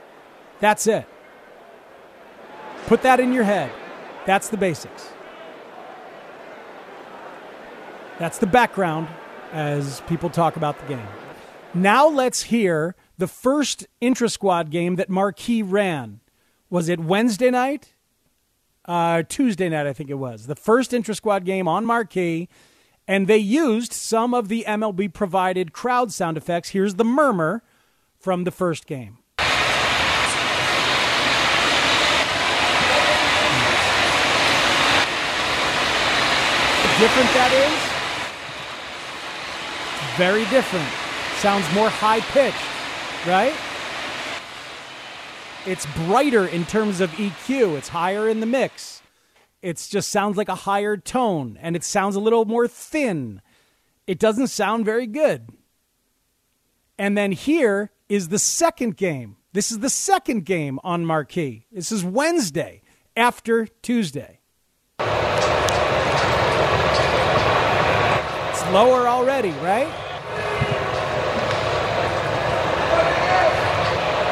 That's 0.60 0.88
it. 0.88 1.08
Put 2.88 3.02
that 3.04 3.20
in 3.20 3.34
your 3.34 3.44
head. 3.44 3.72
That's 4.26 4.50
the 4.50 4.58
basics. 4.58 5.15
That's 8.20 8.38
the 8.38 8.48
background 8.48 9.08
as 9.52 10.02
people 10.02 10.30
talk 10.30 10.56
about 10.56 10.80
the 10.80 10.88
game. 10.88 11.08
Now 11.74 12.08
let's 12.08 12.44
hear 12.44 12.96
the 13.18 13.28
first 13.28 13.88
intra 14.02 14.30
squad 14.30 14.72
game 14.72 14.96
that 14.96 15.10
Marquee 15.10 15.62
ran. 15.62 16.22
Was 16.70 16.90
it 16.90 17.00
Wednesday 17.00 17.52
night? 17.52 17.94
uh, 18.88 19.24
Tuesday 19.28 19.70
night, 19.70 19.88
I 19.88 19.94
think 19.94 20.10
it 20.10 20.16
was, 20.16 20.48
the 20.48 20.56
first 20.56 20.94
intra 20.94 21.16
squad 21.16 21.46
game 21.46 21.68
on 21.68 21.86
Marquee, 21.86 22.48
and 23.08 23.28
they 23.28 23.38
used 23.38 23.94
some 23.94 24.34
of 24.34 24.48
the 24.48 24.64
MLB 24.68 25.14
provided 25.14 25.74
crowd 25.74 26.12
sound 26.12 26.38
effects. 26.38 26.70
Here's 26.70 26.96
the 26.96 27.04
murmur 27.04 27.64
from 28.18 28.44
the 28.44 28.52
first 28.52 28.86
game. 28.88 29.20
different 36.98 37.28
that 37.34 37.52
is? 37.52 37.95
Very 40.18 40.46
different. 40.46 40.88
Sounds 41.40 41.66
more 41.74 41.90
high 41.90 42.22
pitched, 42.22 42.58
right? 43.28 43.54
It's 45.66 45.86
brighter 46.06 46.46
in 46.46 46.66
terms 46.66 47.02
of 47.02 47.12
EQ. 47.12 47.78
It's 47.78 47.90
higher 47.90 48.30
in 48.30 48.40
the 48.40 48.46
mix. 48.46 49.02
It 49.62 49.86
just 49.90 50.10
sounds 50.10 50.38
like 50.38 50.48
a 50.48 50.56
higher 50.56 50.96
tone 50.96 51.58
and 51.60 51.76
it 51.76 51.84
sounds 51.84 52.16
a 52.16 52.20
little 52.20 52.46
more 52.46 52.68
thin. 52.68 53.42
It 54.06 54.20
doesn't 54.20 54.48
sound 54.48 54.86
very 54.86 55.08
good. 55.08 55.50
And 56.98 57.18
then 57.18 57.32
here 57.32 57.92
is 58.08 58.30
the 58.30 58.40
second 58.40 58.96
game. 58.96 59.38
This 59.54 59.72
is 59.72 59.80
the 59.80 59.90
second 59.90 60.46
game 60.46 60.80
on 60.84 61.06
Marquee. 61.06 61.66
This 61.72 61.92
is 61.92 62.06
Wednesday 62.06 62.84
after 63.18 63.66
Tuesday. 63.82 64.40
It's 68.50 68.66
lower 68.72 69.08
already, 69.08 69.52
right? 69.52 70.05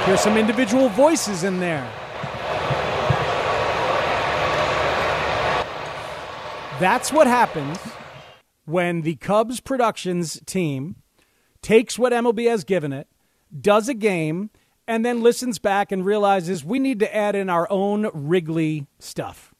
Here's 0.05 0.19
some 0.19 0.37
individual 0.37 0.89
voices 0.89 1.45
in 1.45 1.61
there. 1.61 1.89
That's 6.77 7.13
what 7.13 7.25
happens 7.25 7.77
when 8.65 9.03
the 9.03 9.15
Cubs 9.15 9.61
Productions 9.61 10.41
team 10.45 10.97
takes 11.61 11.97
what 11.97 12.11
MLB 12.11 12.49
has 12.49 12.65
given 12.65 12.91
it, 12.91 13.07
does 13.57 13.87
a 13.87 13.93
game, 13.93 14.49
and 14.89 15.05
then 15.05 15.23
listens 15.23 15.57
back 15.57 15.89
and 15.89 16.05
realizes 16.05 16.65
we 16.65 16.79
need 16.79 16.99
to 16.99 17.15
add 17.15 17.33
in 17.33 17.49
our 17.49 17.65
own 17.71 18.09
Wrigley 18.13 18.87
stuff. 18.99 19.53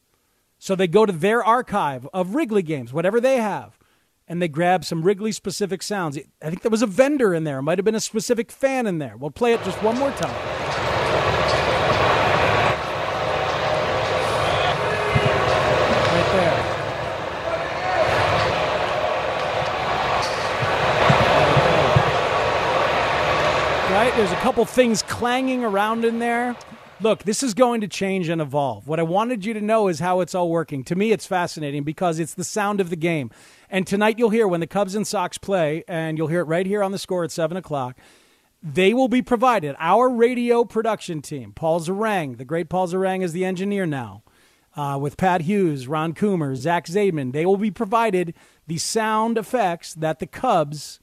So 0.58 0.74
they 0.74 0.86
go 0.86 1.06
to 1.06 1.12
their 1.12 1.42
archive 1.42 2.06
of 2.12 2.34
Wrigley 2.34 2.62
games, 2.62 2.92
whatever 2.92 3.18
they 3.18 3.38
have, 3.38 3.78
and 4.26 4.40
they 4.40 4.48
grab 4.48 4.84
some 4.84 5.02
Wrigley 5.02 5.32
specific 5.32 5.82
sounds. 5.82 6.18
I 6.42 6.48
think 6.48 6.62
there 6.62 6.70
was 6.70 6.82
a 6.82 6.86
vendor 6.86 7.34
in 7.34 7.44
there. 7.44 7.58
It 7.58 7.62
might 7.62 7.78
have 7.78 7.84
been 7.84 7.94
a 7.94 8.00
specific 8.00 8.50
fan 8.50 8.86
in 8.86 8.98
there. 8.98 9.16
We'll 9.16 9.30
play 9.30 9.52
it 9.52 9.62
just 9.64 9.82
one 9.82 9.98
more 9.98 10.10
time. 10.12 10.34
Right 16.14 16.32
there. 16.32 16.70
Right? 23.94 24.12
There's 24.16 24.32
a 24.32 24.36
couple 24.36 24.64
things 24.64 25.02
clanging 25.02 25.64
around 25.64 26.04
in 26.04 26.18
there. 26.18 26.56
Look, 27.00 27.24
this 27.24 27.42
is 27.42 27.54
going 27.54 27.80
to 27.80 27.88
change 27.88 28.28
and 28.28 28.40
evolve. 28.40 28.86
What 28.86 29.00
I 29.00 29.02
wanted 29.02 29.44
you 29.44 29.52
to 29.54 29.60
know 29.60 29.88
is 29.88 29.98
how 29.98 30.20
it's 30.20 30.34
all 30.34 30.48
working. 30.48 30.84
To 30.84 30.94
me, 30.94 31.10
it's 31.12 31.26
fascinating 31.26 31.82
because 31.82 32.18
it's 32.18 32.34
the 32.34 32.44
sound 32.44 32.80
of 32.80 32.88
the 32.88 32.96
game. 32.96 33.30
And 33.74 33.88
tonight, 33.88 34.20
you'll 34.20 34.30
hear 34.30 34.46
when 34.46 34.60
the 34.60 34.68
Cubs 34.68 34.94
and 34.94 35.04
Sox 35.04 35.36
play, 35.36 35.82
and 35.88 36.16
you'll 36.16 36.28
hear 36.28 36.42
it 36.42 36.44
right 36.44 36.64
here 36.64 36.80
on 36.80 36.92
the 36.92 36.98
score 36.98 37.24
at 37.24 37.32
7 37.32 37.56
o'clock. 37.56 37.98
They 38.62 38.94
will 38.94 39.08
be 39.08 39.20
provided. 39.20 39.74
Our 39.80 40.08
radio 40.08 40.62
production 40.62 41.20
team, 41.20 41.52
Paul 41.52 41.80
Zarang, 41.80 42.38
the 42.38 42.44
great 42.44 42.68
Paul 42.68 42.86
Zarang 42.86 43.24
is 43.24 43.32
the 43.32 43.44
engineer 43.44 43.84
now, 43.84 44.22
uh, 44.76 44.96
with 45.02 45.16
Pat 45.16 45.40
Hughes, 45.40 45.88
Ron 45.88 46.14
Coomer, 46.14 46.54
Zach 46.54 46.86
Zaidman. 46.86 47.32
They 47.32 47.44
will 47.44 47.56
be 47.56 47.72
provided 47.72 48.34
the 48.68 48.78
sound 48.78 49.36
effects 49.36 49.92
that 49.94 50.20
the 50.20 50.28
Cubs 50.28 51.00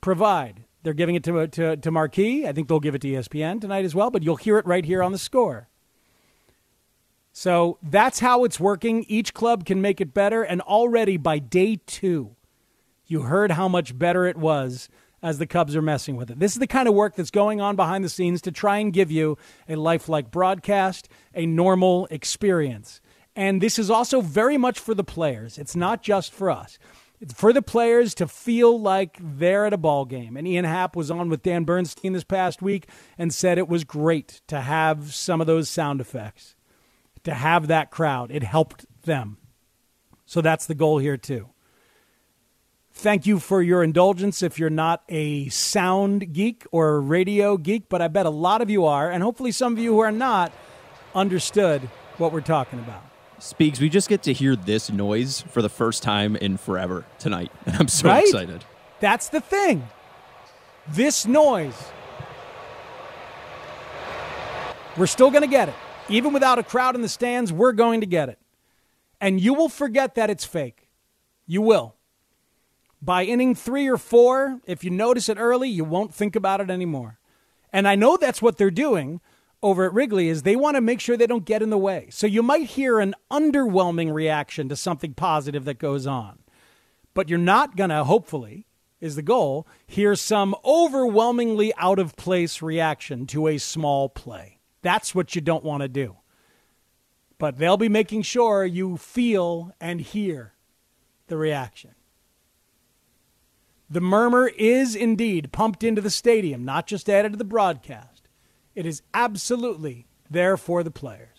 provide. 0.00 0.64
They're 0.84 0.94
giving 0.94 1.14
it 1.14 1.24
to, 1.24 1.46
to, 1.46 1.76
to 1.76 1.90
Marquee. 1.90 2.46
I 2.46 2.52
think 2.52 2.68
they'll 2.68 2.80
give 2.80 2.94
it 2.94 3.02
to 3.02 3.08
ESPN 3.08 3.60
tonight 3.60 3.84
as 3.84 3.94
well, 3.94 4.10
but 4.10 4.22
you'll 4.22 4.36
hear 4.36 4.56
it 4.56 4.66
right 4.66 4.86
here 4.86 5.02
on 5.02 5.12
the 5.12 5.18
score. 5.18 5.68
So 7.38 7.78
that's 7.84 8.18
how 8.18 8.42
it's 8.42 8.58
working. 8.58 9.04
Each 9.06 9.32
club 9.32 9.64
can 9.64 9.80
make 9.80 10.00
it 10.00 10.12
better. 10.12 10.42
And 10.42 10.60
already 10.60 11.16
by 11.16 11.38
day 11.38 11.78
two, 11.86 12.34
you 13.06 13.22
heard 13.22 13.52
how 13.52 13.68
much 13.68 13.96
better 13.96 14.26
it 14.26 14.36
was 14.36 14.88
as 15.22 15.38
the 15.38 15.46
Cubs 15.46 15.76
are 15.76 15.80
messing 15.80 16.16
with 16.16 16.32
it. 16.32 16.40
This 16.40 16.54
is 16.54 16.58
the 16.58 16.66
kind 16.66 16.88
of 16.88 16.94
work 16.94 17.14
that's 17.14 17.30
going 17.30 17.60
on 17.60 17.76
behind 17.76 18.02
the 18.02 18.08
scenes 18.08 18.42
to 18.42 18.50
try 18.50 18.78
and 18.78 18.92
give 18.92 19.12
you 19.12 19.38
a 19.68 19.76
lifelike 19.76 20.32
broadcast, 20.32 21.08
a 21.32 21.46
normal 21.46 22.08
experience. 22.10 23.00
And 23.36 23.60
this 23.60 23.78
is 23.78 23.88
also 23.88 24.20
very 24.20 24.58
much 24.58 24.80
for 24.80 24.92
the 24.92 25.04
players. 25.04 25.58
It's 25.58 25.76
not 25.76 26.02
just 26.02 26.32
for 26.32 26.50
us. 26.50 26.76
It's 27.20 27.34
for 27.34 27.52
the 27.52 27.62
players 27.62 28.16
to 28.16 28.26
feel 28.26 28.80
like 28.80 29.16
they're 29.20 29.64
at 29.64 29.72
a 29.72 29.78
ball 29.78 30.06
game. 30.06 30.36
And 30.36 30.48
Ian 30.48 30.64
Happ 30.64 30.96
was 30.96 31.08
on 31.08 31.28
with 31.28 31.44
Dan 31.44 31.62
Bernstein 31.62 32.14
this 32.14 32.24
past 32.24 32.62
week 32.62 32.88
and 33.16 33.32
said 33.32 33.58
it 33.58 33.68
was 33.68 33.84
great 33.84 34.40
to 34.48 34.60
have 34.60 35.14
some 35.14 35.40
of 35.40 35.46
those 35.46 35.68
sound 35.68 36.00
effects, 36.00 36.56
to 37.28 37.34
have 37.34 37.68
that 37.68 37.90
crowd. 37.90 38.30
It 38.30 38.42
helped 38.42 38.84
them. 39.04 39.38
So 40.26 40.40
that's 40.40 40.66
the 40.66 40.74
goal 40.74 40.98
here, 40.98 41.16
too. 41.16 41.48
Thank 42.92 43.26
you 43.26 43.38
for 43.38 43.62
your 43.62 43.84
indulgence 43.84 44.42
if 44.42 44.58
you're 44.58 44.70
not 44.70 45.02
a 45.08 45.48
sound 45.50 46.32
geek 46.32 46.66
or 46.72 46.96
a 46.96 46.98
radio 47.00 47.56
geek, 47.56 47.88
but 47.88 48.02
I 48.02 48.08
bet 48.08 48.26
a 48.26 48.30
lot 48.30 48.60
of 48.60 48.70
you 48.70 48.86
are, 48.86 49.10
and 49.10 49.22
hopefully 49.22 49.52
some 49.52 49.72
of 49.74 49.78
you 49.78 49.92
who 49.92 50.00
are 50.00 50.10
not 50.10 50.52
understood 51.14 51.82
what 52.16 52.32
we're 52.32 52.40
talking 52.40 52.80
about. 52.80 53.02
Speaks, 53.38 53.78
we 53.78 53.88
just 53.88 54.08
get 54.08 54.24
to 54.24 54.32
hear 54.32 54.56
this 54.56 54.90
noise 54.90 55.42
for 55.42 55.62
the 55.62 55.68
first 55.68 56.02
time 56.02 56.34
in 56.34 56.56
forever 56.56 57.04
tonight. 57.20 57.52
And 57.66 57.76
I'm 57.76 57.86
so 57.88 58.08
Right? 58.08 58.24
excited. 58.24 58.64
That's 58.98 59.28
the 59.28 59.40
thing. 59.40 59.86
This 60.88 61.24
noise. 61.24 61.76
We're 64.96 65.06
still 65.06 65.30
going 65.30 65.42
to 65.42 65.48
get 65.48 65.68
it. 65.68 65.74
Even 66.08 66.32
without 66.32 66.58
a 66.58 66.62
crowd 66.62 66.94
in 66.94 67.02
the 67.02 67.08
stands, 67.08 67.52
we're 67.52 67.72
going 67.72 68.00
to 68.00 68.06
get 68.06 68.28
it. 68.28 68.38
And 69.20 69.40
you 69.40 69.54
will 69.54 69.68
forget 69.68 70.14
that 70.14 70.30
it's 70.30 70.44
fake. 70.44 70.88
You 71.46 71.62
will. 71.62 71.94
By 73.00 73.24
inning 73.24 73.54
three 73.54 73.88
or 73.88 73.96
four, 73.96 74.60
if 74.66 74.82
you 74.82 74.90
notice 74.90 75.28
it 75.28 75.38
early, 75.38 75.68
you 75.68 75.84
won't 75.84 76.14
think 76.14 76.34
about 76.34 76.60
it 76.60 76.70
anymore. 76.70 77.18
And 77.72 77.86
I 77.86 77.94
know 77.94 78.16
that's 78.16 78.42
what 78.42 78.56
they're 78.56 78.70
doing 78.70 79.20
over 79.62 79.84
at 79.84 79.92
Wrigley 79.92 80.28
is 80.28 80.42
they 80.42 80.56
want 80.56 80.76
to 80.76 80.80
make 80.80 81.00
sure 81.00 81.16
they 81.16 81.26
don't 81.26 81.44
get 81.44 81.62
in 81.62 81.70
the 81.70 81.78
way. 81.78 82.08
So 82.10 82.26
you 82.26 82.42
might 82.42 82.70
hear 82.70 83.00
an 83.00 83.14
underwhelming 83.30 84.12
reaction 84.12 84.68
to 84.68 84.76
something 84.76 85.14
positive 85.14 85.64
that 85.64 85.78
goes 85.78 86.06
on. 86.06 86.38
But 87.14 87.28
you're 87.28 87.38
not 87.38 87.76
going 87.76 87.90
to 87.90 88.04
hopefully 88.04 88.66
is 89.00 89.16
the 89.16 89.22
goal, 89.22 89.66
hear 89.86 90.16
some 90.16 90.54
overwhelmingly 90.64 91.72
out 91.76 91.98
of 91.98 92.16
place 92.16 92.62
reaction 92.62 93.26
to 93.26 93.46
a 93.46 93.58
small 93.58 94.08
play. 94.08 94.57
That's 94.82 95.14
what 95.14 95.34
you 95.34 95.40
don't 95.40 95.64
want 95.64 95.82
to 95.82 95.88
do. 95.88 96.16
But 97.38 97.58
they'll 97.58 97.76
be 97.76 97.88
making 97.88 98.22
sure 98.22 98.64
you 98.64 98.96
feel 98.96 99.72
and 99.80 100.00
hear 100.00 100.54
the 101.28 101.36
reaction. 101.36 101.94
The 103.90 104.00
murmur 104.00 104.48
is 104.48 104.94
indeed 104.94 105.52
pumped 105.52 105.82
into 105.82 106.02
the 106.02 106.10
stadium, 106.10 106.64
not 106.64 106.86
just 106.86 107.08
added 107.08 107.32
to 107.32 107.38
the 107.38 107.44
broadcast. 107.44 108.28
It 108.74 108.84
is 108.84 109.02
absolutely 109.14 110.06
there 110.30 110.56
for 110.56 110.82
the 110.82 110.90
players. 110.90 111.37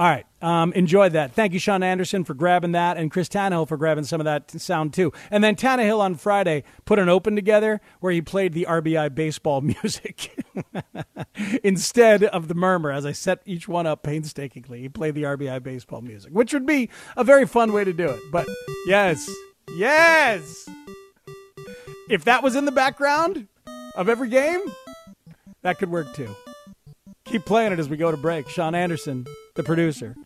All 0.00 0.08
right. 0.08 0.24
Um, 0.40 0.72
enjoy 0.72 1.10
that. 1.10 1.34
Thank 1.34 1.52
you, 1.52 1.58
Sean 1.58 1.82
Anderson, 1.82 2.24
for 2.24 2.32
grabbing 2.32 2.72
that, 2.72 2.96
and 2.96 3.10
Chris 3.10 3.28
Tannehill 3.28 3.68
for 3.68 3.76
grabbing 3.76 4.04
some 4.04 4.18
of 4.18 4.24
that 4.24 4.50
sound, 4.50 4.94
too. 4.94 5.12
And 5.30 5.44
then 5.44 5.56
Tannehill 5.56 6.00
on 6.00 6.14
Friday 6.14 6.64
put 6.86 6.98
an 6.98 7.10
open 7.10 7.36
together 7.36 7.82
where 8.00 8.10
he 8.10 8.22
played 8.22 8.54
the 8.54 8.66
RBI 8.66 9.14
baseball 9.14 9.60
music 9.60 10.42
instead 11.62 12.24
of 12.24 12.48
the 12.48 12.54
murmur. 12.54 12.90
As 12.90 13.04
I 13.04 13.12
set 13.12 13.42
each 13.44 13.68
one 13.68 13.86
up 13.86 14.02
painstakingly, 14.02 14.80
he 14.80 14.88
played 14.88 15.14
the 15.14 15.24
RBI 15.24 15.62
baseball 15.62 16.00
music, 16.00 16.32
which 16.32 16.54
would 16.54 16.64
be 16.64 16.88
a 17.14 17.22
very 17.22 17.46
fun 17.46 17.70
way 17.70 17.84
to 17.84 17.92
do 17.92 18.08
it. 18.08 18.20
But 18.32 18.48
yes, 18.86 19.30
yes. 19.76 20.66
If 22.08 22.24
that 22.24 22.42
was 22.42 22.56
in 22.56 22.64
the 22.64 22.72
background 22.72 23.48
of 23.94 24.08
every 24.08 24.30
game, 24.30 24.60
that 25.60 25.78
could 25.78 25.90
work 25.90 26.14
too. 26.14 26.34
Keep 27.30 27.44
playing 27.44 27.72
it 27.72 27.78
as 27.78 27.88
we 27.88 27.96
go 27.96 28.10
to 28.10 28.16
break. 28.16 28.48
Sean 28.48 28.74
Anderson, 28.74 29.24
the 29.54 29.62
producer. 29.62 30.16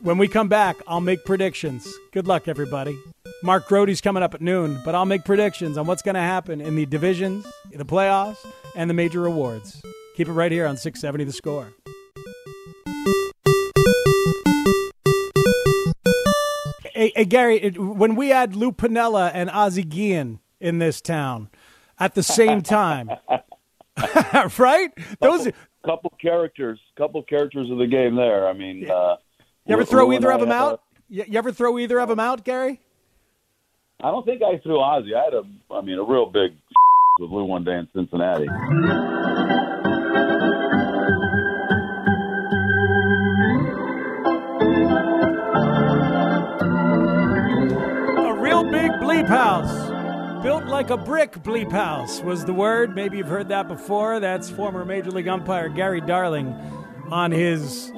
When 0.00 0.16
we 0.16 0.28
come 0.28 0.48
back, 0.48 0.76
I'll 0.86 1.00
make 1.00 1.24
predictions. 1.24 1.92
Good 2.12 2.28
luck, 2.28 2.46
everybody. 2.46 2.96
Mark 3.42 3.66
Grote's 3.66 4.00
coming 4.00 4.22
up 4.22 4.32
at 4.32 4.40
noon, 4.40 4.80
but 4.84 4.94
I'll 4.94 5.06
make 5.06 5.24
predictions 5.24 5.76
on 5.76 5.88
what's 5.88 6.02
going 6.02 6.14
to 6.14 6.20
happen 6.20 6.60
in 6.60 6.76
the 6.76 6.86
divisions, 6.86 7.44
the 7.72 7.84
playoffs, 7.84 8.36
and 8.76 8.88
the 8.88 8.94
major 8.94 9.26
awards. 9.26 9.82
Keep 10.16 10.28
it 10.28 10.32
right 10.34 10.52
here 10.52 10.68
on 10.68 10.76
670 10.76 11.24
The 11.24 11.32
Score. 11.32 11.72
Hey, 16.94 17.12
hey 17.16 17.24
Gary, 17.24 17.56
it, 17.56 17.76
when 17.76 18.14
we 18.14 18.28
had 18.28 18.54
Lou 18.54 18.70
Piniella 18.70 19.32
and 19.34 19.50
Ozzie 19.50 19.82
Guillen 19.82 20.38
in 20.60 20.78
this 20.78 21.00
town 21.00 21.50
at 21.98 22.14
the 22.14 22.22
same 22.22 22.62
time, 22.62 23.10
right? 24.58 24.90
Those 25.20 25.44
couple, 25.46 25.52
couple 25.84 26.12
characters, 26.20 26.78
couple 26.96 27.22
characters 27.22 27.70
of 27.70 27.78
the 27.78 27.86
game 27.86 28.16
there. 28.16 28.48
I 28.48 28.52
mean, 28.52 28.90
uh, 28.90 29.16
You 29.66 29.74
ever 29.74 29.84
throw 29.84 30.12
either 30.12 30.30
of 30.32 30.40
them 30.40 30.50
a- 30.50 30.54
out? 30.54 30.82
You, 31.08 31.24
you 31.26 31.38
ever 31.38 31.52
throw 31.52 31.78
either 31.78 31.98
of 32.00 32.08
them 32.08 32.20
out, 32.20 32.44
Gary? 32.44 32.80
I 34.02 34.10
don't 34.10 34.24
think 34.24 34.42
I 34.42 34.58
threw 34.58 34.80
Ozzie. 34.80 35.14
I 35.14 35.24
had 35.24 35.34
a, 35.34 35.42
I 35.70 35.80
mean, 35.82 35.98
a 35.98 36.04
real 36.04 36.26
big 36.26 36.52
with 37.18 37.30
Lou 37.30 37.44
one 37.44 37.64
day 37.64 37.76
in 37.76 37.88
Cincinnati. 37.94 38.46
A 47.02 48.34
real 48.38 48.64
big 48.64 48.90
bleep 49.00 49.26
house. 49.26 49.89
Built 50.42 50.64
like 50.64 50.88
a 50.88 50.96
brick 50.96 51.32
bleep 51.42 51.70
house 51.70 52.22
was 52.22 52.46
the 52.46 52.54
word. 52.54 52.94
Maybe 52.94 53.18
you've 53.18 53.28
heard 53.28 53.48
that 53.50 53.68
before. 53.68 54.20
That's 54.20 54.48
former 54.48 54.86
Major 54.86 55.10
League 55.10 55.28
umpire 55.28 55.68
Gary 55.68 56.00
Darling 56.00 56.54
on 57.10 57.30
his 57.30 57.92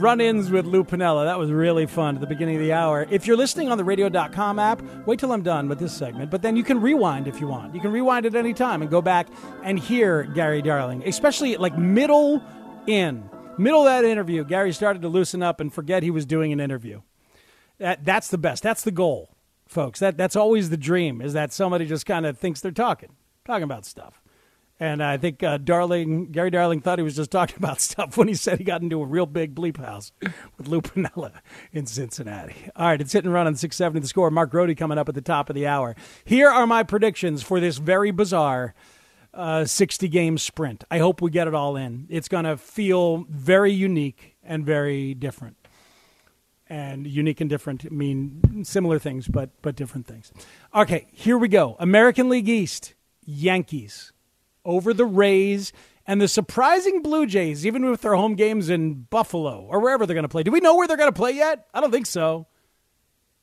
run 0.00 0.20
ins 0.20 0.50
with 0.50 0.66
Lou 0.66 0.82
Piniella. 0.82 1.26
That 1.26 1.38
was 1.38 1.52
really 1.52 1.86
fun 1.86 2.16
at 2.16 2.20
the 2.20 2.26
beginning 2.26 2.56
of 2.56 2.62
the 2.62 2.72
hour. 2.72 3.06
If 3.08 3.28
you're 3.28 3.36
listening 3.36 3.68
on 3.68 3.78
the 3.78 3.84
radio.com 3.84 4.58
app, 4.58 4.82
wait 5.06 5.20
till 5.20 5.30
I'm 5.30 5.42
done 5.42 5.68
with 5.68 5.78
this 5.78 5.96
segment, 5.96 6.28
but 6.28 6.42
then 6.42 6.56
you 6.56 6.64
can 6.64 6.80
rewind 6.80 7.28
if 7.28 7.40
you 7.40 7.46
want. 7.46 7.72
You 7.72 7.80
can 7.80 7.92
rewind 7.92 8.26
at 8.26 8.34
any 8.34 8.52
time 8.52 8.82
and 8.82 8.90
go 8.90 9.00
back 9.00 9.28
and 9.62 9.78
hear 9.78 10.24
Gary 10.24 10.62
Darling, 10.62 11.04
especially 11.06 11.56
like 11.56 11.78
middle 11.78 12.42
in. 12.88 13.30
Middle 13.58 13.80
of 13.80 13.86
that 13.86 14.04
interview, 14.04 14.44
Gary 14.44 14.72
started 14.72 15.02
to 15.02 15.08
loosen 15.08 15.40
up 15.40 15.60
and 15.60 15.72
forget 15.72 16.02
he 16.02 16.10
was 16.10 16.26
doing 16.26 16.52
an 16.52 16.58
interview. 16.58 17.00
That, 17.78 18.04
that's 18.04 18.26
the 18.28 18.38
best. 18.38 18.64
That's 18.64 18.82
the 18.82 18.90
goal, 18.90 19.35
folks. 19.66 20.00
That, 20.00 20.16
that's 20.16 20.36
always 20.36 20.70
the 20.70 20.76
dream, 20.76 21.20
is 21.20 21.32
that 21.32 21.52
somebody 21.52 21.86
just 21.86 22.06
kind 22.06 22.26
of 22.26 22.38
thinks 22.38 22.60
they're 22.60 22.70
talking, 22.70 23.10
talking 23.44 23.64
about 23.64 23.84
stuff. 23.84 24.20
And 24.78 25.02
I 25.02 25.16
think 25.16 25.42
uh, 25.42 25.56
Darling, 25.56 26.32
Gary 26.32 26.50
Darling 26.50 26.80
thought 26.80 26.98
he 26.98 27.02
was 27.02 27.16
just 27.16 27.30
talking 27.30 27.56
about 27.56 27.80
stuff 27.80 28.16
when 28.16 28.28
he 28.28 28.34
said 28.34 28.58
he 28.58 28.64
got 28.64 28.82
into 28.82 29.00
a 29.00 29.06
real 29.06 29.26
big 29.26 29.54
bleep 29.54 29.78
house 29.78 30.12
with 30.58 30.68
Lou 30.68 30.82
Piniella 30.82 31.32
in 31.72 31.86
Cincinnati. 31.86 32.56
All 32.76 32.88
right, 32.88 33.00
it's 33.00 33.12
hit 33.12 33.24
and 33.24 33.32
run 33.32 33.46
on 33.46 33.56
670 33.56 34.00
the 34.00 34.08
score. 34.08 34.30
Mark 34.30 34.50
Grote 34.50 34.76
coming 34.76 34.98
up 34.98 35.08
at 35.08 35.14
the 35.14 35.22
top 35.22 35.48
of 35.48 35.54
the 35.54 35.66
hour. 35.66 35.96
Here 36.24 36.50
are 36.50 36.66
my 36.66 36.82
predictions 36.82 37.42
for 37.42 37.58
this 37.58 37.78
very 37.78 38.10
bizarre 38.10 38.74
uh, 39.32 39.64
60 39.64 40.08
game 40.08 40.38
sprint. 40.38 40.84
I 40.90 40.98
hope 40.98 41.20
we 41.22 41.30
get 41.30 41.46
it 41.46 41.54
all 41.54 41.76
in. 41.76 42.06
It's 42.08 42.28
going 42.28 42.44
to 42.44 42.56
feel 42.56 43.26
very 43.28 43.72
unique 43.72 44.36
and 44.42 44.64
very 44.64 45.14
different. 45.14 45.56
And 46.68 47.06
unique 47.06 47.40
and 47.40 47.48
different 47.48 47.92
mean 47.92 48.64
similar 48.64 48.98
things, 48.98 49.28
but 49.28 49.50
but 49.62 49.76
different 49.76 50.08
things. 50.08 50.32
Okay, 50.74 51.06
here 51.12 51.38
we 51.38 51.46
go. 51.46 51.76
American 51.78 52.28
League 52.28 52.48
East, 52.48 52.94
Yankees 53.24 54.12
over 54.64 54.92
the 54.92 55.04
Rays 55.04 55.72
and 56.06 56.20
the 56.20 56.28
surprising 56.28 57.02
Blue 57.02 57.26
Jays, 57.26 57.66
even 57.66 57.88
with 57.88 58.02
their 58.02 58.14
home 58.14 58.34
games 58.34 58.68
in 58.68 59.06
Buffalo 59.10 59.64
or 59.68 59.80
wherever 59.80 60.06
they're 60.06 60.14
going 60.14 60.24
to 60.24 60.28
play. 60.28 60.42
Do 60.42 60.50
we 60.50 60.60
know 60.60 60.76
where 60.76 60.86
they're 60.86 60.96
going 60.96 61.12
to 61.12 61.16
play 61.16 61.32
yet? 61.32 61.66
I 61.72 61.80
don't 61.80 61.90
think 61.90 62.06
so. 62.06 62.46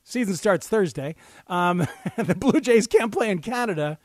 Season 0.02 0.36
starts 0.36 0.68
Thursday. 0.68 1.16
Um, 1.46 1.86
the 2.16 2.34
Blue 2.34 2.60
Jays 2.60 2.86
can't 2.86 3.12
play 3.12 3.30
in 3.30 3.40
Canada. 3.40 3.98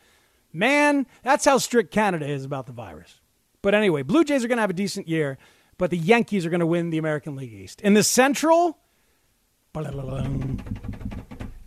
Man, 0.52 1.06
that's 1.24 1.46
how 1.46 1.58
strict 1.58 1.92
Canada 1.92 2.28
is 2.28 2.46
about 2.46 2.66
the 2.66 2.74
virus. 2.74 3.20
But 3.62 3.76
anyway, 3.76 4.04
Blue 4.04 4.24
Jays 4.24 4.44
are 4.44 4.48
going 4.48 4.58
to 4.58 4.62
have 4.62 4.70
a 4.70 4.74
decent 4.74 5.08
year, 5.08 5.38
but 5.78 5.90
the 5.90 5.98
Yankees 5.98 6.46
are 6.46 6.50
going 6.50 6.62
to 6.62 6.66
win 6.66 6.90
the 6.90 6.98
American 6.98 7.36
League 7.36 7.54
East. 7.54 7.82
In 7.82 7.94
the 7.94 8.04
Central, 8.04 8.80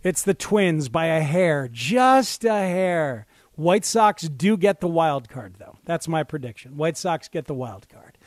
it's 0.03 0.23
the 0.23 0.33
Twins 0.33 0.89
by 0.89 1.05
a 1.05 1.21
hair, 1.21 1.69
just 1.71 2.43
a 2.43 2.53
hair. 2.53 3.25
White 3.55 3.85
Sox 3.85 4.23
do 4.23 4.57
get 4.57 4.81
the 4.81 4.87
wild 4.87 5.29
card, 5.29 5.55
though. 5.59 5.77
That's 5.85 6.07
my 6.07 6.23
prediction. 6.23 6.75
White 6.75 6.97
Sox 6.97 7.27
get 7.27 7.45
the 7.45 7.53
wild 7.53 7.87
card. 7.87 8.17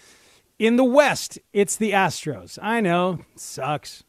In 0.58 0.76
the 0.76 0.84
West, 0.84 1.38
it's 1.52 1.76
the 1.76 1.92
Astros. 1.92 2.58
I 2.62 2.80
know, 2.80 3.20
sucks, 3.34 4.04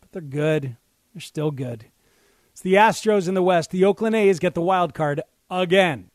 but 0.00 0.12
they're 0.12 0.22
good. 0.22 0.76
They're 1.12 1.20
still 1.20 1.50
good. 1.50 1.86
It's 2.52 2.62
the 2.62 2.74
Astros 2.74 3.28
in 3.28 3.34
the 3.34 3.42
West. 3.42 3.70
The 3.70 3.84
Oakland 3.84 4.14
A's 4.14 4.38
get 4.38 4.54
the 4.54 4.62
wild 4.62 4.94
card 4.94 5.20
again. 5.50 6.10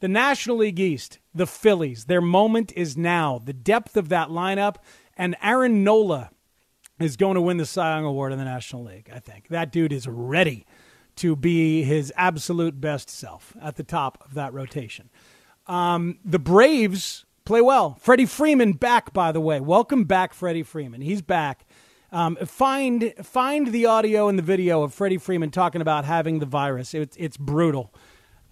The 0.00 0.08
National 0.08 0.58
League 0.58 0.78
East, 0.78 1.18
the 1.34 1.46
Phillies, 1.46 2.04
their 2.04 2.20
moment 2.20 2.72
is 2.76 2.96
now. 2.96 3.40
The 3.42 3.54
depth 3.54 3.96
of 3.96 4.10
that 4.10 4.28
lineup, 4.28 4.76
and 5.16 5.36
Aaron 5.42 5.82
Nola 5.82 6.30
is 6.98 7.16
going 7.16 7.34
to 7.34 7.40
win 7.40 7.56
the 7.58 7.66
Cy 7.66 7.94
Young 7.94 8.04
Award 8.04 8.32
in 8.32 8.38
the 8.38 8.44
National 8.44 8.84
League, 8.84 9.10
I 9.14 9.18
think. 9.18 9.48
That 9.48 9.70
dude 9.70 9.92
is 9.92 10.08
ready 10.08 10.66
to 11.16 11.36
be 11.36 11.82
his 11.82 12.12
absolute 12.16 12.80
best 12.80 13.10
self 13.10 13.56
at 13.60 13.76
the 13.76 13.82
top 13.82 14.22
of 14.24 14.34
that 14.34 14.52
rotation. 14.52 15.10
Um, 15.66 16.18
the 16.24 16.38
Braves 16.38 17.24
play 17.44 17.60
well. 17.60 17.96
Freddie 18.00 18.26
Freeman 18.26 18.72
back, 18.72 19.12
by 19.12 19.32
the 19.32 19.40
way. 19.40 19.60
Welcome 19.60 20.04
back, 20.04 20.32
Freddie 20.32 20.62
Freeman. 20.62 21.00
He's 21.00 21.22
back. 21.22 21.66
Um, 22.12 22.36
find 22.36 23.12
find 23.22 23.68
the 23.68 23.86
audio 23.86 24.28
and 24.28 24.38
the 24.38 24.42
video 24.42 24.82
of 24.82 24.94
Freddie 24.94 25.18
Freeman 25.18 25.50
talking 25.50 25.80
about 25.80 26.04
having 26.04 26.38
the 26.38 26.46
virus. 26.46 26.94
It's 26.94 27.16
it's 27.18 27.36
brutal. 27.36 27.92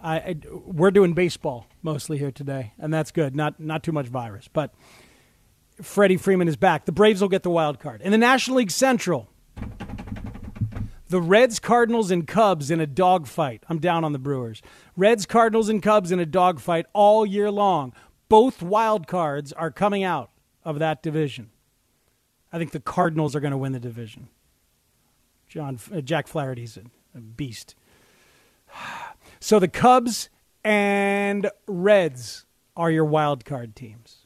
I, 0.00 0.16
I, 0.16 0.36
we're 0.50 0.90
doing 0.90 1.14
baseball 1.14 1.66
mostly 1.82 2.18
here 2.18 2.32
today, 2.32 2.72
and 2.78 2.92
that's 2.92 3.10
good. 3.10 3.36
Not 3.36 3.60
not 3.60 3.82
too 3.82 3.92
much 3.92 4.06
virus, 4.06 4.48
but 4.52 4.74
Freddie 5.82 6.16
Freeman 6.16 6.48
is 6.48 6.56
back. 6.56 6.84
The 6.84 6.92
Braves 6.92 7.20
will 7.20 7.28
get 7.28 7.42
the 7.42 7.50
wild 7.50 7.80
card 7.80 8.00
in 8.02 8.12
the 8.12 8.18
National 8.18 8.58
League 8.58 8.70
Central. 8.70 9.28
The 11.08 11.20
Reds, 11.20 11.58
Cardinals, 11.58 12.10
and 12.10 12.26
Cubs 12.26 12.70
in 12.70 12.80
a 12.80 12.86
dogfight. 12.86 13.62
I'm 13.68 13.78
down 13.78 14.04
on 14.04 14.12
the 14.12 14.18
Brewers. 14.18 14.62
Reds, 14.96 15.26
Cardinals, 15.26 15.68
and 15.68 15.82
Cubs 15.82 16.10
in 16.10 16.18
a 16.18 16.26
dogfight 16.26 16.86
all 16.92 17.26
year 17.26 17.50
long. 17.50 17.92
Both 18.28 18.62
wild 18.62 19.06
cards 19.06 19.52
are 19.52 19.70
coming 19.70 20.02
out 20.02 20.30
of 20.64 20.78
that 20.78 21.02
division. 21.02 21.50
I 22.52 22.58
think 22.58 22.70
the 22.70 22.80
Cardinals 22.80 23.36
are 23.36 23.40
going 23.40 23.52
to 23.52 23.58
win 23.58 23.72
the 23.72 23.80
division. 23.80 24.28
John 25.48 25.78
uh, 25.94 26.00
Jack 26.00 26.26
Flaherty's 26.26 26.76
a, 26.76 26.82
a 27.16 27.20
beast. 27.20 27.74
So 29.40 29.58
the 29.58 29.68
Cubs 29.68 30.30
and 30.64 31.50
Reds 31.66 32.46
are 32.78 32.90
your 32.90 33.04
wild 33.04 33.44
card 33.44 33.76
teams. 33.76 34.23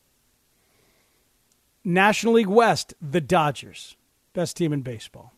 National 1.84 2.34
League 2.34 2.46
West, 2.46 2.94
the 3.00 3.20
Dodgers, 3.20 3.96
best 4.32 4.56
team 4.56 4.72
in 4.72 4.82
baseball. 4.82 5.32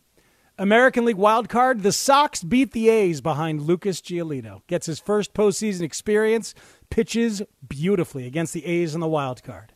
American 0.58 1.06
League 1.06 1.16
wild 1.16 1.48
card, 1.48 1.82
the 1.82 1.92
Sox 1.92 2.42
beat 2.42 2.72
the 2.72 2.90
A's 2.90 3.22
behind 3.22 3.62
Lucas 3.62 4.00
Giolito. 4.00 4.60
Gets 4.66 4.86
his 4.86 5.00
first 5.00 5.32
postseason 5.32 5.80
experience, 5.80 6.54
pitches 6.90 7.40
beautifully 7.66 8.26
against 8.26 8.52
the 8.52 8.66
A's 8.66 8.94
in 8.94 9.00
the 9.00 9.08
wild 9.08 9.42
card. 9.42 9.72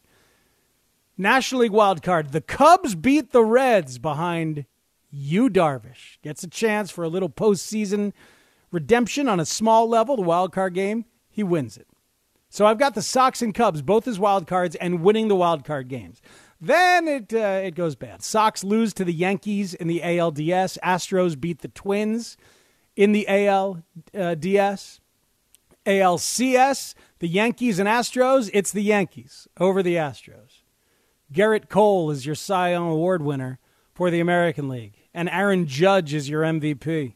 National 1.16 1.62
League 1.62 1.72
wild 1.72 2.02
card, 2.02 2.32
the 2.32 2.40
Cubs 2.40 2.94
beat 2.94 3.30
the 3.30 3.44
Reds 3.44 3.98
behind 3.98 4.66
Yu 5.10 5.48
Darvish. 5.48 6.18
Gets 6.22 6.42
a 6.42 6.48
chance 6.48 6.90
for 6.90 7.04
a 7.04 7.08
little 7.08 7.30
postseason 7.30 8.12
redemption 8.72 9.28
on 9.28 9.40
a 9.40 9.46
small 9.46 9.88
level, 9.88 10.16
the 10.16 10.22
wild 10.22 10.52
card 10.52 10.74
game. 10.74 11.04
He 11.30 11.42
wins 11.42 11.76
it. 11.76 11.86
So 12.50 12.66
I've 12.66 12.78
got 12.78 12.94
the 12.94 13.02
Sox 13.02 13.40
and 13.42 13.54
Cubs 13.54 13.80
both 13.80 14.06
as 14.06 14.18
wild 14.18 14.46
cards 14.46 14.76
and 14.76 15.02
winning 15.02 15.28
the 15.28 15.36
wild 15.36 15.64
card 15.64 15.88
games. 15.88 16.20
Then 16.64 17.08
it 17.08 17.34
uh, 17.34 17.60
it 17.62 17.74
goes 17.74 17.94
bad. 17.94 18.22
Sox 18.22 18.64
lose 18.64 18.94
to 18.94 19.04
the 19.04 19.12
Yankees 19.12 19.74
in 19.74 19.86
the 19.86 20.00
ALDS. 20.00 20.78
Astros 20.82 21.38
beat 21.38 21.60
the 21.60 21.68
Twins 21.68 22.38
in 22.96 23.12
the 23.12 23.26
ALDS. 23.28 25.00
ALCS, 25.84 26.94
the 27.18 27.28
Yankees 27.28 27.78
and 27.78 27.86
Astros. 27.86 28.48
It's 28.54 28.72
the 28.72 28.82
Yankees 28.82 29.46
over 29.60 29.82
the 29.82 29.96
Astros. 29.96 30.62
Gerrit 31.30 31.68
Cole 31.68 32.10
is 32.10 32.24
your 32.24 32.34
Cy 32.34 32.70
Young 32.70 32.88
Award 32.88 33.22
winner 33.22 33.58
for 33.92 34.10
the 34.10 34.20
American 34.20 34.70
League, 34.70 34.94
and 35.12 35.28
Aaron 35.28 35.66
Judge 35.66 36.14
is 36.14 36.30
your 36.30 36.42
MVP. 36.42 37.12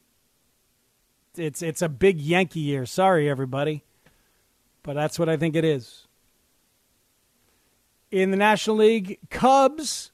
It's 1.39 1.63
it's 1.63 1.81
a 1.81 1.89
big 1.89 2.21
Yankee 2.21 2.61
year. 2.61 2.85
Sorry, 2.85 3.31
everybody, 3.31 3.85
but 4.83 4.93
that's 4.93 5.19
what 5.19 5.31
I 5.31 5.39
think 5.39 5.57
it 5.57 5.65
is 5.65 6.08
in 8.11 8.31
the 8.31 8.37
National 8.37 8.77
League. 8.77 9.19
Cubs 9.31 10.13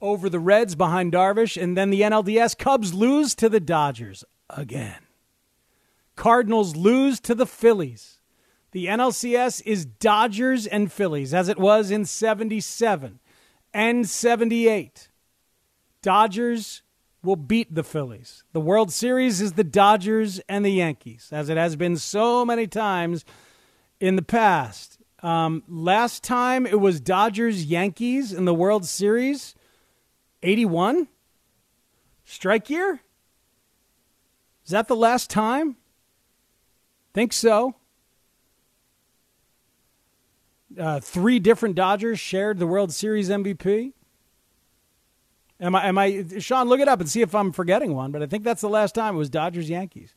over 0.00 0.28
the 0.28 0.40
Reds 0.40 0.74
behind 0.74 1.12
Darvish. 1.12 1.60
And 1.60 1.76
then 1.76 1.90
the 1.90 2.02
NLDS 2.02 2.58
Cubs 2.58 2.92
lose 2.92 3.34
to 3.36 3.48
the 3.48 3.60
Dodgers 3.60 4.24
again. 4.50 5.00
Cardinals 6.16 6.76
lose 6.76 7.20
to 7.20 7.34
the 7.34 7.46
Phillies. 7.46 8.18
The 8.72 8.86
NLCS 8.86 9.62
is 9.66 9.84
Dodgers 9.84 10.66
and 10.66 10.90
Phillies, 10.90 11.34
as 11.34 11.48
it 11.48 11.58
was 11.58 11.90
in 11.90 12.06
77 12.06 13.20
and 13.74 14.08
78. 14.08 15.08
Dodgers 16.00 16.82
will 17.22 17.36
beat 17.36 17.74
the 17.74 17.84
Phillies. 17.84 18.44
The 18.52 18.60
World 18.60 18.90
Series 18.90 19.40
is 19.40 19.52
the 19.52 19.64
Dodgers 19.64 20.40
and 20.48 20.64
the 20.64 20.72
Yankees, 20.72 21.28
as 21.32 21.48
it 21.48 21.56
has 21.56 21.76
been 21.76 21.96
so 21.96 22.44
many 22.44 22.66
times 22.66 23.24
in 24.00 24.16
the 24.16 24.22
past. 24.22 24.98
Um, 25.22 25.62
last 25.68 26.24
time 26.24 26.66
it 26.66 26.80
was 26.80 27.00
Dodgers 27.00 27.64
Yankees 27.64 28.32
in 28.32 28.44
the 28.44 28.54
World 28.54 28.84
Series, 28.84 29.54
81? 30.42 31.06
Strike 32.24 32.68
year? 32.68 33.00
Is 34.64 34.72
that 34.72 34.88
the 34.88 34.96
last 34.96 35.30
time? 35.30 35.76
Think 37.14 37.32
so. 37.32 37.76
Uh, 40.78 40.98
three 41.00 41.38
different 41.38 41.74
Dodgers 41.74 42.18
shared 42.18 42.58
the 42.58 42.66
World 42.66 42.92
Series 42.92 43.28
MVP. 43.28 43.92
Am 45.60 45.76
I? 45.76 45.86
Am 45.86 45.98
I? 45.98 46.24
Sean, 46.38 46.68
look 46.68 46.80
it 46.80 46.88
up 46.88 47.00
and 47.00 47.08
see 47.08 47.20
if 47.20 47.34
I'm 47.34 47.52
forgetting 47.52 47.94
one. 47.94 48.10
But 48.10 48.22
I 48.22 48.26
think 48.26 48.42
that's 48.42 48.62
the 48.62 48.68
last 48.68 48.94
time 48.94 49.14
it 49.14 49.18
was 49.18 49.30
Dodgers 49.30 49.68
Yankees. 49.68 50.14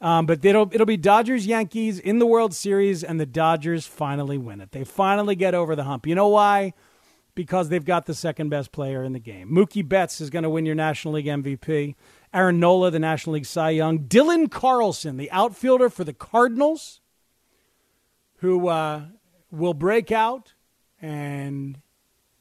Um, 0.00 0.24
but 0.26 0.44
it'll 0.44 0.70
it'll 0.72 0.86
be 0.86 0.96
Dodgers 0.96 1.46
Yankees 1.46 1.98
in 1.98 2.18
the 2.18 2.26
World 2.26 2.54
Series, 2.54 3.04
and 3.04 3.20
the 3.20 3.26
Dodgers 3.26 3.86
finally 3.86 4.38
win 4.38 4.60
it. 4.60 4.72
They 4.72 4.84
finally 4.84 5.34
get 5.34 5.54
over 5.54 5.76
the 5.76 5.84
hump. 5.84 6.06
You 6.06 6.14
know 6.14 6.28
why? 6.28 6.72
Because 7.34 7.68
they've 7.68 7.84
got 7.84 8.06
the 8.06 8.14
second 8.14 8.48
best 8.48 8.72
player 8.72 9.04
in 9.04 9.12
the 9.12 9.18
game. 9.18 9.50
Mookie 9.50 9.86
Betts 9.86 10.20
is 10.20 10.30
going 10.30 10.42
to 10.42 10.50
win 10.50 10.66
your 10.66 10.74
National 10.74 11.14
League 11.14 11.26
MVP. 11.26 11.94
Aaron 12.32 12.58
Nola, 12.60 12.90
the 12.90 12.98
National 12.98 13.34
League 13.34 13.46
Cy 13.46 13.70
Young. 13.70 14.00
Dylan 14.00 14.50
Carlson, 14.50 15.16
the 15.16 15.30
outfielder 15.30 15.90
for 15.90 16.04
the 16.04 16.12
Cardinals, 16.12 17.00
who 18.38 18.68
uh, 18.68 19.02
will 19.50 19.74
break 19.74 20.10
out, 20.10 20.54
and 21.02 21.80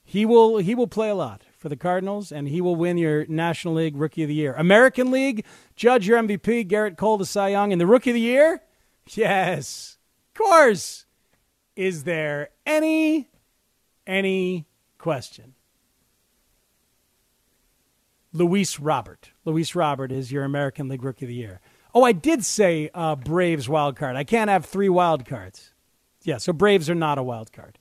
he 0.03 0.25
will 0.25 0.57
he 0.57 0.75
will 0.75 0.87
play 0.87 1.09
a 1.09 1.15
lot 1.15 1.43
for 1.59 1.69
the 1.69 1.75
Cardinals, 1.75 2.31
and 2.31 2.47
he 2.47 2.61
will 2.61 2.75
win 2.75 2.97
your 2.97 3.25
National 3.27 3.75
League 3.75 3.97
Rookie 3.97 4.23
of 4.23 4.29
the 4.29 4.33
Year. 4.33 4.53
American 4.57 5.11
League, 5.11 5.45
judge 5.75 6.07
your 6.07 6.17
MVP, 6.19 6.67
Gerrit 6.67 6.97
Cole, 6.97 7.17
the 7.17 7.25
Cy 7.25 7.49
Young, 7.49 7.71
and 7.71 7.79
the 7.79 7.85
Rookie 7.85 8.11
of 8.11 8.15
the 8.15 8.21
Year. 8.21 8.61
Yes, 9.09 9.97
of 10.29 10.37
course. 10.37 11.05
Is 11.75 12.03
there 12.03 12.49
any 12.65 13.29
any 14.07 14.67
question? 14.97 15.55
Luis 18.31 18.79
Robert. 18.79 19.31
Luis 19.43 19.75
Robert 19.75 20.11
is 20.11 20.31
your 20.31 20.43
American 20.43 20.87
League 20.87 21.03
Rookie 21.03 21.25
of 21.25 21.29
the 21.29 21.35
Year. 21.35 21.61
Oh, 21.93 22.03
I 22.03 22.11
did 22.11 22.45
say 22.45 22.89
uh, 22.93 23.15
Braves 23.15 23.67
wild 23.67 23.95
card. 23.95 24.15
I 24.15 24.23
can't 24.23 24.49
have 24.49 24.65
three 24.65 24.89
wild 24.89 25.25
cards. 25.25 25.73
Yeah, 26.23 26.37
so 26.37 26.53
Braves 26.53 26.89
are 26.89 26.95
not 26.95 27.17
a 27.17 27.23
wild 27.23 27.51
card. 27.51 27.78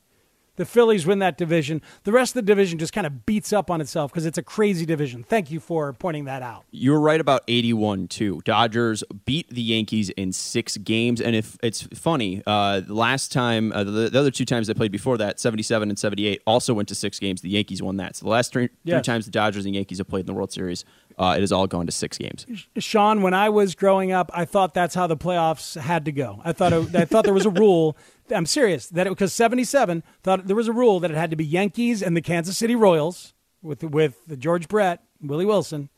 The 0.58 0.66
Phillies 0.66 1.06
win 1.06 1.20
that 1.20 1.38
division. 1.38 1.80
The 2.02 2.10
rest 2.10 2.32
of 2.32 2.44
the 2.44 2.50
division 2.50 2.80
just 2.80 2.92
kind 2.92 3.06
of 3.06 3.24
beats 3.24 3.52
up 3.52 3.70
on 3.70 3.80
itself 3.80 4.10
because 4.10 4.26
it's 4.26 4.38
a 4.38 4.42
crazy 4.42 4.84
division. 4.84 5.22
Thank 5.22 5.52
you 5.52 5.60
for 5.60 5.92
pointing 5.92 6.24
that 6.24 6.42
out. 6.42 6.64
You 6.72 6.90
were 6.90 7.00
right 7.00 7.20
about 7.20 7.44
81 7.46 8.08
too. 8.08 8.42
Dodgers 8.44 9.04
beat 9.24 9.48
the 9.50 9.62
Yankees 9.62 10.10
in 10.10 10.32
six 10.32 10.76
games, 10.76 11.20
and 11.20 11.36
if 11.36 11.56
it's 11.62 11.82
funny, 11.94 12.42
uh, 12.44 12.80
the 12.80 12.92
last 12.94 13.30
time, 13.30 13.72
uh, 13.72 13.84
the, 13.84 14.10
the 14.10 14.18
other 14.18 14.32
two 14.32 14.44
times 14.44 14.66
they 14.66 14.74
played 14.74 14.90
before 14.90 15.16
that, 15.18 15.38
77 15.38 15.88
and 15.88 15.98
78, 15.98 16.42
also 16.44 16.74
went 16.74 16.88
to 16.88 16.94
six 16.96 17.20
games. 17.20 17.40
The 17.40 17.50
Yankees 17.50 17.80
won 17.80 17.96
that. 17.98 18.16
So 18.16 18.24
the 18.24 18.30
last 18.30 18.52
three, 18.52 18.68
three 18.84 19.02
times 19.02 19.26
the 19.26 19.30
Dodgers 19.30 19.64
and 19.64 19.76
Yankees 19.76 19.98
have 19.98 20.08
played 20.08 20.20
in 20.20 20.26
the 20.26 20.34
World 20.34 20.50
Series, 20.52 20.84
uh, 21.18 21.34
it 21.36 21.40
has 21.40 21.52
all 21.52 21.66
gone 21.66 21.86
to 21.86 21.92
six 21.92 22.18
games. 22.18 22.46
Sean, 22.78 23.22
when 23.22 23.34
I 23.34 23.48
was 23.48 23.74
growing 23.74 24.12
up, 24.12 24.30
I 24.34 24.44
thought 24.44 24.74
that's 24.74 24.94
how 24.94 25.06
the 25.06 25.16
playoffs 25.16 25.80
had 25.80 26.04
to 26.06 26.12
go. 26.12 26.40
I 26.44 26.52
thought 26.52 26.72
it, 26.72 26.94
I 26.96 27.04
thought 27.04 27.24
there 27.24 27.34
was 27.34 27.46
a 27.46 27.50
rule. 27.50 27.96
I'm 28.30 28.46
serious 28.46 28.88
that 28.88 29.08
because 29.08 29.32
77 29.32 30.02
thought 30.22 30.46
there 30.46 30.56
was 30.56 30.68
a 30.68 30.72
rule 30.72 31.00
that 31.00 31.10
it 31.10 31.16
had 31.16 31.30
to 31.30 31.36
be 31.36 31.44
Yankees 31.44 32.02
and 32.02 32.16
the 32.16 32.20
Kansas 32.20 32.58
City 32.58 32.74
Royals 32.74 33.34
with 33.62 33.82
with 33.82 34.26
the 34.26 34.36
George 34.36 34.68
Brett, 34.68 35.02
Willie 35.20 35.46
Wilson, 35.46 35.88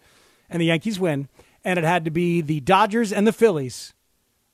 and 0.49 0.61
the 0.61 0.67
Yankees 0.67 0.99
win, 0.99 1.29
and 1.65 1.79
it 1.79 1.85
had 1.85 2.05
to 2.05 2.11
be 2.11 2.41
the 2.41 2.61
Dodgers 2.61 3.13
and 3.13 3.27
the 3.27 3.33
Phillies. 3.33 3.95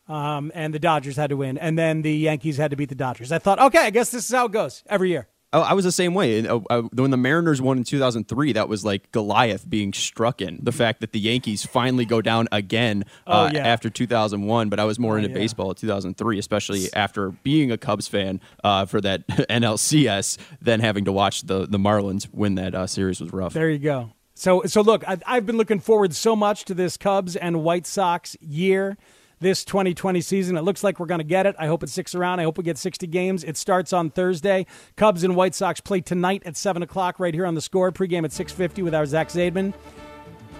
Um, 0.09 0.53
and 0.55 0.73
the 0.73 0.79
Dodgers 0.79 1.17
had 1.17 1.31
to 1.31 1.37
win, 1.37 1.59
and 1.59 1.77
then 1.77 2.03
the 2.03 2.13
Yankees 2.13 2.59
had 2.59 2.71
to 2.71 2.77
beat 2.77 2.91
the 2.91 2.95
Dodgers. 2.95 3.33
I 3.33 3.41
thought, 3.41 3.59
okay, 3.59 3.81
I 3.81 3.91
guess 3.91 4.11
this 4.11 4.29
is 4.29 4.33
how 4.33 4.47
it 4.47 4.53
goes 4.53 4.85
every 4.87 5.09
year. 5.09 5.27
Oh, 5.57 5.63
I 5.63 5.73
was 5.73 5.87
the 5.87 5.93
same 5.93 6.13
way. 6.13 6.47
Uh, 6.47 6.61
uh, 6.69 6.83
when 6.93 7.11
the 7.11 7.17
Mariners 7.17 7.63
won 7.63 7.79
in 7.79 7.85
2003, 7.85 8.53
that 8.53 8.69
was 8.69 8.85
like 8.85 9.11
Goliath 9.11 9.69
being 9.69 9.95
struck 9.95 10.43
in. 10.43 10.59
The 10.63 10.71
fact 10.71 11.01
that 11.01 11.13
the 11.13 11.19
Yankees 11.19 11.65
finally 11.65 12.05
go 12.05 12.21
down 12.21 12.47
again 12.53 13.05
uh, 13.27 13.49
Oh, 13.51 13.57
yeah. 13.57 13.67
after 13.67 13.89
2001, 13.89 14.69
but 14.69 14.79
I 14.79 14.85
was 14.85 14.99
more 14.99 15.17
into 15.17 15.31
yeah. 15.31 15.35
baseball 15.35 15.71
at 15.71 15.79
2003, 15.79 16.39
especially 16.39 16.93
after 16.93 17.31
being 17.31 17.73
a 17.73 17.79
Cubs 17.79 18.07
fan 18.07 18.43
uh, 18.63 18.85
for 18.85 19.01
that 19.01 19.27
NLCS, 19.29 20.37
than 20.61 20.81
having 20.81 21.07
to 21.07 21.13
watch 21.13 21.41
the, 21.41 21.67
the 21.67 21.79
Marlins 21.79 22.29
win 22.35 22.57
that 22.57 22.75
uh, 22.75 22.87
series 22.87 23.23
was 23.23 23.33
rough. 23.33 23.55
There 23.55 23.71
you 23.71 23.79
go. 23.79 24.13
So, 24.35 24.65
so 24.67 24.83
look, 24.83 25.09
I, 25.09 25.17
I've 25.27 25.47
been 25.47 25.57
looking 25.57 25.81
forward 25.81 26.15
so 26.15 26.37
much 26.37 26.67
to 26.67 26.75
this 26.75 26.99
Cubs 26.99 27.35
and 27.35 27.65
White 27.65 27.87
Sox 27.87 28.37
year, 28.43 28.99
this 29.41 29.65
2020 29.65 30.21
season. 30.21 30.57
It 30.57 30.63
looks 30.63 30.83
like 30.83 30.99
we're 30.99 31.07
going 31.07 31.19
to 31.21 31.25
get 31.25 31.47
it. 31.47 31.55
I 31.59 31.67
hope 31.67 31.83
it 31.83 31.89
sticks 31.91 32.15
around. 32.15 32.41
I 32.41 32.45
hope 32.45 32.59
we 32.59 32.65
get 32.65 32.79
60 32.79 33.07
games. 33.07 33.45
It 33.45 33.57
starts 33.57 33.93
on 33.93 34.11
Thursday. 34.11 34.67
Cubs 34.97 35.25
and 35.25 35.37
White 35.37 35.55
Sox 35.55 35.81
play 35.81 36.01
tonight 36.01 36.43
at 36.47 36.57
seven 36.57 36.83
o'clock 36.83 37.21
right 37.21 37.35
here 37.35 37.47
on 37.47 37.55
the 37.55 37.61
Score. 37.61 37.93
Pregame 37.93 38.25
at 38.25 38.31
6:50 38.33 38.83
with 38.83 38.95
our 38.95 39.07
Zach 39.07 39.29
Zaidman. 39.29 39.75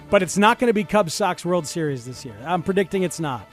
But 0.09 0.23
it's 0.23 0.37
not 0.37 0.57
going 0.59 0.69
to 0.69 0.73
be 0.73 0.83
Cubs 0.83 1.13
Sox 1.13 1.43
World 1.43 1.67
Series 1.67 2.05
this 2.05 2.23
year. 2.23 2.35
I'm 2.45 2.63
predicting 2.63 3.03
it's 3.03 3.19
not. 3.19 3.47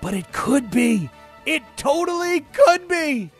But 0.00 0.14
it 0.14 0.30
could 0.32 0.70
be. 0.70 1.10
It 1.46 1.62
totally 1.76 2.40
could 2.52 2.86
be. 2.86 3.30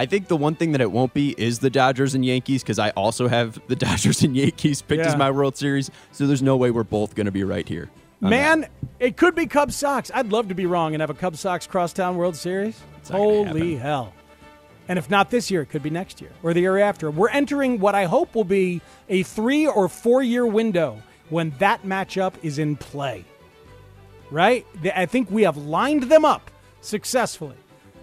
I 0.00 0.06
think 0.06 0.28
the 0.28 0.36
one 0.36 0.54
thing 0.54 0.72
that 0.72 0.80
it 0.80 0.92
won't 0.92 1.12
be 1.12 1.34
is 1.36 1.58
the 1.58 1.70
Dodgers 1.70 2.14
and 2.14 2.24
Yankees 2.24 2.62
because 2.62 2.78
I 2.78 2.90
also 2.90 3.26
have 3.28 3.60
the 3.68 3.76
Dodgers 3.76 4.22
and 4.22 4.36
Yankees 4.36 4.80
picked 4.80 5.02
Yeah. 5.02 5.08
as 5.08 5.16
my 5.16 5.30
World 5.30 5.56
Series. 5.56 5.90
So 6.12 6.26
there's 6.26 6.42
no 6.42 6.56
way 6.56 6.70
we're 6.70 6.84
both 6.84 7.14
going 7.16 7.26
to 7.26 7.32
be 7.32 7.42
right 7.44 7.68
here. 7.68 7.90
On 8.22 8.30
that. 8.30 8.58
Man, 8.60 8.68
it 8.98 9.16
could 9.16 9.34
be 9.34 9.46
Cubs 9.46 9.76
Sox. 9.76 10.10
I'd 10.12 10.30
love 10.32 10.48
to 10.48 10.54
be 10.54 10.66
wrong 10.66 10.94
and 10.94 11.00
have 11.00 11.10
a 11.10 11.14
Cubs 11.14 11.40
Sox 11.40 11.66
crosstown 11.66 12.16
World 12.16 12.36
Series. 12.36 12.80
Holy 13.08 13.76
hell. 13.76 14.12
And 14.88 14.98
if 14.98 15.10
not 15.10 15.30
this 15.30 15.50
year, 15.50 15.62
it 15.62 15.66
could 15.66 15.82
be 15.82 15.90
next 15.90 16.20
year 16.20 16.30
or 16.42 16.54
the 16.54 16.60
year 16.60 16.78
after. 16.78 17.10
We're 17.10 17.28
entering 17.28 17.78
what 17.78 17.94
I 17.94 18.04
hope 18.04 18.34
will 18.34 18.44
be 18.44 18.80
a 19.08 19.22
three 19.22 19.66
or 19.66 19.88
four 19.88 20.22
year 20.22 20.46
window 20.46 21.02
when 21.28 21.50
that 21.58 21.82
matchup 21.84 22.34
is 22.42 22.58
in 22.58 22.76
play. 22.76 23.24
Right? 24.30 24.66
I 24.94 25.06
think 25.06 25.30
we 25.30 25.42
have 25.42 25.56
lined 25.56 26.04
them 26.04 26.24
up 26.24 26.50
successfully. 26.80 27.56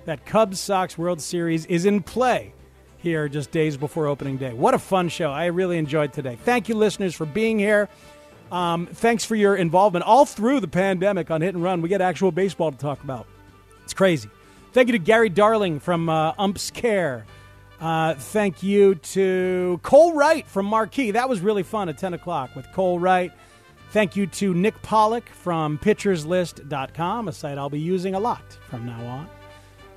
That 0.05 0.25
Cubs 0.25 0.59
Sox 0.59 0.97
World 0.99 1.19
Series 1.19 1.65
is 1.65 1.85
in 1.85 2.03
play 2.03 2.53
here 2.99 3.27
just 3.27 3.49
days 3.49 3.77
before 3.77 4.05
opening 4.05 4.37
day. 4.37 4.53
What 4.53 4.75
a 4.75 4.79
fun 4.79 5.09
show. 5.09 5.31
I 5.31 5.45
really 5.45 5.79
enjoyed 5.79 6.13
today. 6.13 6.37
Thank 6.43 6.69
you, 6.69 6.75
listeners, 6.75 7.15
for 7.15 7.25
being 7.25 7.57
here. 7.57 7.89
Um, 8.51 8.87
thanks 8.87 9.25
for 9.25 9.35
your 9.35 9.55
involvement 9.55 10.05
all 10.05 10.25
through 10.25 10.59
the 10.59 10.67
pandemic 10.67 11.31
on 11.31 11.41
Hit 11.41 11.55
and 11.55 11.63
Run. 11.63 11.81
We 11.81 11.89
get 11.89 12.01
actual 12.01 12.31
baseball 12.31 12.71
to 12.71 12.77
talk 12.77 13.03
about. 13.03 13.27
It's 13.83 13.93
crazy. 13.93 14.29
Thank 14.73 14.87
you 14.89 14.93
to 14.93 14.99
Gary 14.99 15.29
Darling 15.29 15.79
from 15.79 16.09
uh, 16.09 16.33
Umps 16.37 16.69
Care. 16.71 17.25
Uh, 17.79 18.13
thank 18.15 18.63
you 18.63 18.95
to 18.95 19.79
Cole 19.83 20.13
Wright 20.13 20.47
from 20.47 20.65
Marquee. 20.65 21.11
That 21.11 21.27
was 21.27 21.41
really 21.41 21.63
fun 21.63 21.89
at 21.89 21.97
10 21.97 22.13
o'clock 22.13 22.55
with 22.55 22.71
Cole 22.71 22.99
Wright. 22.99 23.31
Thank 23.91 24.15
you 24.15 24.27
to 24.27 24.53
Nick 24.53 24.81
Pollack 24.81 25.29
from 25.29 25.77
pitcherslist.com, 25.77 27.27
a 27.27 27.31
site 27.31 27.57
I'll 27.57 27.69
be 27.69 27.79
using 27.79 28.15
a 28.15 28.19
lot 28.19 28.43
from 28.69 28.85
now 28.85 29.05
on. 29.05 29.29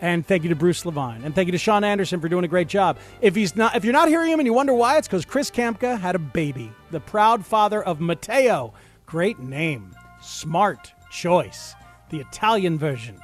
And 0.01 0.27
thank 0.27 0.45
you 0.45 0.49
to 0.51 0.55
Bruce 0.55 0.87
Levine. 0.87 1.23
And 1.25 1.35
thank 1.35 1.47
you 1.47 1.53
to 1.53 1.59
Sean 1.59 1.83
Anderson 1.83 2.21
for 2.21 2.29
doing 2.29 2.45
a 2.45 2.49
great 2.49 2.69
job. 2.69 2.99
If 3.21 3.35
he's 3.35 3.57
not 3.57 3.75
if 3.75 3.85
you're 3.85 3.93
not 3.93 4.09
hearing 4.09 4.31
him 4.31 4.39
and 4.39 4.47
you 4.47 4.53
wonder 4.53 4.73
why, 4.75 4.97
it's 4.97 5.09
because 5.09 5.25
Chris 5.25 5.51
Kamka 5.51 5.99
had 5.99 6.15
a 6.15 6.21
baby. 6.21 6.73
The 6.91 7.01
proud 7.01 7.45
father 7.45 7.83
of 7.83 8.01
Matteo. 8.01 8.73
Great 9.07 9.39
name. 9.39 9.95
Smart 10.21 10.93
choice. 11.11 11.75
The 12.11 12.21
Italian 12.21 12.79
version 12.79 13.21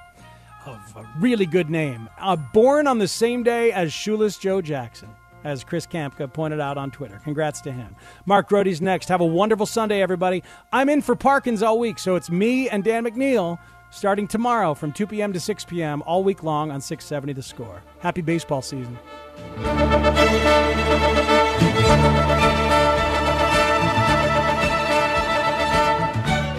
of 0.67 0.97
a 0.97 1.07
really 1.21 1.47
good 1.47 1.71
name. 1.71 2.09
Uh, 2.19 2.37
born 2.37 2.87
on 2.87 2.99
the 2.99 3.09
same 3.09 3.43
day 3.43 3.73
as 3.73 3.93
Shoeless 3.93 4.39
Joe 4.39 4.61
Jackson, 4.61 5.11
as 5.45 5.63
Chris 5.63 5.87
Kamka 5.87 6.33
pointed 6.33 6.61
out 6.61 6.79
on 6.79 6.91
Twitter. 6.91 7.21
Congrats 7.23 7.61
to 7.63 7.73
him. 7.73 7.95
Mark 8.27 8.49
Grote's 8.49 8.81
next. 8.81 9.09
Have 9.09 9.21
a 9.21 9.27
wonderful 9.27 9.67
Sunday, 9.67 10.03
everybody. 10.03 10.43
I'm 10.73 10.89
in 10.89 11.03
for 11.03 11.15
Parkins 11.15 11.63
all 11.63 11.79
week, 11.79 11.99
so 11.99 12.17
it's 12.17 12.31
me 12.31 12.69
and 12.69 12.83
Dan 12.83 13.05
McNeil 13.05 13.59
starting 13.95 14.27
tomorrow 14.27 14.75
from 14.75 14.93
2 14.93 15.07
p.m. 15.07 15.33
to 15.33 15.41
6 15.41 15.65
p.m. 15.65 16.03
all 16.03 16.25
week 16.25 16.43
long 16.43 16.71
on 16.71 16.81
670 16.81 17.33
The 17.33 17.43
Score. 17.43 17.83
Happy 18.01 18.21
baseball 18.21 18.61
season. 18.61 18.99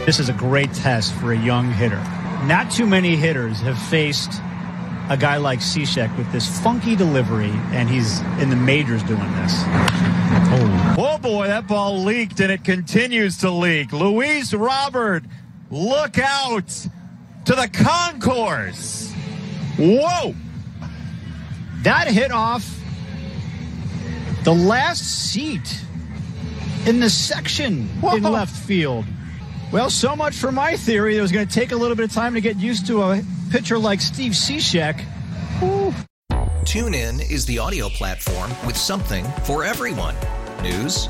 This 0.05 0.19
is 0.19 0.29
a 0.29 0.33
great 0.33 0.71
test 0.73 1.13
for 1.15 1.33
a 1.33 1.37
young 1.37 1.71
hitter. 1.71 2.01
Not 2.45 2.71
too 2.71 2.85
many 2.85 3.15
hitters 3.15 3.59
have 3.61 3.77
faced 3.77 4.31
a 5.09 5.17
guy 5.17 5.37
like 5.37 5.59
Cishek 5.59 6.15
with 6.17 6.31
this 6.31 6.61
funky 6.61 6.95
delivery, 6.95 7.51
and 7.71 7.89
he's 7.89 8.21
in 8.39 8.49
the 8.49 8.55
majors 8.55 9.03
doing 9.03 9.31
this. 9.33 9.53
Oh. 10.47 10.95
Oh 10.97 11.17
boy, 11.17 11.47
that 11.47 11.67
ball 11.67 12.03
leaked 12.03 12.39
and 12.39 12.51
it 12.51 12.63
continues 12.63 13.37
to 13.39 13.51
leak. 13.51 13.91
Luis 13.91 14.53
Robert, 14.53 15.23
look 15.69 16.17
out 16.17 16.87
to 17.45 17.55
the 17.55 17.69
concourse. 17.71 19.13
Whoa! 19.77 20.35
That 21.83 22.07
hit 22.07 22.31
off 22.31 22.67
the 24.43 24.53
last 24.53 25.03
seat 25.03 25.81
in 26.85 26.99
the 26.99 27.09
section 27.09 27.89
in 28.03 28.23
left 28.23 28.55
field. 28.55 29.05
Well, 29.71 29.89
so 29.89 30.15
much 30.15 30.35
for 30.35 30.51
my 30.51 30.77
theory. 30.77 31.17
It 31.17 31.21
was 31.21 31.31
going 31.31 31.47
to 31.47 31.53
take 31.53 31.71
a 31.71 31.75
little 31.75 31.95
bit 31.95 32.05
of 32.05 32.13
time 32.13 32.33
to 32.35 32.41
get 32.41 32.57
used 32.57 32.87
to 32.87 33.01
a 33.01 33.21
pitcher 33.51 33.77
like 33.77 34.01
Steve 34.01 34.33
Cishek. 34.33 35.03
TuneIn 36.65 37.29
is 37.29 37.45
the 37.45 37.59
audio 37.59 37.89
platform 37.89 38.51
with 38.65 38.77
something 38.77 39.25
for 39.43 39.63
everyone. 39.63 40.15
News, 40.61 41.09